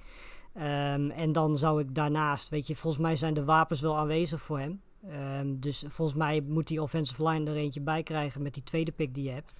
Ehm, 0.54 1.10
en 1.10 1.32
dan 1.32 1.56
zou 1.58 1.80
ik 1.80 1.94
daarnaast, 1.94 2.48
weet 2.48 2.66
je, 2.66 2.76
volgens 2.76 3.02
mij 3.02 3.16
zijn 3.16 3.34
de 3.34 3.44
wapens 3.44 3.80
wel 3.80 3.96
aanwezig 3.98 4.42
voor 4.42 4.58
hem. 4.58 4.80
Ehm, 5.08 5.46
dus 5.56 5.84
volgens 5.88 6.18
mij 6.18 6.40
moet 6.40 6.66
die 6.66 6.82
offensive 6.82 7.28
line 7.28 7.50
er 7.50 7.56
eentje 7.56 7.80
bij 7.80 8.02
krijgen 8.02 8.42
met 8.42 8.54
die 8.54 8.62
tweede 8.62 8.92
pick 8.92 9.14
die 9.14 9.24
je 9.24 9.30
hebt. 9.30 9.54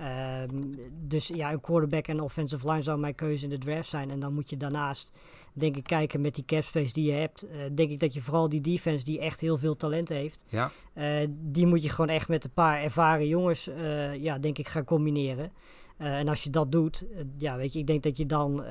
Ehm, 0.00 0.62
dus 1.06 1.28
ja, 1.28 1.52
een 1.52 1.60
quarterback 1.60 2.06
en 2.06 2.20
offensive 2.20 2.70
line 2.70 2.82
zou 2.82 2.98
mijn 2.98 3.14
keuze 3.14 3.44
in 3.44 3.50
de 3.50 3.58
draft 3.58 3.88
zijn. 3.88 4.10
En 4.10 4.20
dan 4.20 4.34
moet 4.34 4.50
je 4.50 4.56
daarnaast, 4.56 5.10
denk 5.52 5.76
ik, 5.76 5.84
kijken 5.84 6.20
met 6.20 6.34
die 6.34 6.44
cap 6.44 6.62
space 6.64 6.92
die 6.92 7.04
je 7.04 7.12
hebt. 7.12 7.42
eh, 7.42 7.58
denk 7.72 7.90
ik 7.90 8.00
dat 8.00 8.14
je 8.14 8.20
vooral 8.20 8.48
die 8.48 8.60
defense, 8.60 9.04
die 9.04 9.20
echt 9.20 9.40
heel 9.40 9.58
veel 9.58 9.76
talent 9.76 10.08
heeft, 10.08 10.44
Ja, 10.48 10.70
eh, 10.92 11.26
die 11.30 11.66
moet 11.66 11.82
je 11.82 11.88
gewoon 11.88 12.08
echt 12.10 12.28
met 12.28 12.44
een 12.44 12.52
paar 12.52 12.82
ervaren 12.82 13.26
jongens, 13.28 13.68
eh, 13.68 14.14
ja, 14.14 14.38
denk 14.38 14.58
ik, 14.58 14.68
gaan 14.68 14.84
combineren. 14.84 15.52
En 15.96 16.28
als 16.28 16.42
je 16.44 16.50
dat 16.50 16.72
doet, 16.72 17.04
ja, 17.36 17.56
weet 17.56 17.72
je, 17.72 17.78
ik 17.78 17.86
denk 17.86 18.02
dat 18.02 18.16
je 18.16 18.26
dan 18.26 18.64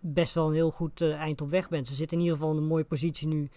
best 0.00 0.34
wel 0.34 0.46
een 0.46 0.54
heel 0.54 0.70
goed 0.70 1.00
eind 1.00 1.40
op 1.40 1.50
weg 1.50 1.68
bent. 1.68 1.88
Ze 1.88 1.94
zitten 1.94 2.16
in 2.16 2.22
ieder 2.22 2.38
geval 2.38 2.52
in 2.54 2.60
een 2.62 2.68
mooie 2.68 2.84
positie 2.84 3.28
nu 3.28 3.48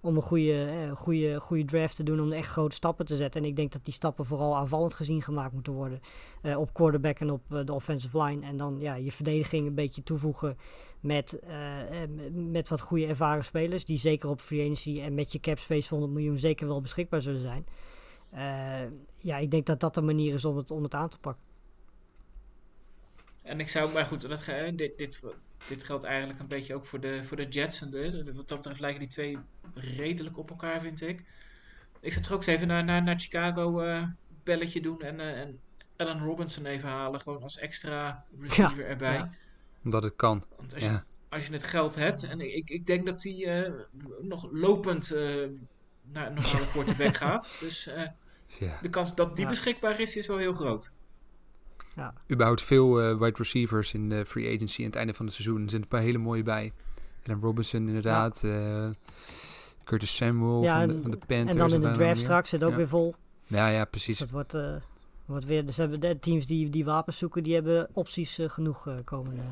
om 0.00 0.16
een 0.16 0.22
goede, 0.22 0.64
eh, 0.64 0.96
goede, 0.96 1.40
goede 1.40 1.64
draft 1.64 1.96
te 1.96 2.02
doen, 2.02 2.20
om 2.20 2.32
echt 2.32 2.48
grote 2.48 2.74
stappen 2.74 3.06
te 3.06 3.16
zetten. 3.16 3.42
En 3.42 3.48
ik 3.48 3.56
denk 3.56 3.72
dat 3.72 3.84
die 3.84 3.94
stappen 3.94 4.24
vooral 4.24 4.56
aanvallend 4.56 4.94
gezien 4.94 5.22
gemaakt 5.22 5.52
moeten 5.52 5.72
worden. 5.72 6.00
eh, 6.42 6.58
op 6.58 6.72
quarterback 6.72 7.18
en 7.18 7.30
op 7.30 7.54
eh, 7.54 7.64
de 7.64 7.72
offensive 7.72 8.22
line. 8.22 8.46
En 8.46 8.56
dan 8.56 8.76
ja, 8.80 8.94
je 8.94 9.12
verdediging 9.12 9.66
een 9.66 9.74
beetje 9.74 10.02
toevoegen 10.02 10.58
met, 11.00 11.38
eh, 11.38 11.58
met 12.32 12.68
wat 12.68 12.80
goede 12.80 13.06
ervaren 13.06 13.44
spelers. 13.44 13.84
Die 13.84 13.98
zeker 13.98 14.28
op 14.28 14.40
free 14.40 14.60
agency 14.60 15.00
en 15.00 15.14
met 15.14 15.32
je 15.32 15.40
cap 15.40 15.58
space 15.58 15.88
van 15.88 15.98
100 15.98 16.18
miljoen 16.18 16.38
zeker 16.38 16.66
wel 16.66 16.80
beschikbaar 16.80 17.22
zullen 17.22 17.40
zijn. 17.40 17.66
Ja, 19.18 19.36
ik 19.36 19.50
denk 19.50 19.66
dat 19.66 19.80
dat 19.80 19.94
de 19.94 20.00
manier 20.00 20.34
is 20.34 20.44
om 20.44 20.56
het, 20.56 20.70
om 20.70 20.82
het 20.82 20.94
aan 20.94 21.08
te 21.08 21.18
pakken. 21.18 21.42
En 23.42 23.60
ik 23.60 23.68
zou, 23.68 23.92
maar 23.92 24.06
goed, 24.06 24.28
dat, 24.28 24.44
dit, 24.76 24.98
dit, 24.98 25.24
dit 25.68 25.84
geldt 25.84 26.04
eigenlijk 26.04 26.40
een 26.40 26.46
beetje 26.46 26.74
ook 26.74 26.84
voor 26.84 27.00
de, 27.00 27.24
voor 27.24 27.36
de 27.36 27.48
Jets. 27.48 27.80
En 27.80 27.90
de, 27.90 28.24
wat 28.24 28.48
dat 28.48 28.56
betreft 28.56 28.80
lijken 28.80 29.00
die 29.00 29.08
twee 29.08 29.38
redelijk 29.74 30.38
op 30.38 30.50
elkaar, 30.50 30.80
vind 30.80 31.00
ik. 31.00 31.24
Ik 32.00 32.12
zou 32.12 32.24
toch 32.24 32.32
ook 32.32 32.38
eens 32.38 32.46
even 32.46 32.66
naar, 32.66 32.84
naar, 32.84 33.02
naar 33.02 33.20
Chicago 33.20 33.80
eh 33.80 34.02
belletje 34.44 34.80
doen 34.80 35.00
en, 35.00 35.20
eh, 35.20 35.40
en 35.40 35.60
Allen 35.96 36.18
Robinson 36.24 36.66
even 36.66 36.88
halen. 36.88 37.20
Gewoon 37.20 37.42
als 37.42 37.58
extra 37.58 38.24
receiver 38.40 38.86
erbij. 38.86 39.14
ja. 39.14 39.30
omdat 39.84 40.02
het 40.02 40.16
kan. 40.16 40.44
Want 40.56 40.74
als 40.74 40.82
je, 40.82 41.00
als 41.28 41.46
je 41.46 41.52
het 41.52 41.64
geld 41.64 41.94
hebt, 41.94 42.22
en 42.24 42.40
ik, 42.40 42.70
ik 42.70 42.86
denk 42.86 43.06
dat 43.06 43.20
die 43.20 43.46
eh, 43.46 43.72
nog 44.20 44.48
lopend 44.52 45.10
naar 46.02 46.26
een 46.26 46.34
normale 46.34 46.68
quarterback 46.72 47.16
gaat. 47.16 47.56
Dus 47.60 47.88
Ja. 48.58 48.78
de 48.82 48.90
kans 48.90 49.14
dat 49.14 49.36
die 49.36 49.46
beschikbaar 49.46 50.00
is, 50.00 50.16
is 50.16 50.26
wel 50.26 50.36
heel 50.36 50.52
groot. 50.52 50.92
Überhaupt 52.30 52.62
veel 52.62 53.00
eh, 53.00 53.18
wide 53.18 53.36
receivers 53.36 53.94
in 53.94 54.08
de 54.08 54.26
free 54.26 54.54
agency 54.54 54.80
aan 54.80 54.86
het 54.86 54.96
einde 54.96 55.14
van 55.14 55.26
het 55.26 55.34
seizoen. 55.34 55.54
Er 55.56 55.60
zitten 55.70 55.80
een 55.82 55.88
paar 55.88 56.00
hele 56.00 56.18
mooie 56.18 56.42
bij. 56.42 56.72
En 57.22 57.40
Robinson 57.40 57.86
inderdaad. 57.88 58.44
eh, 58.44 58.88
Curtis 59.84 60.16
Samuel 60.16 60.62
Ja, 60.62 60.78
van, 60.78 60.88
de, 60.88 61.02
van 61.02 61.10
de 61.10 61.16
Panthers. 61.16 61.50
En 61.50 61.56
dan 61.56 61.72
in 61.72 61.80
de 61.80 61.90
draft 61.90 62.20
straks 62.20 62.48
zit 62.48 62.64
ook 62.64 62.70
Ja. 62.70 62.76
weer 62.76 62.88
vol. 62.88 63.14
Ja, 63.46 63.68
ja, 63.68 63.80
Dus 63.80 63.90
precies. 63.90 64.18
dat 64.18 64.30
wordt, 64.30 64.54
eh, 64.54 64.74
wordt 65.24 65.44
weer. 65.44 65.66
Dus 65.66 65.76
hebben 65.76 66.00
de 66.00 66.18
teams 66.18 66.46
die, 66.46 66.70
die 66.70 66.84
wapens 66.84 67.18
zoeken, 67.18 67.42
die 67.42 67.54
hebben 67.54 67.88
opties 67.92 68.38
genoeg 68.46 68.94
komende, 69.04 69.42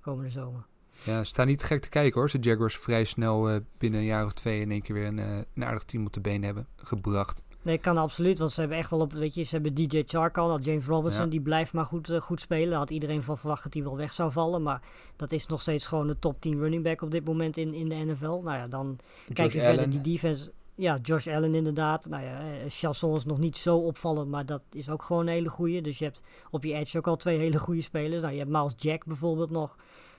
komende 0.00 0.30
zomer. 0.30 0.66
Ja, 1.04 1.24
sta 1.24 1.44
niet 1.44 1.62
gek 1.62 1.82
te 1.82 1.88
kijken 1.88 2.20
hoor. 2.20 2.30
De 2.30 2.38
Jaguars 2.38 2.76
vrij 2.76 3.04
snel 3.04 3.60
binnen 3.78 4.00
een 4.00 4.06
jaar 4.06 4.24
of 4.24 4.32
twee 4.32 4.60
in 4.60 4.70
één 4.70 4.82
keer 4.82 4.94
weer 4.94 5.06
een, 5.06 5.18
een 5.54 5.64
aardig 5.64 5.84
team 5.84 6.06
op 6.06 6.12
de 6.12 6.20
been 6.20 6.42
hebben 6.42 6.66
gebracht. 6.76 7.42
Nee, 7.62 7.78
kan 7.78 7.96
absoluut. 7.96 8.38
Want 8.38 8.50
ze 8.52 8.60
hebben 8.60 8.78
echt 8.78 8.90
wel 8.90 9.00
op, 9.00 9.12
weet 9.12 9.34
je, 9.34 9.42
ze 9.42 9.54
hebben 9.54 9.74
DJ 9.74 10.04
nou, 10.12 10.60
James 10.60 10.86
Robinson, 10.86 11.24
Ja. 11.24 11.30
die 11.30 11.40
blijft 11.40 11.72
maar 11.72 11.84
goed, 11.84 12.10
eh, 12.10 12.20
goed 12.20 12.40
spelen. 12.40 12.70
Daar 12.70 12.78
had 12.78 12.90
iedereen 12.90 13.22
van 13.22 13.38
verwacht 13.38 13.62
dat 13.62 13.74
hij 13.74 13.82
wel 13.82 13.96
weg 13.96 14.12
zou 14.12 14.32
vallen. 14.32 14.62
Maar 14.62 14.82
dat 15.16 15.32
is 15.32 15.46
nog 15.46 15.60
steeds 15.60 15.86
gewoon 15.86 16.06
de 16.06 16.18
top 16.18 16.40
10 16.40 16.58
running 16.58 16.82
back 16.82 17.02
op 17.02 17.10
dit 17.10 17.24
moment 17.24 17.56
in, 17.56 17.74
in 17.74 17.88
de 17.88 17.94
NFL. 17.94 18.40
Nou 18.44 18.58
ja, 18.58 18.68
dan 18.68 18.98
kijk 19.32 19.52
je 19.52 19.58
verder 19.58 19.90
die 19.90 20.00
defense. 20.00 20.52
Ja, 20.74 20.98
Josh 21.02 21.26
Allen 21.26 21.54
inderdaad. 21.54 22.06
Nou 22.08 22.22
ja, 22.24 22.40
eh, 22.40 22.46
Chasson 22.68 23.16
is 23.16 23.24
nog 23.24 23.38
niet 23.38 23.56
zo 23.56 23.76
opvallend, 23.76 24.28
maar 24.28 24.46
dat 24.46 24.62
is 24.72 24.90
ook 24.90 25.02
gewoon 25.02 25.22
een 25.26 25.32
hele 25.32 25.48
goeie. 25.48 25.82
Dus 25.82 25.98
je 25.98 26.04
hebt 26.04 26.22
op 26.50 26.64
je 26.64 26.72
edge 26.74 26.98
ook 26.98 27.06
al 27.06 27.16
twee 27.16 27.38
hele 27.38 27.58
goede 27.58 27.82
spelers. 27.82 28.20
Nou, 28.20 28.32
je 28.32 28.38
hebt 28.38 28.50
Miles 28.50 28.74
Jack 28.76 29.04
bijvoorbeeld 29.04 29.50
nog. 29.50 29.76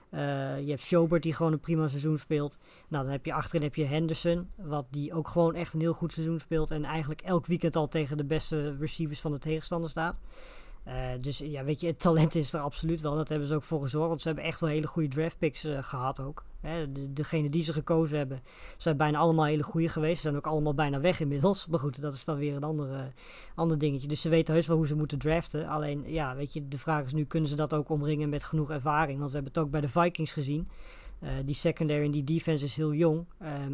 Eh, 0.09 0.59
je 0.59 0.69
hebt 0.69 0.81
Schobert 0.81 1.23
die 1.23 1.33
gewoon 1.33 1.51
een 1.51 1.59
prima 1.59 1.87
seizoen 1.87 2.17
speelt. 2.17 2.57
Nou, 2.87 3.03
dan 3.03 3.11
heb 3.11 3.25
je 3.25 3.33
achterin 3.33 3.61
heb 3.61 3.75
je 3.75 3.85
Henderson, 3.85 4.49
wat 4.55 4.85
die 4.89 5.13
ook 5.13 5.27
gewoon 5.27 5.55
echt 5.55 5.73
een 5.73 5.79
heel 5.79 5.93
goed 5.93 6.13
seizoen 6.13 6.39
speelt. 6.39 6.71
En 6.71 6.83
eigenlijk 6.83 7.21
elk 7.21 7.45
weekend 7.45 7.75
al 7.75 7.87
tegen 7.87 8.17
de 8.17 8.25
beste 8.25 8.75
receivers 8.79 9.21
van 9.21 9.31
de 9.31 9.39
tegenstander 9.39 9.89
staat. 9.89 10.15
Eh, 10.83 10.95
dus 11.19 11.37
ja, 11.37 11.63
weet 11.63 11.81
je, 11.81 11.87
het 11.87 11.99
talent 11.99 12.35
is 12.35 12.53
er 12.53 12.59
absoluut 12.59 13.01
wel. 13.01 13.15
Dat 13.15 13.29
hebben 13.29 13.47
ze 13.47 13.55
ook 13.55 13.63
voor 13.63 13.81
gezorgd. 13.81 14.07
Want 14.07 14.21
ze 14.21 14.27
hebben 14.27 14.45
echt 14.45 14.59
wel 14.59 14.69
hele 14.69 14.87
goede 14.87 15.07
draft 15.07 15.37
picks 15.37 15.63
eh, 15.63 15.83
gehad 15.83 16.19
ook. 16.19 16.43
Hè, 16.61 16.91
de, 16.91 17.13
degene 17.13 17.49
die 17.49 17.63
ze 17.63 17.73
gekozen 17.73 18.17
hebben, 18.17 18.41
zijn 18.77 18.97
bijna 18.97 19.17
allemaal 19.17 19.45
hele 19.45 19.63
goede 19.63 19.89
geweest. 19.89 20.15
Ze 20.15 20.21
zijn 20.21 20.35
ook 20.35 20.47
allemaal 20.47 20.73
bijna 20.73 20.99
weg 20.99 21.19
inmiddels. 21.19 21.67
Maar 21.67 21.79
goed, 21.79 22.01
dat 22.01 22.13
is 22.13 22.25
dan 22.25 22.37
weer 22.37 22.55
een 22.55 22.63
andere, 22.63 23.11
ander 23.55 23.77
dingetje. 23.77 24.07
Dus 24.07 24.21
ze 24.21 24.29
weten 24.29 24.53
heus 24.53 24.67
wel 24.67 24.77
hoe 24.77 24.87
ze 24.87 24.95
moeten 24.95 25.19
draften. 25.19 25.67
Alleen, 25.67 26.03
ja, 26.07 26.35
weet 26.35 26.53
je, 26.53 26.67
de 26.67 26.77
vraag 26.77 27.05
is 27.05 27.13
nu, 27.13 27.25
kunnen 27.25 27.49
ze 27.49 27.55
dat 27.55 27.73
ook 27.73 27.89
omringen 27.89 28.29
met 28.29 28.43
genoeg 28.43 28.69
ervaring? 28.69 29.19
Want 29.19 29.29
we 29.29 29.35
hebben 29.35 29.53
het 29.53 29.63
ook 29.63 29.71
bij 29.71 29.81
de 29.81 29.89
Vikings 29.89 30.31
gezien. 30.31 30.67
Eh, 31.19 31.29
die 31.45 31.55
secondary 31.55 32.05
en 32.05 32.11
die 32.11 32.23
defense 32.23 32.65
is 32.65 32.75
heel 32.75 32.93
jong. 32.93 33.25
Ehm, 33.39 33.73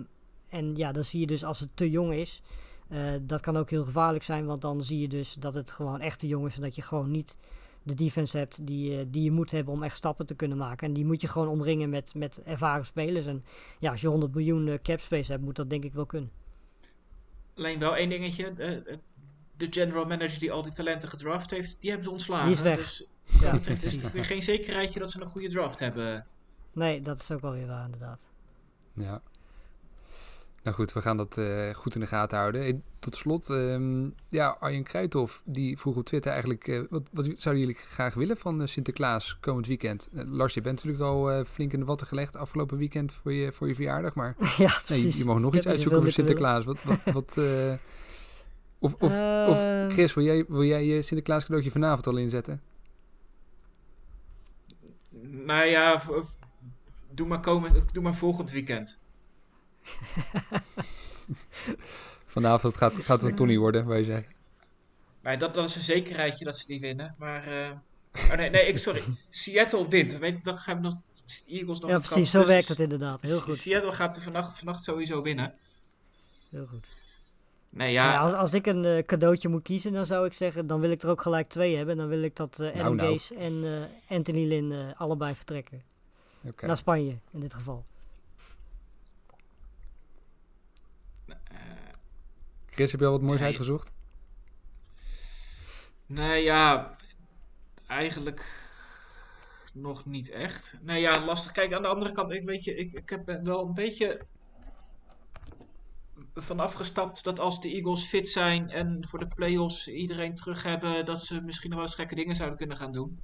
en 0.49 0.75
ja, 0.75 0.91
dan 0.91 1.03
zie 1.03 1.19
je 1.19 1.27
dus 1.27 1.43
als 1.43 1.59
het 1.59 1.69
te 1.73 1.89
jong 1.89 2.13
is, 2.13 2.41
eh, 2.87 2.99
dat 3.21 3.41
kan 3.41 3.57
ook 3.57 3.69
heel 3.69 3.83
gevaarlijk 3.83 4.23
zijn. 4.23 4.45
Want 4.45 4.61
dan 4.61 4.83
zie 4.83 4.99
je 4.99 5.07
dus 5.07 5.33
dat 5.33 5.53
het 5.53 5.71
gewoon 5.71 6.01
echt 6.01 6.19
te 6.19 6.27
jong 6.27 6.45
is 6.45 6.55
en 6.55 6.61
dat 6.61 6.75
je 6.75 6.81
gewoon 6.81 7.11
niet 7.11 7.37
de 7.83 7.93
defense 7.93 8.37
hebt 8.37 8.67
die, 8.67 8.97
eh, 8.99 9.05
die 9.07 9.23
je 9.23 9.31
moet 9.31 9.51
hebben 9.51 9.73
om 9.73 9.83
echt 9.83 9.95
stappen 9.97 10.25
te 10.25 10.35
kunnen 10.35 10.57
maken. 10.57 10.87
En 10.87 10.93
die 10.93 11.05
moet 11.05 11.21
je 11.21 11.27
gewoon 11.27 11.47
omringen 11.47 11.89
met, 11.89 12.13
met 12.15 12.41
ervaren 12.43 12.85
spelers. 12.85 13.25
En 13.25 13.43
ja, 13.79 13.91
als 13.91 14.01
je 14.01 14.07
100 14.07 14.33
miljoen 14.33 14.67
eh, 14.67 14.77
cap 14.81 14.99
space 14.99 15.31
hebt, 15.31 15.43
moet 15.43 15.55
dat 15.55 15.69
denk 15.69 15.83
ik 15.83 15.93
wel 15.93 16.05
kunnen. 16.05 16.31
Alleen 17.55 17.79
wel 17.79 17.95
één 17.95 18.09
dingetje. 18.09 18.53
eh, 18.57 18.95
de 19.57 19.67
general 19.69 20.05
manager 20.05 20.39
die 20.39 20.51
al 20.51 20.61
die 20.61 20.71
talenten 20.71 21.09
gedraft 21.09 21.51
heeft, 21.51 21.77
die 21.79 21.89
hebben 21.89 22.07
ze 22.07 22.13
ontslagen. 22.13 22.45
Die 22.45 22.55
is 22.55 22.61
weg. 22.61 22.77
Dus 22.77 23.05
dat 23.41 23.51
betreft 23.51 23.83
is 23.83 24.01
het 24.01 24.11
weer 24.11 24.25
geen 24.25 24.43
zekerheidje 24.43 24.99
dat 24.99 25.11
ze 25.11 25.21
een 25.21 25.27
goede 25.27 25.49
draft 25.49 25.79
hebben. 25.79 26.25
Nee, 26.73 27.01
dat 27.01 27.19
is 27.19 27.31
ook 27.31 27.41
wel 27.41 27.51
weer 27.51 27.67
waar 27.67 27.85
inderdaad. 27.85 28.21
Ja. 28.93 29.21
Nou 30.65 30.77
goed, 30.77 30.93
we 30.93 31.01
gaan 31.01 31.17
dat 31.17 31.37
eh, 31.37 31.73
goed 31.73 31.95
in 31.95 32.01
de 32.01 32.07
gaten 32.07 32.37
houden. 32.37 32.61
Hey, 32.61 32.81
tot 32.99 33.15
slot, 33.15 33.49
ehm, 33.49 34.09
ja, 34.29 34.57
Arjen 34.59 34.83
Kruithof, 34.83 35.41
die 35.45 35.77
vroeg 35.77 35.95
op 35.95 36.05
Twitter 36.05 36.31
eigenlijk... 36.31 36.67
eh, 36.67 36.81
wat, 36.89 37.03
wat 37.11 37.25
zouden 37.37 37.65
jullie 37.65 37.81
graag 37.81 38.13
willen 38.13 38.37
van 38.37 38.61
eh, 38.61 38.67
Sinterklaas 38.67 39.37
komend 39.39 39.67
weekend? 39.67 40.09
Lars, 40.11 40.53
je 40.53 40.61
bent 40.61 40.75
natuurlijk 40.75 41.03
al 41.03 41.31
eh, 41.31 41.45
flink 41.45 41.73
in 41.73 41.79
de 41.79 41.85
watten 41.85 42.07
gelegd 42.07 42.35
afgelopen 42.35 42.77
weekend 42.77 43.13
voor 43.13 43.33
je, 43.33 43.51
voor 43.51 43.67
je 43.67 43.75
verjaardag. 43.75 44.15
Maar 44.15 44.35
ja, 44.57 44.81
nee, 44.87 45.01
je, 45.01 45.17
je 45.17 45.25
mag 45.25 45.39
nog 45.39 45.55
iets 45.55 45.67
uitzoeken 45.67 46.01
voor 46.01 46.11
Sinterklaas. 46.11 46.65
Wat, 46.65 46.83
wat, 46.83 47.13
wat, 47.13 47.37
eh, 47.37 47.73
of, 48.79 48.93
of, 48.93 49.13
of 49.47 49.63
Ehm, 49.85 49.91
Chris, 49.91 50.13
wil 50.13 50.23
jij, 50.23 50.45
wil 50.47 50.63
jij 50.63 50.85
je 50.85 51.01
Sinterklaas 51.01 51.43
cadeautje 51.43 51.71
vanavond 51.71 52.07
al 52.07 52.17
inzetten? 52.17 52.61
Nou 55.21 55.65
ja, 55.65 56.01
doe 57.11 57.27
maar, 57.27 57.39
komend, 57.39 57.93
doe 57.93 58.03
maar 58.03 58.15
volgend 58.15 58.51
weekend. 58.51 58.99
Vanavond 62.25 62.75
gaat, 62.75 62.93
gaat 62.99 63.21
het 63.21 63.29
een 63.29 63.35
Tony 63.35 63.57
worden, 63.57 63.87
wil 63.87 63.97
je 63.97 64.03
zeggen. 64.03 64.33
Maar 65.21 65.39
dat, 65.39 65.53
dat 65.53 65.69
is 65.69 65.75
een 65.75 65.81
zekerheidje 65.81 66.45
dat 66.45 66.57
ze 66.57 66.67
die 66.67 66.79
winnen. 66.79 67.15
Maar. 67.17 67.47
eh, 67.47 67.69
oh 68.31 68.35
nee, 68.35 68.49
nee, 68.49 68.65
ik, 68.67 68.77
sorry. 68.77 69.03
Seattle 69.29 69.87
wint. 69.87 70.17
Weet, 70.17 70.45
dan 70.45 70.57
gaan 70.57 70.75
we 70.75 70.81
nog. 70.81 70.93
Eagles 71.47 71.79
nog 71.79 71.89
ja, 71.89 71.99
precies, 71.99 72.31
zo 72.31 72.39
Dus 72.39 72.47
werkt 72.47 72.67
het 72.67 72.79
inderdaad. 72.79 73.21
Heel 73.21 73.39
goed. 73.39 73.53
Seattle 73.55 73.91
gaat 73.91 74.15
er 74.15 74.21
vannacht, 74.21 74.57
vannacht 74.57 74.83
sowieso 74.83 75.21
winnen. 75.21 75.53
Heel 76.49 76.65
goed. 76.65 76.85
Nee, 77.69 77.91
Ja. 77.91 78.11
ja, 78.11 78.19
als, 78.19 78.33
als 78.33 78.53
ik 78.53 78.65
een 78.65 78.85
eh, 78.85 79.03
cadeautje 79.05 79.49
moet 79.49 79.63
kiezen, 79.63 79.93
dan 79.93 80.05
zou 80.05 80.25
ik 80.25 80.33
zeggen, 80.33 80.67
dan 80.67 80.79
wil 80.79 80.91
ik 80.91 81.01
er 81.03 81.09
ook 81.09 81.21
gelijk 81.21 81.49
twee 81.49 81.75
hebben. 81.75 81.97
Dan 81.97 82.07
wil 82.07 82.21
ik 82.21 82.35
dat 82.35 82.59
eh 82.59 82.67
Adam 82.67 82.81
Nou, 82.81 82.95
nou. 82.95 83.19
Gaze 83.19 83.35
en 83.35 83.63
eh, 83.63 84.15
Anthony 84.17 84.47
Lynn 84.47 84.71
eh, 84.71 85.01
allebei 85.01 85.35
vertrekken. 85.35 85.83
Oké. 86.43 86.65
Naar 86.65 86.77
Spanje, 86.77 87.17
in 87.31 87.39
dit 87.39 87.53
geval. 87.53 87.85
Chris, 92.75 92.91
heb 92.91 92.99
je 92.99 93.05
al 93.05 93.11
wat 93.11 93.21
moois 93.21 93.39
Nee. 93.39 93.47
uitgezocht? 93.47 93.91
nee, 96.05 96.43
ja, 96.43 96.95
eigenlijk 97.87 98.63
nog 99.73 100.05
niet 100.05 100.29
echt. 100.29 100.77
Nee, 100.81 101.01
ja, 101.01 101.25
lastig. 101.25 101.51
Kijk, 101.51 101.73
aan 101.73 101.81
de 101.81 101.87
andere 101.87 102.11
kant, 102.11 102.31
ik 102.31 102.43
weet 102.43 102.63
je, 102.63 102.75
ik, 102.75 102.93
ik 102.93 103.09
heb 103.09 103.39
wel 103.43 103.65
een 103.67 103.73
beetje 103.73 104.25
van 106.33 106.59
afgestapt 106.59 107.23
dat 107.23 107.39
als 107.39 107.61
de 107.61 107.69
Eagles 107.69 108.03
fit 108.03 108.29
zijn 108.29 108.69
en 108.69 109.05
voor 109.07 109.19
de 109.19 109.27
playoffs 109.27 109.87
iedereen 109.87 110.35
terug 110.35 110.63
hebben, 110.63 111.05
dat 111.05 111.21
ze 111.21 111.41
misschien 111.41 111.69
nog 111.69 111.79
wel 111.79 111.87
eens 111.87 111.95
gekke 111.97 112.15
dingen 112.15 112.35
zouden 112.35 112.57
kunnen 112.57 112.77
gaan 112.77 112.91
doen. 112.91 113.19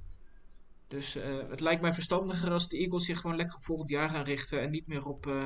Dus 0.88 1.16
eh, 1.16 1.38
het 1.48 1.60
lijkt 1.60 1.80
mij 1.82 1.92
verstandiger 1.92 2.52
als 2.52 2.68
de 2.68 2.78
Eagles 2.78 3.04
zich 3.04 3.20
gewoon 3.20 3.36
lekker 3.36 3.56
op 3.56 3.64
volgend 3.64 3.88
jaar 3.88 4.08
gaan 4.10 4.24
richten 4.24 4.60
en 4.60 4.70
niet 4.70 4.86
meer 4.86 5.06
op, 5.06 5.26
eh, 5.26 5.44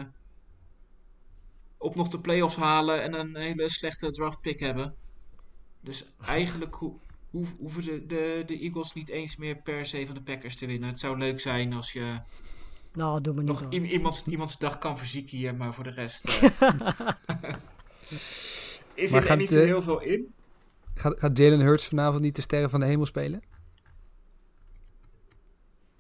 op 1.86 1.94
nog 1.94 2.08
de 2.08 2.20
playoffs 2.20 2.56
halen 2.56 3.02
en 3.02 3.14
een 3.14 3.36
hele 3.36 3.68
slechte 3.70 4.10
draft 4.10 4.40
pick 4.40 4.60
hebben. 4.60 4.94
Dus 5.80 6.04
eigenlijk 6.24 6.74
ho 6.74 7.00
hoeven 7.30 7.82
de, 7.84 8.06
de, 8.06 8.42
de 8.46 8.58
Eagles 8.58 8.92
niet 8.92 9.08
eens 9.08 9.36
meer 9.36 9.56
per 9.56 9.86
se 9.86 10.06
van 10.06 10.14
de 10.14 10.22
Packers 10.22 10.56
te 10.56 10.66
winnen. 10.66 10.88
Het 10.88 11.00
zou 11.00 11.18
leuk 11.18 11.40
zijn 11.40 11.72
als 11.72 11.92
je 11.92 12.20
Nou, 12.92 13.20
doe 13.20 13.34
me 13.34 13.42
niet 13.42 13.60
nog 13.60 13.72
iemands, 13.72 14.24
iemands 14.26 14.58
dag 14.58 14.78
kan 14.78 14.98
verzieken 14.98 15.36
hier, 15.36 15.54
maar 15.54 15.74
voor 15.74 15.84
de 15.84 15.90
rest 15.90 16.24
eh, 16.28 16.42
is 18.94 19.10
Maar 19.10 19.26
er 19.26 19.36
niet 19.36 19.48
de- 19.48 19.58
zo 19.58 19.64
heel 19.64 19.82
veel 19.82 20.00
in. 20.00 20.34
Gaat, 20.94 21.18
gaat 21.20 21.38
Jalen 21.38 21.60
Hurts 21.60 21.86
vanavond 21.86 22.22
niet 22.22 22.36
de 22.36 22.42
sterren 22.42 22.70
van 22.70 22.80
de 22.80 22.86
hemel 22.86 23.06
spelen? 23.06 23.42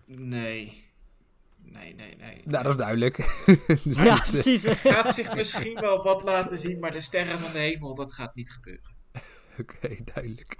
Nee. 0.04 0.84
Nee, 1.76 1.94
nee, 1.94 2.16
nee. 2.16 2.42
Nou, 2.44 2.62
dat 2.62 2.72
is 2.72 2.78
duidelijk. 2.78 3.16
Dus 3.84 3.96
Ja, 3.96 4.14
niet, 4.14 4.22
eh, 4.22 4.30
precies. 4.30 4.64
Gaat 4.92 5.14
zich 5.14 5.34
misschien 5.34 5.80
wel 5.80 6.02
wat 6.02 6.22
laten 6.22 6.58
zien, 6.58 6.78
maar 6.78 6.92
de 6.92 7.00
sterren 7.00 7.38
van 7.38 7.52
de 7.52 7.58
hemel, 7.58 7.94
dat 7.94 8.12
gaat 8.12 8.34
niet 8.34 8.50
gebeuren. 8.50 8.94
Oké, 9.58 9.96
duidelijk. 10.04 10.56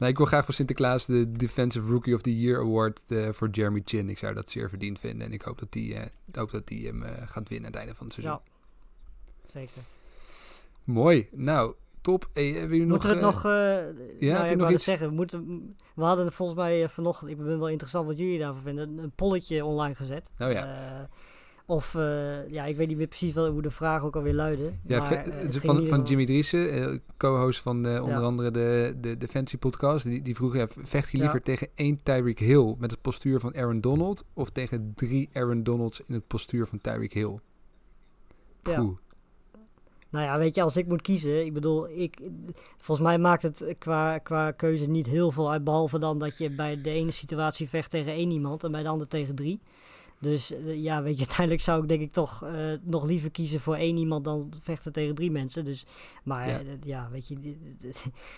Nou, 0.00 0.12
ik 0.12 0.18
wil 0.18 0.26
graag 0.26 0.44
voor 0.44 0.54
Sinterklaas 0.54 1.06
de 1.06 1.32
Defensive 1.32 1.86
Rookie 1.86 2.14
of 2.14 2.20
the 2.20 2.40
Year 2.40 2.60
Award 2.60 3.00
eh, 3.08 3.28
voor 3.32 3.48
Jeremy 3.50 3.82
Chin. 3.84 4.08
Ik 4.08 4.18
zou 4.18 4.34
dat 4.34 4.50
zeer 4.50 4.68
verdiend 4.68 4.98
vinden. 4.98 5.26
En 5.26 5.32
ik 5.32 5.42
hoop 5.42 5.58
dat 5.58 5.72
die, 5.72 5.94
eh, 5.94 6.06
ik 6.26 6.34
hoop 6.34 6.50
dat 6.50 6.66
die 6.66 6.86
hem 6.86 7.02
eh, 7.02 7.28
gaat 7.28 7.48
winnen 7.48 7.66
aan 7.66 7.72
het 7.72 7.80
einde 7.80 7.94
van 7.94 8.06
het 8.06 8.14
seizoen. 8.14 8.40
Ja, 8.44 9.50
zeker. 9.52 9.82
Mooi. 10.84 11.28
Nou, 11.32 11.74
top. 12.00 12.28
Hey, 12.32 12.46
hebben 12.46 12.68
jullie 12.68 12.86
nog... 12.86 12.90
Moeten 12.90 13.20
we 13.20 13.26
het 13.26 13.34
nog... 13.34 13.44
eh 13.44 14.20
ja, 14.28 14.36
heb 14.36 14.46
nou, 14.46 14.56
nog 14.56 14.70
iets? 14.70 14.84
zeggen. 14.84 15.08
We, 15.08 15.14
moeten, 15.14 15.74
we 15.94 16.02
hadden 16.02 16.32
volgens 16.32 16.58
mij 16.58 16.82
eh, 16.82 16.88
vanochtend, 16.88 17.30
ik 17.30 17.36
ben 17.36 17.58
wel 17.58 17.68
interessant 17.68 18.06
wat 18.06 18.18
jullie 18.18 18.38
daarvan 18.38 18.62
vinden, 18.62 18.98
een, 18.98 19.12
polletje 19.14 19.64
online 19.64 19.94
gezet. 19.94 20.30
Oh 20.38 20.52
ja. 20.52 21.08
Of, 21.66 21.92
ja, 22.48 22.64
ik 22.64 22.76
weet 22.76 22.88
niet 22.88 22.96
meer 22.96 23.06
precies 23.06 23.32
wel 23.32 23.50
hoe 23.50 23.62
de 23.62 23.70
vraag 23.70 24.02
ook 24.02 24.16
alweer 24.16 24.34
luidde. 24.34 24.72
Ja, 24.86 24.98
maar, 24.98 25.24
het 25.24 25.56
van, 25.56 25.86
van 25.86 26.02
Jimmy 26.02 26.26
Driessen, 26.26 27.02
co-host 27.16 27.60
van 27.60 27.76
onder 27.76 28.08
Ja. 28.08 28.18
andere 28.18 28.50
de, 28.50 28.96
de, 29.00 29.16
de 29.16 29.28
Fancy 29.28 29.56
podcast. 29.56 30.04
Die, 30.04 30.22
die 30.22 30.34
vroeg, 30.34 30.56
ja, 30.56 30.66
vecht 30.70 31.10
je 31.10 31.16
Ja. 31.16 31.22
liever 31.22 31.42
tegen 31.42 31.68
één 31.74 32.02
Tyreek 32.02 32.38
Hill 32.38 32.74
met 32.78 32.90
het 32.90 33.00
postuur 33.00 33.40
van 33.40 33.54
Aaron 33.54 33.80
Donald... 33.80 34.24
of 34.34 34.50
tegen 34.50 34.92
drie 34.94 35.30
Aaron 35.32 35.62
Donalds 35.62 36.00
in 36.06 36.14
het 36.14 36.26
postuur 36.26 36.66
van 36.66 36.80
Tyreek 36.80 37.12
Hill? 37.12 37.38
Ja. 38.62 38.74
Poeh. 38.74 38.96
Nou 40.10 40.24
ja, 40.24 40.38
weet 40.38 40.54
je, 40.54 40.62
als 40.62 40.76
ik 40.76 40.86
moet 40.86 41.02
kiezen, 41.02 41.44
ik 41.44 41.52
bedoel, 41.52 41.88
ik, 41.88 42.18
volgens 42.78 43.06
mij 43.06 43.18
maakt 43.18 43.42
het 43.42 43.64
qua, 43.78 44.18
qua 44.18 44.50
keuze 44.50 44.86
niet 44.88 45.06
heel 45.06 45.30
veel 45.30 45.50
uit, 45.50 45.64
behalve 45.64 45.98
dan 45.98 46.18
dat 46.18 46.38
je 46.38 46.50
bij 46.50 46.80
de 46.82 46.90
ene 46.90 47.10
situatie 47.10 47.68
vecht 47.68 47.90
tegen 47.90 48.12
één 48.12 48.30
iemand 48.30 48.64
en 48.64 48.72
bij 48.72 48.82
de 48.82 48.88
andere 48.88 49.10
tegen 49.10 49.34
drie. 49.34 49.60
Dus 50.18 50.52
eh, 50.52 50.82
ja, 50.82 51.02
weet 51.02 51.12
je, 51.14 51.18
uiteindelijk 51.26 51.60
zou 51.60 51.82
ik 51.82 51.88
denk 51.88 52.00
ik 52.00 52.12
toch 52.12 52.44
eh, 52.44 52.72
nog 52.82 53.04
liever 53.04 53.30
kiezen 53.30 53.60
voor 53.60 53.74
één 53.76 53.96
iemand 53.96 54.24
dan 54.24 54.52
vechten 54.60 54.92
tegen 54.92 55.14
drie 55.14 55.30
mensen. 55.30 55.64
Dus, 55.64 55.86
maar 56.24 56.48
Ja. 56.48 56.58
ja, 56.58 56.64
ja 56.84 57.08
weet 57.12 57.28
je, 57.28 57.36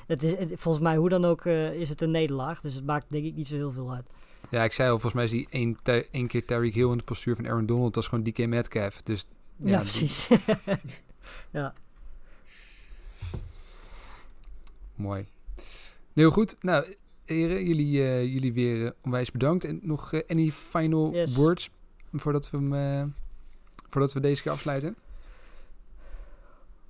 het 0.07 0.23
is, 0.23 0.37
het- 0.37 0.53
volgens 0.57 0.85
mij 0.85 0.97
hoe 0.97 1.09
dan 1.09 1.25
ook 1.25 1.45
eh, 1.45 1.73
is 1.75 1.89
het 1.89 2.01
een 2.01 2.11
nederlaag, 2.11 2.61
dus 2.61 2.75
het 2.75 2.87
maakt 2.87 3.11
denk 3.11 3.25
ik 3.25 3.35
niet 3.35 3.47
zo 3.47 3.55
heel 3.55 3.73
veel 3.73 3.93
uit. 3.95 4.07
Ja, 4.51 4.65
ik 4.65 4.73
zei 4.73 4.91
al, 4.91 4.99
volgens 4.99 5.15
mij 5.15 5.25
is 5.25 5.31
die 5.31 5.75
één, 6.11 6.27
keer 6.29 6.45
Tyreek 6.47 6.75
Hill 6.75 6.91
in 6.91 6.97
het 6.97 7.05
postuur 7.05 7.37
van 7.37 7.47
Aaron 7.49 7.67
Donald. 7.67 7.95
Dat 7.95 8.03
is 8.03 8.09
gewoon 8.09 8.25
DK 8.25 8.47
Metcalf. 8.47 9.01
Dus 9.03 9.27
Ja, 9.57 9.69
ja, 9.71 9.79
precies. 9.79 10.29
ja. 11.51 11.73
Mooi. 14.95 15.27
Heel 16.13 16.31
goed. 16.31 16.57
Nou, 16.61 16.95
heren, 17.25 17.65
jullie, 17.67 18.03
eh, 18.03 18.25
jullie 18.25 18.53
weer 18.53 18.87
eh, 18.87 18.93
onwijs 19.03 19.31
bedankt. 19.31 19.65
En 19.65 19.81
nog 19.83 20.13
eh, 20.13 20.21
any 20.29 20.51
final 20.51 21.13
Yes. 21.13 21.35
words 21.37 21.71
voordat 22.13 22.51
we, 22.51 22.57
hem, 22.57 22.75
eh, 22.75 23.05
voordat 23.91 24.13
we 24.13 24.21
deze 24.21 24.43
keer 24.43 24.53
afsluiten? 24.53 24.97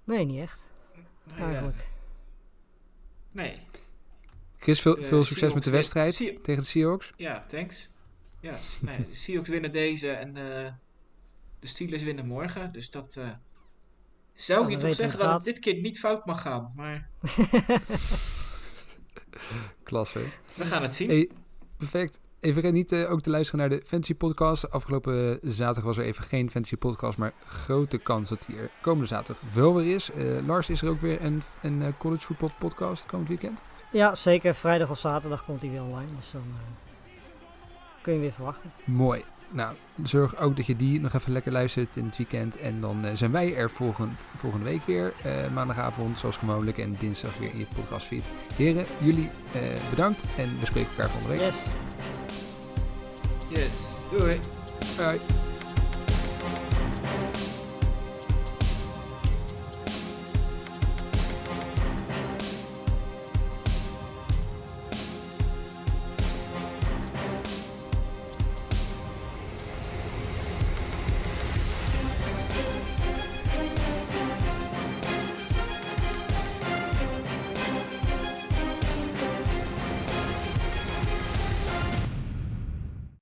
Nee, 0.05 0.25
niet 0.25 0.39
echt, 0.41 0.67
ja, 1.37 1.45
eigenlijk. 1.45 1.87
nee. 3.31 3.59
Chris, 4.59 4.81
veel, 4.81 4.97
veel 5.03 5.23
succes 5.23 5.53
met 5.53 5.65
de 5.65 5.71
wedstrijd 5.71 6.17
tegen 6.17 6.63
de 6.63 6.69
Seahawks. 6.69 7.13
Ja, 7.17 7.39
thanks. 7.39 7.91
Ja, 8.41 8.59
nee, 8.81 9.07
de 9.09 9.15
Seahawks 9.15 9.49
winnen 9.49 9.71
deze 9.71 10.11
en 10.11 10.37
eh, 10.37 10.73
de 11.59 11.67
Steelers 11.67 12.03
winnen 12.03 12.27
morgen. 12.27 12.73
Dus 12.73 12.91
dat 12.91 13.17
eh, 13.17 13.29
zou 14.35 14.71
je 14.71 14.77
toch 14.77 14.95
zeggen 14.95 15.19
dat 15.19 15.29
gaat. 15.29 15.37
het 15.37 15.45
dit 15.45 15.59
keer 15.59 15.81
niet 15.81 15.99
fout 15.99 16.27
mag 16.27 16.41
gaan. 16.43 16.73
Maar 16.77 17.09
Klasse. 19.83 20.21
we 20.55 20.65
gaan 20.65 20.83
het 20.83 20.95
zien. 20.95 21.09
Hey, 21.09 21.31
perfect. 21.77 22.21
Even 22.41 22.55
vergeet 22.55 22.73
niet 22.73 22.93
eh, 22.93 23.11
ook 23.11 23.21
te 23.21 23.31
luisteren 23.31 23.61
naar 23.61 23.79
de 23.79 23.87
Fantasy 23.87 24.15
Podcast. 24.15 24.71
Afgelopen 24.71 25.43
eh, 25.43 25.51
zaterdag 25.51 25.85
was 25.85 25.99
er 25.99 26.05
even 26.05 26.25
geen 26.25 26.51
Fantasy 26.51 26.77
Podcast, 26.77 27.19
maar 27.19 27.33
grote 27.45 27.99
kans 27.99 28.29
dat 28.29 28.45
die 28.47 28.57
er 28.57 28.71
komende 28.81 29.07
zaterdag 29.07 29.43
wel 29.53 29.75
weer 29.75 29.95
is. 29.95 30.11
Eh, 30.11 30.47
Lars, 30.47 30.71
is 30.71 30.83
er 30.83 30.89
ook 30.89 31.01
weer 31.01 31.23
een, 31.25 31.43
een 31.63 31.95
college 31.99 32.23
football 32.25 32.51
podcast 32.59 33.07
komend 33.07 33.29
weekend? 33.29 33.61
Ja, 33.93 34.15
zeker. 34.15 34.55
Vrijdag 34.55 34.91
of 34.91 34.99
zaterdag 34.99 35.45
komt 35.45 35.61
hij 35.63 35.71
weer 35.71 35.83
online. 35.83 36.17
Dus 36.21 36.31
dan 36.31 36.43
kun 38.03 38.13
je 38.13 38.19
hem 38.19 38.21
weer 38.21 38.33
verwachten. 38.33 38.73
Mooi. 38.85 39.25
Nou, 39.53 39.75
zorg 40.03 40.37
ook 40.37 40.57
dat 40.57 40.67
je 40.67 40.77
die 40.77 41.01
nog 41.01 41.13
even 41.13 41.33
lekker 41.33 41.53
luistert 41.53 41.97
in 41.97 42.05
het 42.05 42.17
weekend. 42.17 42.57
En 42.57 42.81
dan 42.81 43.05
eh, 43.05 43.15
zijn 43.15 43.33
wij 43.33 43.57
er 43.57 43.71
volgend, 43.71 44.13
volgende 44.37 44.65
week 44.65 44.81
weer. 44.87 45.13
Eh, 45.23 45.33
maandagavond, 45.55 46.19
zoals 46.19 46.37
gewoonlijk. 46.37 46.79
En 46.79 46.97
dinsdag 46.99 47.39
weer 47.39 47.53
in 47.53 47.59
je 47.59 47.67
podcastfeed. 47.75 48.29
Heren, 48.57 48.87
jullie 48.99 49.31
eh, 49.53 49.61
bedankt. 49.91 50.23
En 50.37 50.59
we 50.61 50.67
spreken 50.67 50.91
elkaar 50.91 51.11
volgende 51.11 51.37
week. 51.37 51.53
Yes. 51.53 51.63
Yes. 53.49 53.71
Doei. 54.11 54.41
Bye. 54.97 55.21